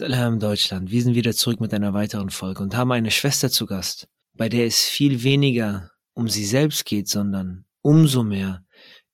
Salam 0.00 0.40
Deutschland. 0.40 0.90
Wir 0.90 1.02
sind 1.02 1.14
wieder 1.14 1.34
zurück 1.34 1.60
mit 1.60 1.74
einer 1.74 1.92
weiteren 1.92 2.30
Folge 2.30 2.62
und 2.62 2.74
haben 2.74 2.90
eine 2.90 3.10
Schwester 3.10 3.50
zu 3.50 3.66
Gast, 3.66 4.08
bei 4.32 4.48
der 4.48 4.64
es 4.64 4.80
viel 4.80 5.24
weniger 5.24 5.90
um 6.14 6.26
sie 6.26 6.46
selbst 6.46 6.86
geht, 6.86 7.06
sondern 7.06 7.66
umso 7.82 8.22
mehr 8.22 8.64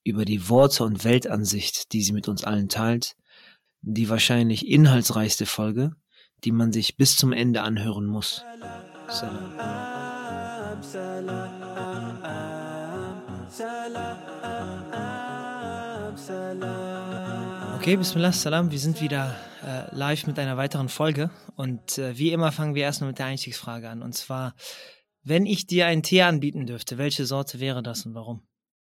über 0.05 0.25
die 0.25 0.49
Worte 0.49 0.85
und 0.85 1.03
Weltansicht, 1.03 1.93
die 1.93 2.03
sie 2.03 2.13
mit 2.13 2.29
uns 2.29 2.45
allen 2.45 2.69
teilt. 2.69 3.17
Die 3.83 4.09
wahrscheinlich 4.09 4.69
inhaltsreichste 4.69 5.45
Folge, 5.45 5.91
die 6.45 6.53
man 6.53 6.73
sich 6.73 6.97
bis 6.97 7.17
zum 7.17 7.33
Ende 7.33 7.63
anhören 7.63 8.07
muss. 8.07 8.45
Salam. 9.09 9.67
Okay, 17.87 17.99
Bismillah, 17.99 18.33
Salam. 18.33 18.73
Wir 18.73 18.81
sind 18.81 19.01
wieder 19.01 19.37
äh, 19.65 19.95
live 19.95 20.27
mit 20.27 20.41
einer 20.41 20.57
weiteren 20.57 20.89
Folge. 20.89 21.31
Und 21.55 21.99
äh, 21.99 22.19
wie 22.19 22.33
immer 22.33 22.51
fangen 22.51 22.75
wir 22.75 22.83
erstmal 22.83 23.11
mit 23.11 23.21
der 23.21 23.27
Einstiegsfrage 23.27 23.89
an. 23.89 24.03
Und 24.03 24.13
zwar, 24.13 24.57
wenn 25.23 25.47
ich 25.47 25.69
dir 25.69 25.87
einen 25.87 26.03
Tee 26.03 26.23
anbieten 26.23 26.67
dürfte, 26.67 26.99
welche 26.99 27.27
Sorte 27.27 27.61
wäre 27.61 27.85
das 27.85 28.05
und 28.05 28.17
warum? 28.17 28.45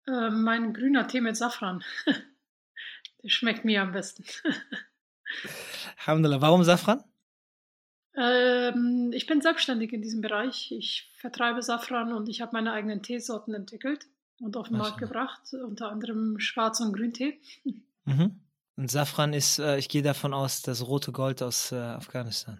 Äh, 0.05 0.29
mein 0.29 0.75
grüner 0.75 1.07
Tee 1.07 1.21
mit 1.21 1.35
Safran. 1.35 1.83
Der 3.23 3.29
schmeckt 3.29 3.65
mir 3.65 3.81
am 3.81 3.93
besten. 3.93 4.25
Alhamdulillah. 5.97 6.41
Warum 6.41 6.63
Safran? 6.63 7.03
Ähm, 8.15 9.09
ich 9.11 9.25
bin 9.25 9.41
selbstständig 9.41 9.91
in 9.91 10.03
diesem 10.03 10.21
Bereich. 10.21 10.71
Ich 10.71 11.11
vertreibe 11.17 11.63
Safran 11.63 12.13
und 12.13 12.29
ich 12.29 12.41
habe 12.41 12.51
meine 12.53 12.73
eigenen 12.73 13.01
Teesorten 13.01 13.55
entwickelt 13.55 14.05
und 14.39 14.55
auf 14.55 14.67
den 14.67 14.77
Markt 14.77 14.99
gebracht, 14.99 15.51
unter 15.51 15.89
anderem 15.89 16.37
Schwarz- 16.37 16.79
und 16.79 16.93
Grüntee. 16.93 17.41
Mhm. 18.05 18.42
Und 18.75 18.89
Safran 18.89 19.33
ist, 19.33 19.59
äh, 19.59 19.77
ich 19.77 19.87
gehe 19.89 20.01
davon 20.01 20.33
aus, 20.33 20.61
das 20.61 20.87
rote 20.87 21.11
Gold 21.11 21.43
aus 21.43 21.71
äh, 21.71 21.75
Afghanistan. 21.75 22.59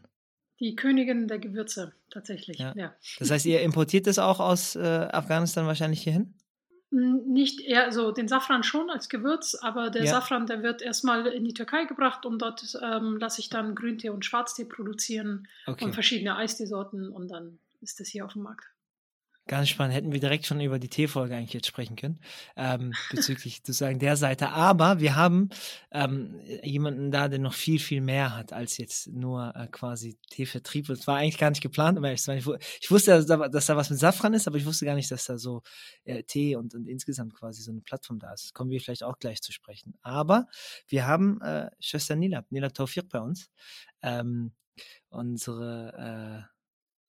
Die 0.60 0.76
Königin 0.76 1.28
der 1.28 1.40
Gewürze, 1.40 1.94
tatsächlich. 2.12 2.60
Ja. 2.60 2.74
Ja. 2.76 2.94
Das 3.20 3.32
heißt, 3.32 3.46
ihr 3.46 3.62
importiert 3.62 4.06
das 4.08 4.20
auch 4.20 4.40
aus 4.40 4.76
äh, 4.76 4.80
Afghanistan 5.12 5.66
wahrscheinlich 5.66 6.04
hierhin? 6.04 6.36
Nicht 6.92 7.62
eher, 7.62 7.86
also 7.86 8.12
den 8.12 8.28
Safran 8.28 8.62
schon 8.62 8.92
als 8.92 9.10
Gewürz, 9.10 9.56
aber 9.56 9.90
der 9.90 10.04
Ja. 10.04 10.12
Safran, 10.12 10.46
der 10.46 10.62
wird 10.62 10.84
erstmal 10.84 11.26
in 11.26 11.44
die 11.44 11.56
Türkei 11.56 11.86
gebracht 11.86 12.24
und 12.28 12.40
dort 12.40 12.78
ähm, 12.84 13.18
lasse 13.18 13.42
ich 13.42 13.50
dann 13.50 13.74
Grüntee 13.74 14.10
und 14.10 14.24
Schwarztee 14.26 14.66
produzieren 14.66 15.48
Okay. 15.66 15.86
und 15.86 15.94
verschiedene 15.94 16.36
Eisteesorten 16.36 17.10
und 17.10 17.30
dann 17.30 17.58
ist 17.82 18.00
das 18.00 18.10
hier 18.10 18.24
auf 18.26 18.34
dem 18.34 18.44
Markt. 18.44 18.66
Ganz 19.46 19.68
spannend. 19.68 19.94
Hätten 19.94 20.14
wir 20.14 20.22
direkt 20.22 20.46
schon 20.46 20.62
über 20.62 20.80
die 20.80 20.88
Teefolge 20.88 21.36
eigentlich 21.36 21.52
jetzt 21.54 21.68
sprechen 21.68 21.98
können, 21.98 22.22
ähm, 22.56 22.98
bezüglich 23.10 23.58
sozusagen 23.58 24.00
der 24.00 24.16
Seite. 24.16 24.50
Aber 24.52 25.02
wir 25.02 25.18
haben 25.18 25.50
ähm, 25.92 26.40
jemanden 26.64 27.12
da, 27.12 27.28
der 27.28 27.40
noch 27.40 27.54
viel, 27.54 27.78
viel 27.80 28.00
mehr 28.00 28.38
hat 28.38 28.54
als 28.54 28.78
jetzt 28.78 29.08
nur 29.08 29.54
äh, 29.56 29.68
quasi 29.68 30.18
Teevertrieb. 30.30 30.88
Das 30.88 31.08
war 31.08 31.18
eigentlich 31.18 31.38
gar 31.38 31.50
nicht 31.50 31.62
geplant, 31.62 31.98
aber 31.98 32.14
ich, 32.14 32.26
ich 32.26 32.46
wu- 32.46 32.56
ich 32.82 32.90
wusste, 32.90 33.12
dass 33.12 33.26
da, 33.26 33.50
dass 33.50 33.66
da 33.66 33.76
was 33.76 33.90
mit 33.90 34.00
Safran 34.00 34.34
ist, 34.34 34.48
aber 34.48 34.56
ich 34.58 34.66
wusste 34.66 34.86
gar 34.86 34.96
nicht, 34.96 35.12
dass 35.12 35.26
da 35.26 35.38
so 35.38 35.62
äh, 36.06 36.24
Tee 36.24 36.56
und, 36.56 36.74
und 36.74 36.88
insgesamt 36.88 37.34
quasi 37.34 37.64
so 37.64 37.72
eine 37.72 37.82
Plattform 37.82 38.20
da 38.20 38.32
ist. 38.32 38.46
Das 38.46 38.54
kommen 38.54 38.72
wir 38.72 38.80
vielleicht 38.80 39.04
auch 39.04 39.20
gleich 39.20 39.42
zu 39.42 39.52
sprechen. 39.52 39.94
Aber 40.04 40.48
wir 40.88 41.06
haben 41.06 41.42
äh, 41.42 41.70
Schwester 41.82 42.16
Nila, 42.16 42.46
Nila 42.50 42.70
Tawfiq 42.70 43.10
bei 43.10 43.20
uns. 43.20 43.50
Ähm, 44.02 44.54
unsere 45.10 46.48
äh, 46.50 46.53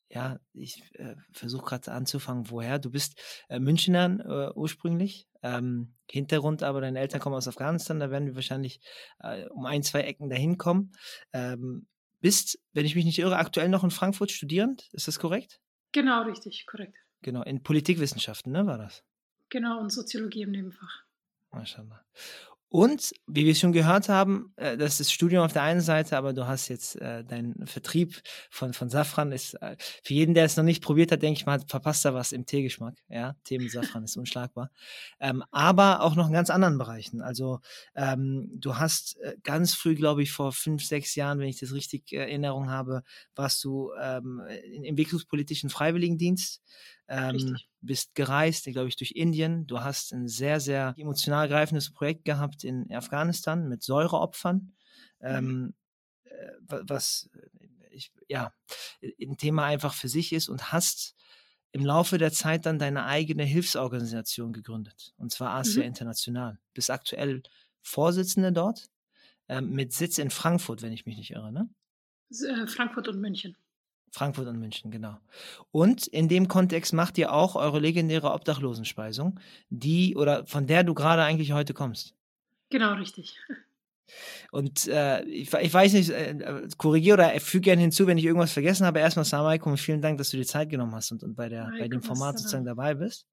ja, 0.09 0.39
ich 0.53 0.83
äh, 0.95 1.17
versuche 1.33 1.65
gerade 1.65 1.93
anzufangen, 1.93 2.51
woher. 2.51 2.79
Du 2.79 2.91
bist 2.91 3.21
äh, 3.49 3.59
Münchner 3.59 4.51
äh, 4.53 4.53
ursprünglich. 4.55 5.29
Ähm, 5.43 5.95
Hintergrund 6.11 6.63
aber, 6.63 6.81
deine 6.81 6.99
Eltern 6.99 7.21
kommen 7.21 7.37
aus 7.37 7.49
Afghanistan, 7.49 8.01
da 8.01 8.11
werden 8.11 8.27
wir 8.27 8.35
wahrscheinlich 8.35 8.81
äh, 9.21 9.47
um 9.49 9.67
ein, 9.67 9.83
zwei 9.83 10.03
Ecken 10.03 10.29
dahin 10.29 10.59
kommen. 10.59 10.93
Ähm, 11.33 11.87
bist, 12.21 12.59
wenn 12.73 12.87
ich 12.87 12.95
mich 12.95 13.05
nicht 13.05 13.19
irre, 13.19 13.37
aktuell 13.37 13.69
noch 13.69 13.85
in 13.85 13.91
Frankfurt 13.91 14.31
studierend, 14.31 14.89
ist 14.93 15.09
das 15.09 15.19
korrekt? 15.19 15.61
Genau, 15.93 16.23
richtig, 16.23 16.67
korrekt. 16.67 16.97
Genau, 17.23 17.43
in 17.43 17.63
Politikwissenschaften, 17.63 18.53
ne, 18.53 18.67
war 18.67 18.79
das? 18.79 19.05
Genau, 19.51 19.81
und 19.81 19.91
Soziologie 19.91 20.43
im 20.43 20.51
Nebenfach. 20.51 21.05
Maschallah. 21.51 22.05
Und, 22.75 23.13
wie 23.29 23.47
wir 23.47 23.55
schon 23.55 23.71
gehört 23.71 24.09
haben, 24.09 24.53
äh, 24.57 24.77
das 24.77 24.99
ist 24.99 25.13
Studium 25.13 25.45
auf 25.45 25.53
der 25.53 25.63
einen 25.63 25.81
Seite, 25.81 26.17
aber 26.17 26.33
du 26.33 26.49
hast 26.49 26.67
jetzt 26.67 27.01
äh, 27.01 27.23
deinen 27.23 27.69
Vertrieb 27.69 28.21
von, 28.51 28.73
von 28.73 28.91
Safran. 28.91 29.31
Ist, 29.31 29.55
äh, 29.63 29.77
für 29.79 30.13
jeden, 30.13 30.35
der 30.35 30.45
es 30.45 30.57
noch 30.57 30.65
nicht 30.65 30.83
probiert 30.83 31.13
hat, 31.13 31.23
denke 31.23 31.39
ich 31.39 31.47
mal, 31.47 31.61
verpasst 31.69 32.05
er 32.05 32.15
was 32.15 32.33
im 32.33 32.47
Teegeschmack. 32.47 32.97
Ja, 33.09 33.37
Tee 33.45 33.61
mit 33.61 33.71
Safran 33.71 34.03
ist 34.03 34.17
unschlagbar. 34.17 34.73
Ähm, 35.21 35.45
aber 35.53 36.01
auch 36.01 36.17
noch 36.17 36.27
in 36.27 36.33
ganz 36.33 36.51
anderen 36.51 36.77
Bereichen. 36.77 37.23
Also, 37.23 37.61
ähm, 37.95 38.51
du 38.57 38.77
hast 38.77 39.21
äh, 39.21 39.37
ganz 39.45 39.77
früh, 39.77 39.95
glaube 39.95 40.25
ich, 40.25 40.33
vor 40.33 40.51
fünf, 40.51 40.85
sechs 40.85 41.15
Jahren, 41.15 41.39
wenn 41.39 41.47
ich 41.47 41.61
das 41.61 41.75
richtig 41.75 42.11
äh, 42.11 42.17
Erinnerung 42.17 42.71
habe, 42.71 43.05
warst 43.37 43.63
du 43.63 43.93
ähm, 44.03 44.43
im 44.73 44.83
entwicklungspolitischen 44.83 45.71
Freiwilligendienst. 45.71 46.61
Ähm, 47.09 47.61
bist 47.81 48.15
gereist, 48.15 48.65
glaube 48.67 48.89
ich, 48.89 48.97
durch 48.97 49.13
Indien. 49.13 49.67
Du 49.67 49.81
hast 49.81 50.13
ein 50.13 50.27
sehr, 50.29 50.61
sehr 50.61 50.95
emotional 50.97 51.49
greifendes 51.49 51.93
Projekt 51.93 52.25
gehabt 52.25 52.65
in 52.65 52.91
Afghanistan 52.93 53.69
mit 53.69 53.83
Säureopfern, 53.83 54.73
ähm, 55.21 55.75
äh, 56.25 56.31
wa- 56.61 56.83
was 56.87 57.31
äh, 57.35 57.67
ich, 57.91 58.13
ja 58.29 58.53
ein 59.21 59.37
Thema 59.37 59.65
einfach 59.67 59.95
für 59.95 60.09
sich 60.09 60.33
ist 60.33 60.49
und 60.49 60.73
hast 60.73 61.15
im 61.73 61.85
Laufe 61.85 62.19
der 62.19 62.33
Zeit 62.33 62.67
dann 62.67 62.79
deine 62.79 63.05
eigene 63.07 63.45
Hilfsorganisation 63.45 64.53
gegründet, 64.53 65.13
und 65.17 65.33
zwar 65.33 65.55
Asia 65.55 65.83
Mhm. 65.83 65.85
International. 65.85 66.59
Bist 66.73 66.91
aktuell 66.91 67.43
Vorsitzende 67.83 68.53
dort, 68.53 68.89
ähm, 69.49 69.73
mit 69.73 69.93
Sitz 69.95 70.19
in 70.19 70.31
Frankfurt, 70.31 70.83
wenn 70.83 70.93
ich 70.93 71.07
mich 71.07 71.17
nicht 71.19 71.33
irre, 71.33 71.53
ne? 71.53 71.71
Äh, 72.31 72.67
Frankfurt 72.67 73.09
und 73.09 73.19
München. 73.23 73.57
Frankfurt 74.15 74.47
und 74.47 74.61
München, 74.61 74.93
genau. 74.93 75.17
Und 75.73 76.07
in 76.07 76.29
dem 76.29 76.47
Kontext 76.47 76.93
macht 76.93 77.19
ihr 77.19 77.33
auch 77.33 77.57
eure 77.57 77.81
legendäre 77.81 78.31
Obdachlosenspeisung, 78.33 79.41
die 79.71 80.15
oder 80.15 80.47
von 80.47 80.69
der 80.69 80.85
du 80.85 80.95
gerade 80.95 81.23
eigentlich 81.23 81.51
heute 81.51 81.75
kommst. 81.75 82.15
Genau, 82.71 82.93
richtig. 82.93 83.37
Und 84.53 84.87
äh, 84.87 85.25
ich, 85.25 85.53
ich 85.53 85.75
weiß 85.75 85.95
nicht, 85.95 86.11
äh, 86.11 86.69
korrigiere 86.79 87.15
oder 87.15 87.41
füge 87.41 87.63
gerne 87.63 87.83
hinzu, 87.83 88.07
wenn 88.07 88.17
ich 88.17 88.25
irgendwas 88.25 88.53
vergessen 88.53 88.87
habe. 88.87 89.01
Erstmal 89.01 89.25
und 89.73 89.79
vielen 89.79 90.01
Dank, 90.01 90.19
dass 90.19 90.31
du 90.31 90.37
dir 90.37 90.47
Zeit 90.47 90.71
genommen 90.71 90.95
hast 90.95 91.11
und, 91.11 91.25
und 91.25 91.35
bei, 91.35 91.49
der, 91.49 91.73
bei 91.77 91.89
dem 91.89 92.03
Format 92.03 92.39
sozusagen 92.39 92.65
dabei 92.65 92.95
bist. 92.95 93.27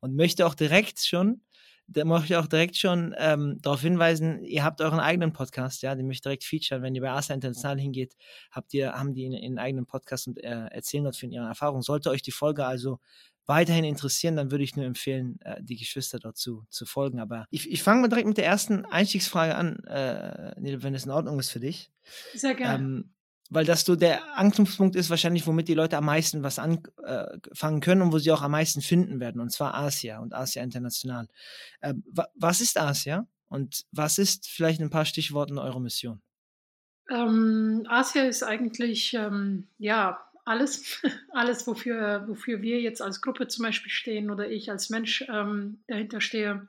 Und 0.00 0.14
möchte 0.14 0.44
auch 0.46 0.54
direkt 0.54 1.00
schon, 1.00 1.40
da 1.88 2.04
möchte 2.04 2.26
ich 2.26 2.36
auch 2.36 2.46
direkt 2.46 2.76
schon 2.76 3.14
ähm, 3.18 3.58
darauf 3.62 3.80
hinweisen, 3.80 4.44
ihr 4.44 4.62
habt 4.62 4.80
euren 4.80 5.00
eigenen 5.00 5.32
Podcast, 5.32 5.82
ja, 5.82 5.94
den 5.94 6.06
möchte 6.06 6.18
ich 6.18 6.22
direkt 6.22 6.44
featuren. 6.44 6.82
Wenn 6.82 6.94
ihr 6.94 7.00
bei 7.00 7.10
Asa 7.10 7.32
International 7.32 7.78
hingeht, 7.78 8.14
habt 8.50 8.74
ihr, 8.74 8.92
haben 8.92 9.14
die 9.14 9.26
einen 9.26 9.58
eigenen 9.58 9.86
Podcast 9.86 10.28
und 10.28 10.38
äh, 10.38 10.66
erzählen 10.66 11.04
dort 11.04 11.16
von 11.16 11.30
ihren 11.30 11.46
Erfahrungen. 11.46 11.82
Sollte 11.82 12.10
euch 12.10 12.22
die 12.22 12.30
Folge 12.30 12.66
also 12.66 13.00
weiterhin 13.46 13.84
interessieren, 13.84 14.36
dann 14.36 14.50
würde 14.50 14.64
ich 14.64 14.76
nur 14.76 14.84
empfehlen, 14.84 15.40
äh, 15.40 15.62
die 15.62 15.76
Geschwister 15.76 16.18
dort 16.18 16.36
zu, 16.36 16.66
folgen. 16.70 17.18
Aber 17.18 17.46
ich, 17.50 17.70
ich 17.70 17.82
fange 17.82 18.02
mal 18.02 18.08
direkt 18.08 18.28
mit 18.28 18.36
der 18.36 18.44
ersten 18.44 18.84
Einstiegsfrage 18.84 19.54
an, 19.54 19.82
äh, 19.84 20.52
wenn 20.58 20.94
es 20.94 21.06
in 21.06 21.10
Ordnung 21.10 21.40
ist 21.40 21.50
für 21.50 21.60
dich. 21.60 21.90
Sehr 22.34 22.54
gerne. 22.54 22.84
Ähm, 22.84 23.14
weil 23.50 23.64
das 23.64 23.84
so 23.84 23.96
der 23.96 24.36
Anknüpfpunkt 24.36 24.94
ist, 24.96 25.10
wahrscheinlich, 25.10 25.46
womit 25.46 25.68
die 25.68 25.74
Leute 25.74 25.96
am 25.96 26.04
meisten 26.04 26.42
was 26.42 26.58
anfangen 26.58 27.80
können 27.80 28.02
und 28.02 28.12
wo 28.12 28.18
sie 28.18 28.30
auch 28.32 28.42
am 28.42 28.52
meisten 28.52 28.82
finden 28.82 29.20
werden, 29.20 29.40
und 29.40 29.50
zwar 29.50 29.74
Asia 29.74 30.18
und 30.18 30.34
Asia 30.34 30.62
International. 30.62 31.28
Ähm, 31.82 32.04
wa 32.10 32.26
was 32.34 32.60
ist 32.60 32.78
Asia 32.78 33.26
und 33.48 33.86
was 33.92 34.18
ist 34.18 34.48
vielleicht 34.48 34.80
in 34.80 34.86
ein 34.86 34.90
paar 34.90 35.06
Stichworten 35.06 35.58
eure 35.58 35.80
Mission? 35.80 36.20
Ähm, 37.10 37.86
Asia 37.88 38.24
ist 38.24 38.42
eigentlich 38.42 39.14
ähm, 39.14 39.68
ja 39.78 40.20
alles, 40.44 41.02
alles, 41.32 41.66
wofür, 41.66 42.24
wofür 42.26 42.62
wir 42.62 42.80
jetzt 42.80 43.02
als 43.02 43.20
Gruppe 43.20 43.48
zum 43.48 43.64
Beispiel 43.64 43.90
stehen 43.90 44.30
oder 44.30 44.50
ich 44.50 44.70
als 44.70 44.90
Mensch 44.90 45.24
ähm, 45.28 45.82
dahinter 45.86 46.20
stehe. 46.20 46.68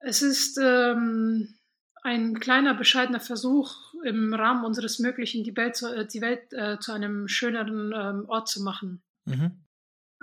Es 0.00 0.20
ist 0.22 0.58
ähm, 0.60 1.54
ein 2.02 2.40
kleiner, 2.40 2.74
bescheidener 2.74 3.20
Versuch, 3.20 3.94
im 4.04 4.34
Rahmen 4.34 4.64
unseres 4.64 4.98
Möglichen 4.98 5.44
die 5.44 5.56
Welt 5.56 5.76
zu, 5.76 5.86
äh, 5.86 6.06
die 6.06 6.20
Welt, 6.20 6.52
äh, 6.52 6.78
zu 6.78 6.92
einem 6.92 7.28
schöneren 7.28 7.92
ähm, 7.94 8.28
Ort 8.28 8.48
zu 8.48 8.62
machen, 8.62 9.02
Mhm. 9.24 9.64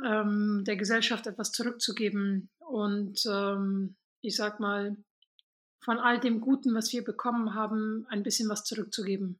ähm, 0.06 0.64
der 0.66 0.76
Gesellschaft 0.76 1.26
etwas 1.26 1.54
zurückzugeben 1.54 2.50
und 2.60 3.26
ähm, 3.26 3.96
ich 4.22 4.36
sag 4.36 4.60
mal, 4.60 4.98
von 5.80 5.98
all 5.98 6.20
dem 6.20 6.42
Guten, 6.42 6.76
was 6.76 6.92
wir 6.92 7.04
bekommen 7.06 7.54
haben, 7.54 8.06
ein 8.10 8.24
bisschen 8.24 8.50
was 8.50 8.66
zurückzugeben. 8.66 9.40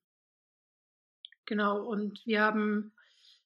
Genau, 1.45 1.83
und 1.83 2.25
wir 2.25 2.42
haben 2.42 2.94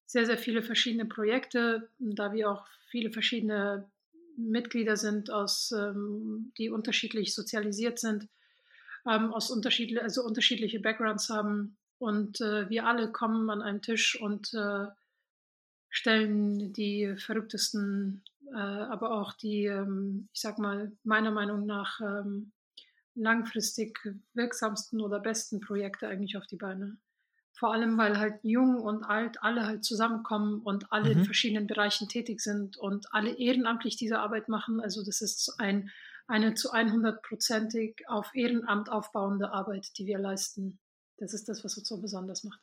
sehr, 0.06 0.28
sehr 0.28 0.38
viele 0.38 0.62
verschiedene 0.62 1.06
Projekte, 1.06 1.90
da 1.98 2.32
wir 2.34 2.52
auch 2.52 2.68
viele 2.92 3.12
verschiedene 3.12 3.90
Mitglieder 4.38 4.98
sind, 4.98 5.32
aus, 5.32 5.72
ähm, 5.72 6.52
die 6.60 6.70
unterschiedlich 6.70 7.34
sozialisiert 7.34 7.98
sind, 7.98 8.28
ähm, 9.08 9.34
aus 9.34 9.52
unterschiedli 9.52 10.00
also 10.00 10.24
unterschiedliche 10.24 10.80
Backgrounds 10.80 11.30
haben. 11.30 11.78
Und 11.98 12.42
äh, 12.42 12.70
wir 12.70 12.86
alle 12.86 13.12
kommen 13.12 13.50
an 13.50 13.62
einen 13.62 13.82
Tisch 13.82 14.20
und 14.20 14.54
äh, 14.54 14.88
stellen 15.90 16.74
die 16.74 17.16
verrücktesten, 17.18 18.24
äh, 18.52 18.58
aber 18.58 19.12
auch 19.12 19.34
die, 19.34 19.66
ähm, 19.66 20.28
ich 20.34 20.42
sag 20.42 20.58
mal, 20.58 20.92
meiner 21.04 21.32
Meinung 21.32 21.66
nach 21.66 22.02
ähm, 22.02 22.52
langfristig 23.16 24.00
wirksamsten 24.34 25.02
oder 25.02 25.20
besten 25.20 25.60
Projekte 25.60 26.08
eigentlich 26.08 26.36
auf 26.36 26.48
die 26.48 26.58
Beine. 26.58 26.98
Vor 27.56 27.72
allem, 27.72 27.98
weil 27.98 28.18
halt 28.18 28.40
jung 28.42 28.82
und 28.82 29.04
alt 29.04 29.42
alle 29.44 29.68
halt 29.68 29.86
zusammenkommen 29.86 30.62
und 30.62 30.92
alle 30.92 31.14
mhm. 31.14 31.20
in 31.20 31.26
verschiedenen 31.26 31.68
Bereichen 31.68 32.10
tätig 32.10 32.42
sind 32.42 32.78
und 32.78 33.14
alle 33.14 33.38
ehrenamtlich 33.38 33.96
diese 33.96 34.20
Arbeit 34.20 34.50
machen. 34.50 34.82
Also 34.82 35.06
das 35.06 35.22
ist 35.22 35.56
ein, 35.60 35.92
eine 36.28 36.54
zu 36.54 36.72
100%ig 36.72 37.96
auf 38.08 38.32
Ehrenamt 38.34 38.90
aufbauende 38.90 39.52
Arbeit, 39.52 39.98
die 39.98 40.06
wir 40.06 40.20
leisten. 40.20 40.80
Das 41.18 41.34
ist 41.34 41.48
das, 41.50 41.64
was 41.64 41.78
uns 41.78 41.88
so 41.88 42.02
besonders 42.02 42.44
macht. 42.44 42.60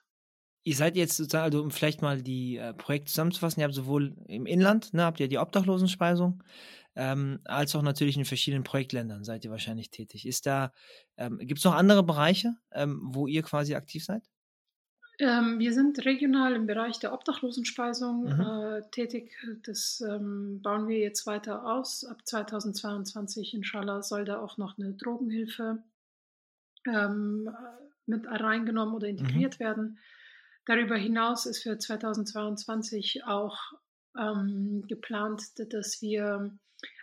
Ihr 0.62 0.76
seid 0.76 0.96
jetzt 0.96 1.16
sozusagen, 1.16 1.44
also 1.44 1.62
um 1.62 1.70
vielleicht 1.70 2.02
mal 2.02 2.20
die 2.20 2.56
äh, 2.56 2.74
Projekte 2.74 3.10
zusammenzufassen, 3.10 3.60
ihr 3.60 3.64
habt 3.64 3.74
sowohl 3.74 4.14
im 4.26 4.44
Inland, 4.44 4.92
ne, 4.92 5.04
habt 5.04 5.18
ihr 5.18 5.28
die 5.28 5.38
Obdachlosenspeisung, 5.38 6.42
ähm, 6.96 7.40
als 7.44 7.74
auch 7.74 7.82
natürlich 7.82 8.18
in 8.18 8.26
verschiedenen 8.26 8.64
Projektländern 8.64 9.24
seid 9.24 9.44
ihr 9.44 9.50
wahrscheinlich 9.50 9.90
tätig. 9.90 10.26
Ist 10.26 10.44
da, 10.44 10.72
ähm, 11.16 11.38
gibt 11.38 11.58
es 11.58 11.64
noch 11.64 11.74
andere 11.74 12.02
Bereiche, 12.02 12.56
ähm, 12.72 13.00
wo 13.02 13.26
ihr 13.26 13.42
quasi 13.42 13.74
aktiv 13.74 14.04
seid? 14.04 14.28
Ähm, 15.20 15.58
wir 15.58 15.74
sind 15.74 16.02
regional 16.06 16.54
im 16.54 16.66
Bereich 16.66 16.98
der 16.98 17.12
Obdachlosenspeisung 17.12 18.24
mhm. 18.24 18.40
äh, 18.40 18.90
tätig. 18.90 19.36
Das 19.64 20.00
ähm, 20.00 20.62
bauen 20.62 20.88
wir 20.88 20.98
jetzt 20.98 21.26
weiter 21.26 21.66
aus. 21.66 22.04
Ab 22.04 22.26
2022, 22.26 23.52
inshallah, 23.52 24.00
soll 24.02 24.24
da 24.24 24.40
auch 24.40 24.56
noch 24.56 24.78
eine 24.78 24.94
Drogenhilfe 24.94 25.82
ähm, 26.86 27.50
mit 28.06 28.26
reingenommen 28.26 28.94
oder 28.94 29.08
integriert 29.08 29.60
mhm. 29.60 29.64
werden. 29.64 29.98
Darüber 30.64 30.96
hinaus 30.96 31.44
ist 31.44 31.62
für 31.64 31.76
2022 31.76 33.24
auch 33.26 33.58
ähm, 34.18 34.84
geplant, 34.88 35.42
dass 35.70 36.00
wir 36.00 36.50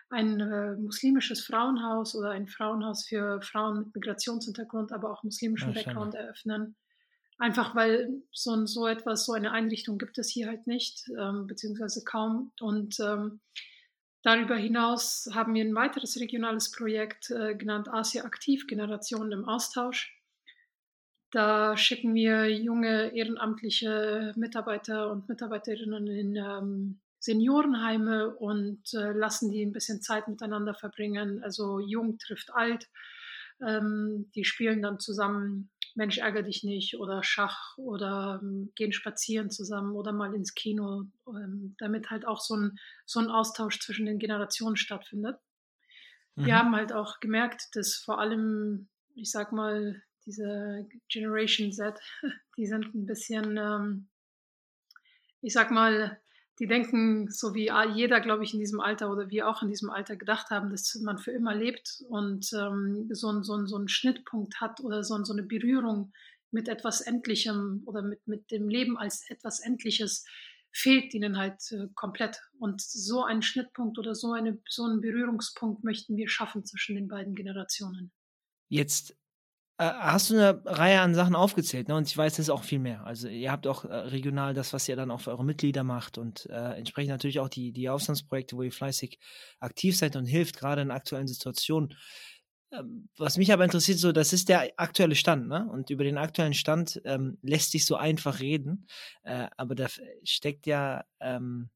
ein 0.09 0.39
äh, 0.39 0.75
muslimisches 0.75 1.45
Frauenhaus 1.45 2.15
oder 2.15 2.31
ein 2.31 2.47
Frauenhaus 2.47 3.05
für 3.05 3.41
Frauen 3.43 3.79
mit 3.79 3.95
Migrationshintergrund, 3.95 4.91
aber 4.91 5.11
auch 5.11 5.21
muslimischem 5.21 5.73
Background 5.73 6.15
eröffnen. 6.15 6.75
Einfach 7.39 7.75
weil 7.75 8.23
so, 8.31 8.65
so 8.65 8.87
etwas, 8.87 9.25
so 9.25 9.33
eine 9.33 9.51
Einrichtung 9.51 9.99
gibt 9.99 10.17
es 10.17 10.29
hier 10.29 10.47
halt 10.47 10.65
nicht, 10.65 11.07
ähm, 11.19 11.45
beziehungsweise 11.45 12.03
kaum. 12.03 12.51
Und 12.59 12.99
ähm, 12.99 13.39
darüber 14.23 14.55
hinaus 14.55 15.29
haben 15.33 15.53
wir 15.53 15.63
ein 15.63 15.75
weiteres 15.75 16.19
regionales 16.19 16.71
Projekt 16.71 17.29
äh, 17.29 17.55
genannt 17.55 17.89
Asia 17.89 18.23
Aktiv, 18.23 18.65
Generationen 18.65 19.31
im 19.31 19.45
Austausch. 19.45 20.17
Da 21.31 21.77
schicken 21.77 22.15
wir 22.15 22.49
junge 22.49 23.15
ehrenamtliche 23.15 24.33
Mitarbeiter 24.35 25.11
und 25.11 25.29
Mitarbeiterinnen 25.29 26.07
in 26.07 26.35
ähm, 26.37 26.99
Seniorenheime 27.19 28.35
und 28.35 28.93
äh, 28.93 29.11
lassen 29.11 29.51
die 29.51 29.63
ein 29.63 29.73
bisschen 29.73 30.01
Zeit 30.01 30.27
miteinander 30.27 30.73
verbringen. 30.73 31.43
Also 31.43 31.79
jung 31.79 32.17
trifft 32.17 32.53
alt. 32.53 32.89
Ähm, 33.61 34.31
die 34.33 34.45
spielen 34.45 34.81
dann 34.81 34.99
zusammen 34.99 35.69
Mensch, 35.97 36.19
ärgere 36.19 36.43
dich 36.43 36.63
nicht 36.63 36.99
oder 36.99 37.23
Schach 37.23 37.75
oder 37.77 38.39
ähm, 38.41 38.71
gehen 38.75 38.93
spazieren 38.93 39.49
zusammen 39.49 39.95
oder 39.95 40.13
mal 40.13 40.33
ins 40.35 40.53
Kino, 40.53 41.05
ähm, 41.27 41.75
damit 41.79 42.11
halt 42.11 42.25
auch 42.25 42.39
so 42.39 42.55
ein, 42.55 42.79
so 43.05 43.19
ein 43.19 43.29
Austausch 43.29 43.79
zwischen 43.79 44.05
den 44.05 44.19
Generationen 44.19 44.77
stattfindet. 44.77 45.39
Mhm. 46.35 46.45
Wir 46.45 46.55
haben 46.55 46.75
halt 46.75 46.93
auch 46.93 47.19
gemerkt, 47.19 47.75
dass 47.75 47.95
vor 47.95 48.19
allem, 48.19 48.87
ich 49.15 49.31
sag 49.31 49.51
mal, 49.51 50.03
diese 50.27 50.87
Generation 51.09 51.71
Z, 51.71 51.99
die 52.57 52.67
sind 52.67 52.93
ein 52.93 53.07
bisschen, 53.07 53.57
ähm, 53.57 54.07
ich 55.41 55.53
sag 55.53 55.71
mal, 55.71 56.21
die 56.59 56.67
denken, 56.67 57.29
so 57.29 57.53
wie 57.53 57.69
jeder, 57.93 58.19
glaube 58.19 58.43
ich, 58.43 58.53
in 58.53 58.59
diesem 58.59 58.79
Alter 58.79 59.11
oder 59.11 59.29
wir 59.29 59.47
auch 59.47 59.61
in 59.61 59.69
diesem 59.69 59.89
Alter 59.89 60.15
gedacht 60.15 60.49
haben, 60.49 60.71
dass 60.71 60.95
man 60.95 61.19
für 61.19 61.31
immer 61.31 61.53
lebt 61.53 62.03
und 62.09 62.51
ähm, 62.53 63.07
so, 63.11 63.41
so, 63.43 63.65
so 63.65 63.75
einen 63.75 63.87
Schnittpunkt 63.87 64.59
hat 64.59 64.79
oder 64.79 65.03
so, 65.03 65.23
so 65.23 65.33
eine 65.33 65.43
Berührung 65.43 66.11
mit 66.51 66.67
etwas 66.67 67.01
Endlichem 67.01 67.83
oder 67.85 68.01
mit, 68.01 68.25
mit 68.27 68.49
dem 68.51 68.69
Leben 68.69 68.97
als 68.97 69.29
etwas 69.29 69.59
Endliches 69.59 70.25
fehlt 70.71 71.13
ihnen 71.13 71.37
halt 71.37 71.61
äh, 71.71 71.87
komplett. 71.95 72.41
Und 72.59 72.81
so 72.81 73.23
einen 73.23 73.41
Schnittpunkt 73.41 73.99
oder 73.99 74.15
so, 74.15 74.31
eine, 74.31 74.59
so 74.67 74.83
einen 74.83 75.01
Berührungspunkt 75.01 75.83
möchten 75.83 76.17
wir 76.17 76.29
schaffen 76.29 76.65
zwischen 76.65 76.95
den 76.95 77.07
beiden 77.07 77.35
Generationen. 77.35 78.11
Jetzt 78.69 79.15
hast 79.83 80.29
du 80.31 80.35
eine 80.35 80.61
Reihe 80.65 81.01
an 81.01 81.13
Sachen 81.13 81.35
aufgezählt, 81.35 81.87
ne? 81.87 81.95
Und 81.95 82.07
ich 82.07 82.17
weiß, 82.17 82.33
das 82.33 82.45
ist 82.47 82.49
auch 82.49 82.63
viel 82.63 82.79
mehr. 82.79 83.05
Also 83.05 83.27
ihr 83.27 83.51
habt 83.51 83.67
auch 83.67 83.85
äh, 83.85 83.93
regional 83.93 84.53
das, 84.53 84.73
was 84.73 84.89
ihr 84.89 84.95
dann 84.95 85.11
auch 85.11 85.21
für 85.21 85.31
eure 85.31 85.45
Mitglieder 85.45 85.83
macht 85.83 86.17
und 86.17 86.47
äh, 86.47 86.73
entsprechend 86.77 87.11
natürlich 87.11 87.39
auch 87.39 87.49
die, 87.49 87.71
die 87.71 87.89
Auslandsprojekte, 87.89 88.57
wo 88.57 88.63
ihr 88.63 88.71
fleißig 88.71 89.19
aktiv 89.59 89.95
seid 89.97 90.15
und 90.15 90.25
hilft, 90.25 90.57
gerade 90.57 90.81
in 90.81 90.91
aktuellen 90.91 91.27
Situationen. 91.27 91.93
Ähm, 92.71 93.09
was 93.17 93.37
mich 93.37 93.53
aber 93.53 93.63
interessiert, 93.65 93.99
so, 93.99 94.11
das 94.11 94.33
ist 94.33 94.49
der 94.49 94.71
aktuelle 94.77 95.15
Stand, 95.15 95.47
ne? 95.47 95.67
Und 95.71 95.89
über 95.91 96.03
den 96.03 96.17
aktuellen 96.17 96.55
Stand 96.55 96.99
ähm, 97.05 97.37
lässt 97.43 97.71
sich 97.71 97.85
so 97.85 97.95
einfach 97.95 98.39
reden, 98.39 98.87
äh, 99.23 99.47
aber 99.57 99.75
da 99.75 99.87
steckt 100.23 100.65
ja 100.65 101.03
ähm, 101.19 101.69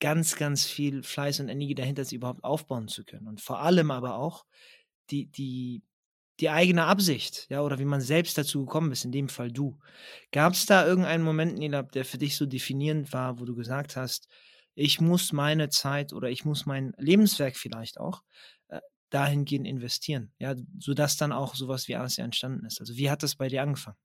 ganz, 0.00 0.36
ganz 0.36 0.66
viel 0.66 1.02
Fleiß 1.02 1.40
und 1.40 1.48
Energie 1.48 1.74
dahinter, 1.74 2.02
es 2.02 2.12
überhaupt 2.12 2.44
aufbauen 2.44 2.88
zu 2.88 3.04
können. 3.04 3.26
Und 3.26 3.40
vor 3.40 3.60
allem 3.60 3.90
aber 3.90 4.16
auch 4.16 4.44
die, 5.10 5.26
die 5.26 5.82
die 6.40 6.50
eigene 6.50 6.84
Absicht, 6.84 7.46
ja, 7.50 7.62
oder 7.62 7.78
wie 7.78 7.84
man 7.84 8.00
selbst 8.00 8.38
dazu 8.38 8.64
gekommen 8.64 8.92
ist, 8.92 9.04
in 9.04 9.12
dem 9.12 9.28
Fall 9.28 9.50
du. 9.50 9.78
Gab 10.32 10.52
es 10.54 10.66
da 10.66 10.86
irgendeinen 10.86 11.24
Moment, 11.24 11.58
Nilab, 11.58 11.92
der 11.92 12.04
für 12.04 12.18
dich 12.18 12.36
so 12.36 12.46
definierend 12.46 13.12
war, 13.12 13.40
wo 13.40 13.44
du 13.44 13.54
gesagt 13.54 13.96
hast, 13.96 14.28
ich 14.74 15.00
muss 15.00 15.32
meine 15.32 15.68
Zeit 15.70 16.12
oder 16.12 16.30
ich 16.30 16.44
muss 16.44 16.64
mein 16.66 16.92
Lebenswerk 16.98 17.56
vielleicht 17.56 17.98
auch 17.98 18.22
äh, 18.68 18.80
dahingehend 19.10 19.66
investieren, 19.66 20.32
ja, 20.38 20.54
sodass 20.78 21.16
dann 21.16 21.32
auch 21.32 21.54
sowas 21.56 21.88
wie 21.88 21.96
Asia 21.96 22.24
entstanden 22.24 22.64
ist. 22.66 22.80
Also 22.80 22.96
wie 22.96 23.10
hat 23.10 23.22
das 23.24 23.34
bei 23.36 23.48
dir 23.48 23.62
angefangen? 23.62 23.98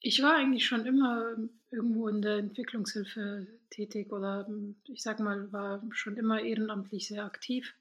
Ich 0.00 0.22
war 0.22 0.36
eigentlich 0.36 0.64
schon 0.64 0.86
immer 0.86 1.36
irgendwo 1.70 2.08
in 2.08 2.22
der 2.22 2.38
Entwicklungshilfe 2.38 3.46
tätig 3.68 4.10
oder 4.10 4.48
ich 4.88 5.02
sag 5.02 5.20
mal, 5.20 5.52
war 5.52 5.82
schon 5.90 6.16
immer 6.16 6.40
ehrenamtlich 6.40 7.08
sehr 7.08 7.24
aktiv. 7.26 7.74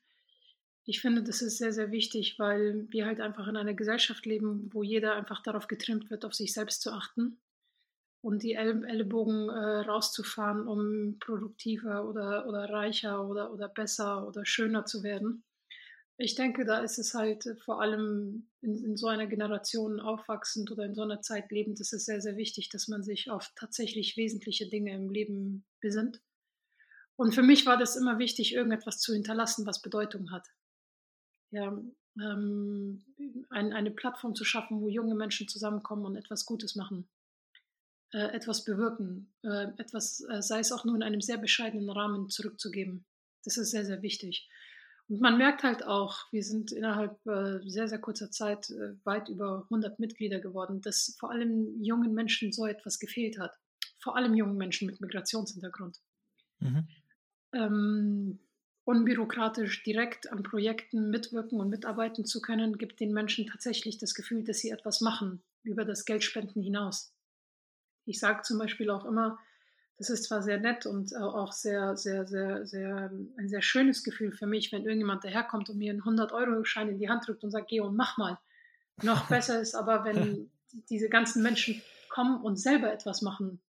Ich 0.88 1.02
finde, 1.02 1.24
das 1.24 1.42
ist 1.42 1.58
sehr, 1.58 1.74
sehr 1.74 1.92
wichtig, 1.92 2.38
weil 2.38 2.86
wir 2.92 3.08
halt 3.08 3.20
einfach 3.20 3.48
in 3.48 3.58
einer 3.58 3.74
Gesellschaft 3.74 4.26
leben, 4.28 4.70
wo 4.72 4.84
jeder 4.84 5.16
einfach 5.16 5.42
darauf 5.42 5.68
getrimmt 5.68 6.12
wird, 6.12 6.26
auf 6.26 6.36
sich 6.36 6.54
selbst 6.54 6.84
zu 6.84 6.92
achten 6.92 7.40
und 8.22 8.44
die 8.44 8.54
Ellenbogen 8.54 9.50
äh, 9.50 9.80
rauszufahren, 9.80 10.68
um 10.68 11.18
produktiver 11.20 12.08
oder, 12.08 12.48
oder 12.48 12.70
reicher 12.70 13.28
oder, 13.28 13.52
oder 13.52 13.68
besser 13.68 14.28
oder 14.28 14.46
schöner 14.46 14.86
zu 14.86 15.02
werden. 15.02 15.44
Ich 16.18 16.36
denke, 16.36 16.66
da 16.66 16.80
ist 16.80 17.00
es 17.00 17.16
halt 17.16 17.44
vor 17.66 17.82
allem 17.82 18.48
in, 18.62 18.84
in, 18.84 18.96
so 18.96 19.08
einer 19.08 19.26
Generation 19.26 20.00
aufwachsend 20.00 20.72
oder 20.72 20.86
in 20.86 20.94
so 20.94 21.02
einer 21.02 21.22
Zeit 21.22 21.52
lebend, 21.52 21.80
ist 21.82 21.94
es 21.94 22.06
sehr, 22.06 22.22
sehr 22.22 22.38
wichtig, 22.38 22.70
dass 22.70 22.88
man 22.88 23.04
sich 23.04 23.32
auf 23.32 23.52
tatsächlich 23.56 24.18
wesentliche 24.18 24.70
Dinge 24.70 24.94
im 24.94 25.10
Leben 25.10 25.66
besinnt. 25.82 26.22
Und 27.16 27.34
für 27.34 27.44
mich 27.44 27.66
war 27.66 27.78
das 27.78 27.96
immer 27.96 28.20
wichtig, 28.20 28.54
irgendetwas 28.54 29.00
zu 29.00 29.14
hinterlassen, 29.14 29.66
was 29.66 29.82
Bedeutung 29.82 30.32
hat 30.32 30.48
ja, 31.56 31.78
ähm, 32.20 33.04
ein, 33.50 33.74
eine 33.74 33.92
Plattform 33.92 34.36
zu 34.36 34.46
schaffen, 34.46 34.82
wo 34.82 34.90
junge 34.90 35.16
Menschen 35.16 35.48
zusammenkommen 35.48 36.06
und 36.06 36.16
etwas 36.16 36.46
Gutes 36.46 36.76
machen, 36.76 37.08
äh, 38.14 38.34
etwas 38.34 38.64
bewirken, 38.64 39.34
äh, 39.44 39.68
etwas, 39.78 40.22
äh, 40.30 40.42
sei 40.42 40.60
es 40.60 40.72
auch 40.72 40.86
nur 40.86 40.96
in 40.96 41.04
einem 41.04 41.22
sehr 41.22 41.38
bescheidenen 41.38 41.90
Rahmen 41.90 42.30
zurückzugeben. 42.30 43.06
Das 43.44 43.58
ist 43.58 43.72
sehr, 43.72 43.86
sehr 43.86 44.02
wichtig. 44.02 44.50
Und 45.08 45.22
man 45.22 45.38
merkt 45.38 45.64
halt 45.64 45.86
auch, 45.86 46.32
wir 46.32 46.44
sind 46.44 46.72
innerhalb 46.72 47.24
äh, 47.28 47.60
sehr, 47.70 47.88
sehr 47.88 48.00
kurzer 48.00 48.32
Zeit 48.32 48.70
äh, 48.72 48.96
weit 49.04 49.30
über 49.30 49.64
100 49.66 50.00
Mitglieder 50.00 50.40
geworden, 50.40 50.82
dass 50.82 51.16
vor 51.20 51.32
allem 51.32 51.82
jungen 51.82 52.14
Menschen 52.14 52.52
so 52.52 52.66
etwas 52.66 52.98
gefehlt 53.00 53.38
hat. 53.38 53.56
Vor 54.00 54.16
allem 54.16 54.34
jungen 54.34 54.58
Menschen 54.58 54.88
mit 54.88 55.02
Migrationshintergrund. 55.02 56.00
Mhm. 56.60 56.88
Ähm, 57.54 58.40
unbürokratisch 58.86 59.84
direkt 59.84 60.32
an 60.32 60.44
Projekten 60.44 61.10
mitwirken 61.10 61.60
und 61.60 61.70
mitarbeiten 61.70 62.24
zu 62.24 62.40
können, 62.40 62.78
gibt 62.78 63.00
den 63.00 63.14
Menschen 63.14 63.48
tatsächlich 63.48 63.98
das 63.98 64.14
Gefühl, 64.14 64.44
dass 64.44 64.60
sie 64.60 64.70
etwas 64.70 65.02
machen 65.02 65.42
über 65.64 65.86
das 65.86 66.06
Geldspenden 66.06 66.62
hinaus. 66.62 67.12
Ich 68.06 68.20
sage 68.20 68.44
zum 68.44 68.60
Beispiel 68.60 68.92
auch 68.92 69.06
immer, 69.06 69.40
das 69.98 70.10
ist 70.10 70.26
zwar 70.26 70.44
sehr 70.44 70.60
nett 70.60 70.86
und 70.86 71.16
auch 71.16 71.52
sehr, 71.52 71.98
sehr, 71.98 72.28
sehr, 72.28 72.66
sehr, 72.68 73.12
ein 73.38 73.50
sehr 73.50 73.62
schönes 73.62 74.04
Gefühl 74.04 74.32
für 74.32 74.46
mich, 74.46 74.72
wenn 74.72 74.84
irgendjemand 74.84 75.24
daherkommt 75.24 75.70
und 75.70 75.78
mir 75.78 75.92
einen 75.92 76.04
100-Euro-Schein 76.04 76.90
in 76.90 77.00
die 77.00 77.10
Hand 77.10 77.28
drückt 77.28 77.44
und 77.44 77.52
sagt, 77.52 77.70
geh 77.70 77.80
und 77.80 77.96
mach 77.96 78.18
mal. 78.18 78.38
Noch 79.02 79.28
besser 79.30 79.60
ist 79.60 79.74
aber, 79.74 80.04
wenn 80.04 80.52
diese 80.90 81.10
ganzen 81.10 81.42
Menschen 81.42 81.82
kommen 82.10 82.42
und 82.42 82.58
selber 82.58 82.94
etwas 82.94 83.22
machen 83.22 83.62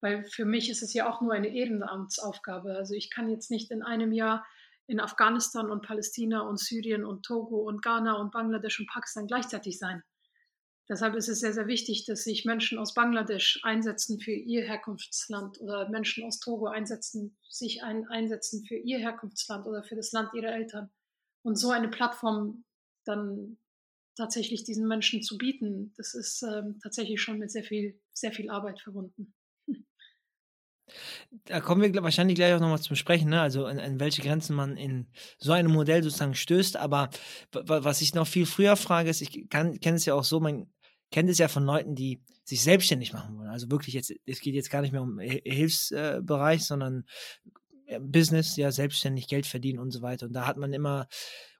weil 0.00 0.24
für 0.24 0.44
mich 0.44 0.70
ist 0.70 0.82
es 0.82 0.92
ja 0.92 1.08
auch 1.08 1.20
nur 1.20 1.32
eine 1.32 1.48
Ehrenamtsaufgabe. 1.48 2.76
Also 2.76 2.94
ich 2.94 3.10
kann 3.10 3.30
jetzt 3.30 3.50
nicht 3.50 3.70
in 3.70 3.82
einem 3.82 4.12
Jahr 4.12 4.46
in 4.86 5.00
Afghanistan 5.00 5.70
und 5.70 5.84
Palästina 5.84 6.40
und 6.40 6.60
Syrien 6.60 7.04
und 7.04 7.24
Togo 7.24 7.58
und 7.58 7.82
Ghana 7.82 8.14
und 8.14 8.32
Bangladesch 8.32 8.78
und 8.78 8.88
Pakistan 8.88 9.26
gleichzeitig 9.26 9.78
sein. 9.78 10.02
Deshalb 10.88 11.16
ist 11.16 11.28
es 11.28 11.40
sehr, 11.40 11.52
sehr 11.52 11.66
wichtig, 11.66 12.04
dass 12.06 12.22
sich 12.22 12.44
Menschen 12.44 12.78
aus 12.78 12.94
Bangladesch 12.94 13.58
einsetzen 13.64 14.20
für 14.20 14.32
ihr 14.32 14.62
Herkunftsland 14.62 15.60
oder 15.60 15.88
Menschen 15.88 16.24
aus 16.24 16.38
Togo 16.38 16.68
einsetzen, 16.68 17.36
sich 17.48 17.82
ein, 17.82 18.06
einsetzen 18.06 18.64
für 18.64 18.76
ihr 18.76 18.98
Herkunftsland 18.98 19.66
oder 19.66 19.82
für 19.82 19.96
das 19.96 20.12
Land 20.12 20.32
ihrer 20.34 20.52
Eltern. 20.52 20.90
Und 21.42 21.56
so 21.56 21.70
eine 21.70 21.88
Plattform 21.88 22.64
dann 23.04 23.58
tatsächlich 24.16 24.62
diesen 24.62 24.86
Menschen 24.86 25.22
zu 25.22 25.36
bieten, 25.36 25.92
das 25.96 26.14
ist 26.14 26.42
ähm, 26.42 26.78
tatsächlich 26.82 27.20
schon 27.20 27.38
mit 27.38 27.50
sehr 27.50 27.64
viel, 27.64 28.00
sehr 28.12 28.32
viel 28.32 28.48
Arbeit 28.48 28.80
verbunden. 28.80 29.34
Da 31.44 31.60
kommen 31.60 31.82
wir 31.82 32.02
wahrscheinlich 32.02 32.36
gleich 32.36 32.54
auch 32.54 32.60
nochmal 32.60 32.80
zum 32.80 32.96
Sprechen, 32.96 33.30
ne? 33.30 33.40
also 33.40 33.66
an, 33.66 34.00
welche 34.00 34.22
Grenzen 34.22 34.54
man 34.54 34.76
in 34.76 35.06
so 35.38 35.52
einem 35.52 35.72
Modell 35.72 36.02
sozusagen 36.02 36.34
stößt. 36.34 36.76
Aber 36.76 37.10
was 37.52 38.00
ich 38.00 38.14
noch 38.14 38.26
viel 38.26 38.46
früher 38.46 38.76
frage, 38.76 39.10
ist, 39.10 39.22
ich 39.22 39.48
kenne 39.48 39.78
es 39.82 40.04
ja 40.04 40.14
auch 40.14 40.24
so, 40.24 40.40
man 40.40 40.66
kennt 41.10 41.28
es 41.28 41.38
ja 41.38 41.48
von 41.48 41.64
Leuten, 41.64 41.94
die 41.94 42.20
sich 42.44 42.62
selbstständig 42.62 43.12
machen 43.12 43.36
wollen. 43.36 43.48
Also 43.48 43.70
wirklich 43.70 43.94
jetzt, 43.94 44.12
es 44.26 44.40
geht 44.40 44.54
jetzt 44.54 44.70
gar 44.70 44.82
nicht 44.82 44.92
mehr 44.92 45.02
um 45.02 45.18
Hilfsbereich, 45.18 46.64
sondern 46.64 47.04
Business, 48.00 48.56
ja, 48.56 48.72
selbstständig 48.72 49.28
Geld 49.28 49.46
verdienen 49.46 49.78
und 49.78 49.90
so 49.90 50.02
weiter. 50.02 50.26
Und 50.26 50.32
da 50.32 50.46
hat 50.46 50.56
man 50.56 50.72
immer 50.72 51.06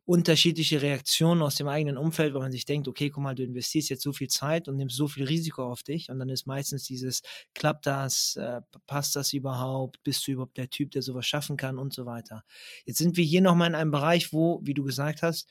unterschiedliche 0.06 0.80
Reaktionen 0.80 1.42
aus 1.42 1.56
dem 1.56 1.66
eigenen 1.66 1.98
Umfeld, 1.98 2.32
weil 2.32 2.42
man 2.42 2.52
sich 2.52 2.64
denkt, 2.64 2.86
okay, 2.86 3.10
guck 3.10 3.25
mal, 3.25 3.34
du 3.34 3.42
investierst 3.42 3.90
jetzt 3.90 4.02
so 4.02 4.12
viel 4.12 4.28
Zeit 4.28 4.68
und 4.68 4.76
nimmst 4.76 4.96
so 4.96 5.08
viel 5.08 5.25
Risiko 5.25 5.64
auf 5.64 5.82
dich 5.82 6.08
und 6.08 6.20
dann 6.20 6.28
ist 6.28 6.46
meistens 6.46 6.84
dieses, 6.84 7.22
klappt 7.54 7.86
das, 7.86 8.36
äh, 8.36 8.60
passt 8.86 9.16
das 9.16 9.32
überhaupt, 9.32 10.00
bist 10.04 10.26
du 10.26 10.30
überhaupt 10.30 10.56
der 10.58 10.70
Typ, 10.70 10.92
der 10.92 11.02
sowas 11.02 11.26
schaffen 11.26 11.56
kann 11.56 11.76
und 11.76 11.92
so 11.92 12.06
weiter. 12.06 12.44
Jetzt 12.84 12.98
sind 12.98 13.16
wir 13.16 13.25
hier 13.25 13.40
nochmal 13.40 13.68
in 13.68 13.75
einem 13.75 13.90
Bereich, 13.90 14.32
wo, 14.32 14.60
wie 14.62 14.75
du 14.75 14.84
gesagt 14.84 15.22
hast, 15.22 15.48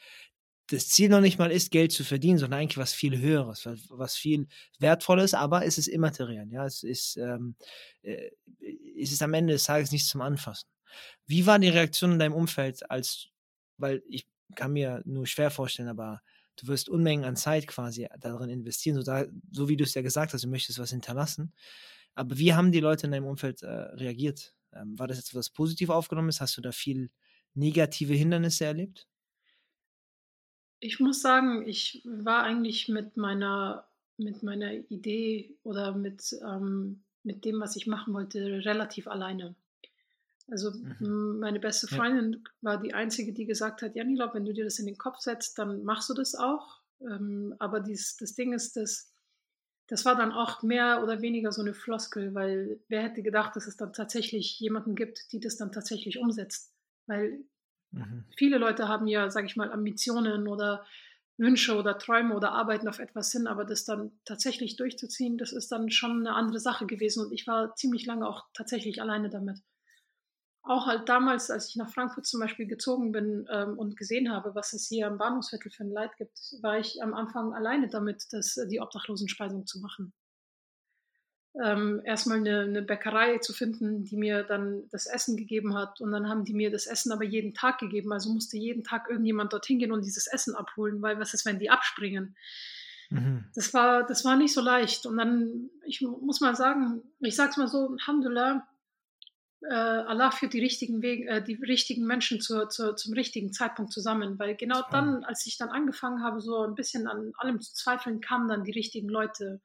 das 0.67 0.87
Ziel 0.87 1.09
noch 1.09 1.21
nicht 1.21 1.37
mal 1.37 1.51
ist, 1.51 1.69
Geld 1.69 1.91
zu 1.91 2.05
verdienen, 2.05 2.39
sondern 2.39 2.61
eigentlich 2.61 2.77
was 2.77 2.93
viel 2.93 3.19
Höheres, 3.19 3.65
was, 3.65 3.81
was 3.89 4.15
viel 4.15 4.47
Wertvolles, 4.79 5.33
aber 5.33 5.65
es 5.65 5.77
ist 5.77 5.87
immateriell. 5.87 6.47
Ja, 6.49 6.65
es 6.65 6.81
ist, 6.81 7.17
ähm, 7.17 7.55
äh, 8.03 8.31
es 8.97 9.11
ist 9.11 9.21
am 9.21 9.33
Ende 9.33 9.53
des 9.53 9.65
Tages 9.65 9.91
nichts 9.91 10.07
zum 10.07 10.21
Anfassen. 10.21 10.67
Wie 11.27 11.45
war 11.45 11.59
die 11.59 11.69
Reaktion 11.69 12.13
in 12.13 12.19
deinem 12.19 12.33
Umfeld, 12.33 12.89
als, 12.89 13.27
weil 13.77 14.01
ich 14.07 14.25
kann 14.55 14.73
mir 14.73 15.01
nur 15.05 15.25
schwer 15.27 15.51
vorstellen, 15.51 15.89
aber 15.89 16.21
du 16.57 16.67
wirst 16.67 16.89
Unmengen 16.89 17.25
an 17.25 17.35
Zeit 17.35 17.67
quasi 17.67 18.07
darin 18.19 18.49
investieren, 18.49 18.95
so, 18.95 19.03
da, 19.03 19.25
so 19.51 19.69
wie 19.69 19.77
du 19.77 19.83
es 19.83 19.93
ja 19.93 20.01
gesagt 20.01 20.33
hast, 20.33 20.43
du 20.43 20.47
möchtest 20.47 20.79
was 20.79 20.91
hinterlassen. 20.91 21.53
Aber 22.15 22.37
wie 22.37 22.53
haben 22.53 22.71
die 22.71 22.79
Leute 22.79 23.07
in 23.07 23.11
deinem 23.11 23.25
Umfeld 23.25 23.61
äh, 23.61 23.67
reagiert? 23.67 24.53
Ähm, 24.73 24.97
war 24.97 25.07
das 25.07 25.17
jetzt 25.17 25.35
was 25.35 25.49
positiv 25.49 25.89
aufgenommen 25.89 26.29
ist? 26.29 26.41
Hast 26.41 26.57
du 26.57 26.61
da 26.61 26.71
viel 26.71 27.11
negative 27.53 28.13
Hindernisse 28.13 28.65
erlebt? 28.65 29.07
Ich 30.79 30.99
muss 30.99 31.21
sagen, 31.21 31.67
ich 31.67 32.01
war 32.05 32.43
eigentlich 32.43 32.87
mit 32.89 33.17
meiner, 33.17 33.87
mit 34.17 34.43
meiner 34.43 34.73
Idee 34.73 35.57
oder 35.63 35.93
mit, 35.93 36.35
ähm, 36.45 37.03
mit 37.23 37.43
dem, 37.43 37.59
was 37.59 37.75
ich 37.75 37.87
machen 37.87 38.13
wollte, 38.13 38.65
relativ 38.65 39.07
alleine. 39.07 39.55
Also 40.47 40.71
mhm. 40.71 41.39
meine 41.39 41.59
beste 41.59 41.87
Freundin 41.87 42.33
ja. 42.33 42.39
war 42.61 42.81
die 42.81 42.93
einzige, 42.93 43.33
die 43.33 43.45
gesagt 43.45 43.81
hat, 43.81 43.95
ja, 43.95 44.03
Nila, 44.03 44.33
wenn 44.33 44.45
du 44.45 44.53
dir 44.53 44.63
das 44.63 44.79
in 44.79 44.85
den 44.85 44.97
Kopf 44.97 45.19
setzt, 45.19 45.57
dann 45.57 45.83
machst 45.83 46.09
du 46.09 46.13
das 46.13 46.35
auch. 46.35 46.81
Ähm, 47.01 47.55
aber 47.59 47.79
dies, 47.79 48.15
das 48.17 48.35
Ding 48.35 48.53
ist, 48.53 48.75
dass 48.75 49.11
das 49.87 50.03
war 50.03 50.15
dann 50.15 50.31
auch 50.31 50.63
mehr 50.63 51.03
oder 51.03 51.21
weniger 51.21 51.51
so 51.51 51.61
eine 51.61 51.73
Floskel, 51.73 52.33
weil 52.33 52.79
wer 52.87 53.03
hätte 53.03 53.21
gedacht, 53.21 53.55
dass 53.55 53.67
es 53.67 53.77
dann 53.77 53.93
tatsächlich 53.93 54.59
jemanden 54.59 54.95
gibt, 54.95 55.31
die 55.31 55.39
das 55.39 55.57
dann 55.57 55.71
tatsächlich 55.71 56.17
umsetzt. 56.17 56.73
Weil 57.05 57.45
mhm. 57.91 58.25
viele 58.35 58.57
Leute 58.57 58.87
haben 58.87 59.05
ja, 59.05 59.29
sage 59.29 59.45
ich 59.45 59.55
mal, 59.55 59.71
Ambitionen 59.71 60.47
oder 60.47 60.85
Wünsche 61.37 61.75
oder 61.75 61.99
Träume 61.99 62.35
oder 62.35 62.53
arbeiten 62.53 62.87
auf 62.87 62.99
etwas 62.99 63.31
hin, 63.31 63.45
aber 63.45 63.65
das 63.65 63.83
dann 63.83 64.11
tatsächlich 64.25 64.77
durchzuziehen, 64.77 65.37
das 65.37 65.51
ist 65.51 65.71
dann 65.71 65.91
schon 65.91 66.25
eine 66.25 66.33
andere 66.33 66.59
Sache 66.59 66.85
gewesen 66.85 67.25
und 67.25 67.33
ich 67.33 67.45
war 67.45 67.75
ziemlich 67.75 68.05
lange 68.05 68.27
auch 68.27 68.47
tatsächlich 68.53 69.01
alleine 69.01 69.29
damit 69.29 69.59
auch 70.65 70.87
halt 70.87 71.07
damals, 71.07 71.51
als 71.51 71.69
ich 71.69 71.75
nach 71.75 71.89
Frankfurt 71.89 72.25
zum 72.25 72.39
Beispiel 72.39 72.65
gezogen 72.65 73.11
bin 73.11 73.47
ähm, 73.51 73.77
und 73.77 73.97
gesehen 73.97 74.31
habe, 74.31 74.55
was 74.55 74.73
es 74.73 74.87
hier 74.87 75.07
am 75.07 75.17
Bahnhofsviertel 75.17 75.71
für 75.71 75.83
ein 75.83 75.91
Leid 75.91 76.17
gibt, 76.17 76.39
war 76.61 76.79
ich 76.79 77.01
am 77.03 77.13
Anfang 77.13 77.53
alleine 77.53 77.87
damit, 77.87 78.25
das, 78.31 78.57
äh, 78.57 78.67
die 78.67 78.81
Obdachlosenspeisung 78.81 79.67
zu 79.67 79.79
machen. 79.79 80.11
Ähm, 81.63 82.01
erstmal 82.03 82.39
eine, 82.39 82.61
eine, 82.61 82.81
Bäckerei 82.81 83.37
zu 83.37 83.53
finden, 83.53 84.03
die 84.03 84.17
mir 84.17 84.43
dann 84.43 84.89
das 84.89 85.05
Essen 85.05 85.37
gegeben 85.37 85.73
hat. 85.75 86.01
Und 86.01 86.11
dann 86.11 86.27
haben 86.27 86.43
die 86.43 86.53
mir 86.53 86.69
das 86.69 86.85
Essen 86.85 87.11
aber 87.13 87.23
jeden 87.23 87.53
Tag 87.53 87.77
gegeben. 87.77 88.11
Also 88.11 88.33
musste 88.33 88.57
jeden 88.57 88.83
Tag 88.83 89.07
irgendjemand 89.09 89.53
dorthin 89.53 89.79
gehen 89.79 89.93
und 89.93 90.03
dieses 90.03 90.27
Essen 90.27 90.55
abholen, 90.55 91.01
weil 91.01 91.17
was 91.19 91.33
ist, 91.33 91.45
wenn 91.45 91.59
die 91.59 91.69
abspringen? 91.69 92.35
Mhm. 93.09 93.45
Das, 93.53 93.73
war, 93.73 94.05
das 94.05 94.25
war 94.25 94.35
nicht 94.35 94.53
so 94.53 94.61
leicht. 94.61 95.05
Und 95.05 95.17
dann, 95.17 95.69
ich 95.85 96.01
muss 96.01 96.41
mal 96.41 96.55
sagen, 96.55 97.03
ich 97.19 97.35
sag's 97.35 97.55
mal 97.55 97.67
so, 97.67 97.91
Alhamdulillah, 97.99 98.67
Allah 99.73 100.31
führt 100.31 100.53
die 100.53 100.59
richtigen 100.59 101.01
Wege, 101.01 101.27
äh, 101.27 101.43
die 101.43 101.55
richtigen 101.55 102.05
Menschen 102.05 102.41
zur, 102.41 102.69
zur, 102.69 102.95
zum 102.95 103.13
richtigen 103.13 103.51
Zeitpunkt 103.53 103.91
zusammen. 103.91 104.37
Weil 104.37 104.55
genau 104.55 104.81
dann, 104.91 105.23
als 105.23 105.45
ich 105.45 105.57
dann 105.57 105.69
angefangen 105.69 106.23
habe, 106.23 106.41
so 106.41 106.63
ein 106.63 106.75
bisschen 106.75 107.07
an 107.07 107.31
allem 107.37 107.61
zu 107.61 107.73
zweifeln, 107.73 108.21
kamen 108.21 108.47
dann 108.47 108.63
die 108.63 108.71
richtigen 108.71 109.09
Leute, 109.09 109.61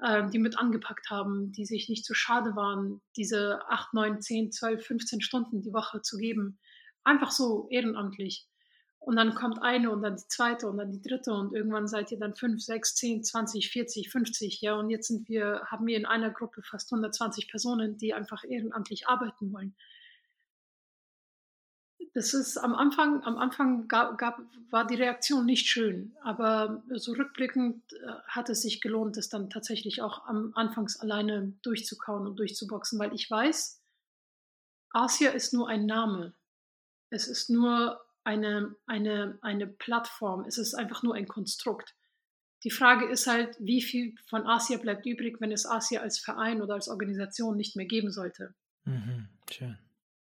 äh, 0.00 0.28
die 0.30 0.38
mit 0.38 0.58
angepackt 0.58 1.10
haben, 1.10 1.52
die 1.52 1.66
sich 1.66 1.88
nicht 1.88 2.04
zu 2.04 2.14
schade 2.14 2.56
waren, 2.56 3.00
diese 3.16 3.60
8, 3.68 3.94
9, 3.94 4.20
10, 4.20 4.52
12, 4.52 4.86
15 4.86 5.20
Stunden 5.20 5.62
die 5.62 5.72
Woche 5.72 6.02
zu 6.02 6.18
geben. 6.18 6.58
Einfach 7.04 7.30
so 7.30 7.68
ehrenamtlich. 7.70 8.46
Und 9.04 9.16
dann 9.16 9.34
kommt 9.34 9.60
eine 9.60 9.90
und 9.90 10.02
dann 10.02 10.16
die 10.16 10.28
zweite 10.28 10.68
und 10.68 10.76
dann 10.76 10.92
die 10.92 11.02
dritte 11.02 11.32
und 11.32 11.52
irgendwann 11.52 11.88
seid 11.88 12.12
ihr 12.12 12.20
dann 12.20 12.34
fünf, 12.34 12.62
sechs, 12.62 12.94
zehn, 12.94 13.24
zwanzig, 13.24 13.68
vierzig, 13.68 14.10
fünfzig, 14.10 14.60
ja. 14.60 14.74
Und 14.74 14.90
jetzt 14.90 15.08
sind 15.08 15.28
wir, 15.28 15.62
haben 15.66 15.86
wir 15.86 15.96
in 15.96 16.06
einer 16.06 16.30
Gruppe 16.30 16.62
fast 16.62 16.92
120 16.92 17.48
Personen, 17.48 17.98
die 17.98 18.14
einfach 18.14 18.44
ehrenamtlich 18.44 19.08
arbeiten 19.08 19.52
wollen. 19.52 19.74
Das 22.14 22.32
ist 22.32 22.58
am 22.58 22.74
Anfang, 22.74 23.24
am 23.24 23.38
Anfang 23.38 23.88
gab, 23.88 24.18
gab, 24.18 24.38
war 24.70 24.86
die 24.86 24.96
Reaktion 24.96 25.46
nicht 25.46 25.66
schön, 25.66 26.14
aber 26.22 26.84
so 26.90 27.12
rückblickend 27.12 27.82
äh, 27.94 28.12
hat 28.26 28.50
es 28.50 28.62
sich 28.62 28.80
gelohnt, 28.80 29.16
das 29.16 29.30
dann 29.30 29.50
tatsächlich 29.50 30.02
auch 30.02 30.26
am 30.26 30.52
Anfangs 30.54 31.00
alleine 31.00 31.54
durchzukauen 31.62 32.26
und 32.26 32.38
durchzuboxen, 32.38 32.98
weil 33.00 33.14
ich 33.14 33.28
weiß, 33.30 33.80
Asia 34.90 35.30
ist 35.30 35.54
nur 35.54 35.68
ein 35.68 35.86
Name. 35.86 36.34
Es 37.08 37.26
ist 37.26 37.48
nur 37.50 38.00
eine, 38.24 38.74
eine, 38.86 39.38
eine 39.42 39.66
Plattform, 39.66 40.44
es 40.46 40.58
ist 40.58 40.74
einfach 40.74 41.02
nur 41.02 41.14
ein 41.14 41.26
Konstrukt. 41.26 41.94
Die 42.64 42.70
Frage 42.70 43.06
ist 43.06 43.26
halt, 43.26 43.56
wie 43.58 43.82
viel 43.82 44.14
von 44.28 44.46
Asia 44.46 44.78
bleibt 44.78 45.04
übrig, 45.04 45.40
wenn 45.40 45.50
es 45.50 45.66
Asia 45.66 46.00
als 46.00 46.18
Verein 46.18 46.62
oder 46.62 46.74
als 46.74 46.88
Organisation 46.88 47.56
nicht 47.56 47.74
mehr 47.74 47.86
geben 47.86 48.12
sollte. 48.12 48.54
Mhm, 48.84 49.28
schön. 49.50 49.78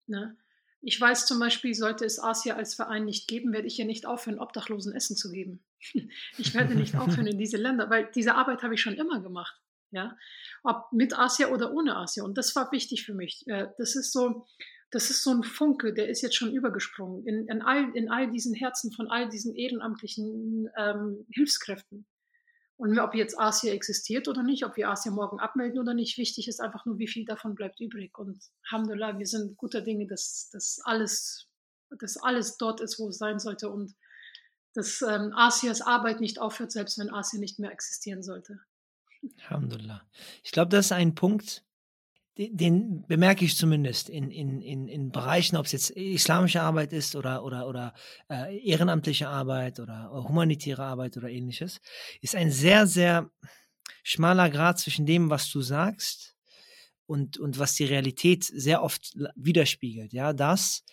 Ne? 0.08 0.38
Ich 0.82 1.00
weiß 1.00 1.26
zum 1.26 1.40
Beispiel, 1.40 1.74
sollte 1.76 2.06
es 2.06 2.20
Asia 2.20 2.56
als 2.56 2.74
Verein 2.74 3.06
nicht 3.06 3.28
geben, 3.28 3.54
werde 3.54 3.68
ich 3.68 3.78
ja 3.78 3.86
nicht 3.86 4.06
aufhören, 4.06 4.40
Obdachlosen 4.40 4.94
Essen 4.94 5.16
zu 5.16 5.32
geben. 5.32 5.64
Ich 6.38 6.54
werde 6.54 6.76
nicht 6.76 6.96
aufhören 7.00 7.28
in 7.28 7.38
diese 7.38 7.58
Länder, 7.58 7.90
weil 7.90 8.10
diese 8.16 8.36
Arbeit 8.36 8.64
habe 8.64 8.76
ich 8.76 8.82
schon 8.82 8.94
immer 8.94 9.22
gemacht. 9.22 9.60
Ja, 9.92 10.18
ob 10.64 10.92
mit 10.94 11.18
Asia 11.18 11.50
oder 11.50 11.74
ohne 11.74 11.98
Asia. 11.98 12.24
Und 12.24 12.38
das 12.38 12.56
war 12.56 12.72
wichtig 12.72 13.06
für 13.06 13.14
mich. 13.14 13.44
Äh, 13.48 13.68
das 13.78 13.96
ist 13.96 14.14
so, 14.14 14.46
das 14.90 15.10
ist 15.10 15.24
so 15.24 15.32
ein 15.32 15.44
Funke, 15.44 15.94
der 15.94 16.10
ist 16.10 16.22
jetzt 16.22 16.36
schon 16.36 16.54
übergesprungen 16.54 17.26
in, 17.26 17.48
in, 17.48 17.62
all, 17.62 17.96
in 17.96 18.10
all 18.10 18.30
diesen 18.30 18.54
Herzen 18.54 18.92
von 18.92 19.10
all 19.10 19.30
diesen 19.30 19.56
ehrenamtlichen 19.56 20.70
ähm, 20.78 21.26
Hilfskräften. 21.32 22.06
Und 22.82 22.98
ob 22.98 23.14
jetzt 23.14 23.40
Asia 23.40 23.72
existiert 23.74 24.28
oder 24.28 24.42
nicht, 24.42 24.66
ob 24.66 24.76
wir 24.76 24.90
Asia 24.90 25.12
morgen 25.12 25.40
abmelden 25.40 25.80
oder 25.80 25.94
nicht, 25.94 26.18
wichtig 26.18 26.48
ist 26.48 26.60
einfach 26.60 26.84
nur, 26.86 26.98
wie 26.98 27.08
viel 27.08 27.26
davon 27.26 27.54
bleibt 27.54 27.80
übrig. 27.80 28.18
Und 28.18 28.44
Alhamdulillah, 28.70 29.20
wir 29.20 29.28
sind 29.28 29.56
guter 29.56 29.82
Dinge, 29.82 30.08
dass, 30.08 30.50
dass, 30.52 30.80
alles, 30.84 31.48
dass 32.00 32.18
alles 32.18 32.58
dort 32.58 32.82
ist, 32.82 32.98
wo 32.98 33.10
es 33.10 33.20
sein 33.20 33.38
sollte 33.38 33.70
und 33.70 33.94
dass 34.74 35.02
ähm, 35.04 35.32
Asias 35.36 35.82
Arbeit 35.82 36.22
nicht 36.22 36.40
aufhört, 36.40 36.72
selbst 36.72 36.98
wenn 36.98 37.14
Asia 37.14 37.40
nicht 37.40 37.60
mehr 37.60 37.72
existieren 37.72 38.24
sollte. 38.24 38.60
Alhamdulillah. 39.50 40.02
Ich 40.44 40.52
glaube, 40.52 40.70
das 40.70 40.88
ist 40.88 40.92
ein 40.92 41.16
Punkt, 41.16 41.64
den 42.38 43.06
bemerke 43.08 43.46
ich 43.46 43.58
zumindest 43.58 44.10
in, 44.10 44.32
in, 44.32 44.62
in, 44.62 44.88
in 44.88 45.12
Bereichen, 45.12 45.58
ob 45.58 45.66
es 45.66 45.74
jetzt 45.74 45.90
islamische 45.92 46.62
Arbeit 46.62 46.94
ist 46.94 47.16
oder, 47.16 47.44
oder, 47.44 47.68
oder 47.68 47.94
äh, 48.30 48.58
ehrenamtliche 48.58 49.28
Arbeit 49.28 49.80
oder, 49.80 50.12
oder 50.12 50.28
humanitäre 50.28 50.84
Arbeit 50.84 51.18
oder 51.18 51.30
ähnliches, 51.30 51.82
ist 52.22 52.36
ein 52.36 52.52
sehr, 52.52 52.88
sehr 52.88 53.30
schmaler 54.04 54.50
Grad 54.50 54.80
zwischen 54.80 55.06
dem, 55.06 55.30
was 55.30 55.52
du 55.52 55.62
sagst 55.62 56.36
und, 57.06 57.38
und 57.38 57.60
was 57.60 57.76
die 57.76 57.86
Realität 57.86 58.46
sehr 58.46 58.82
oft 58.82 59.14
widerspiegelt. 59.36 60.14
Ja, 60.14 60.32
das, 60.32 60.84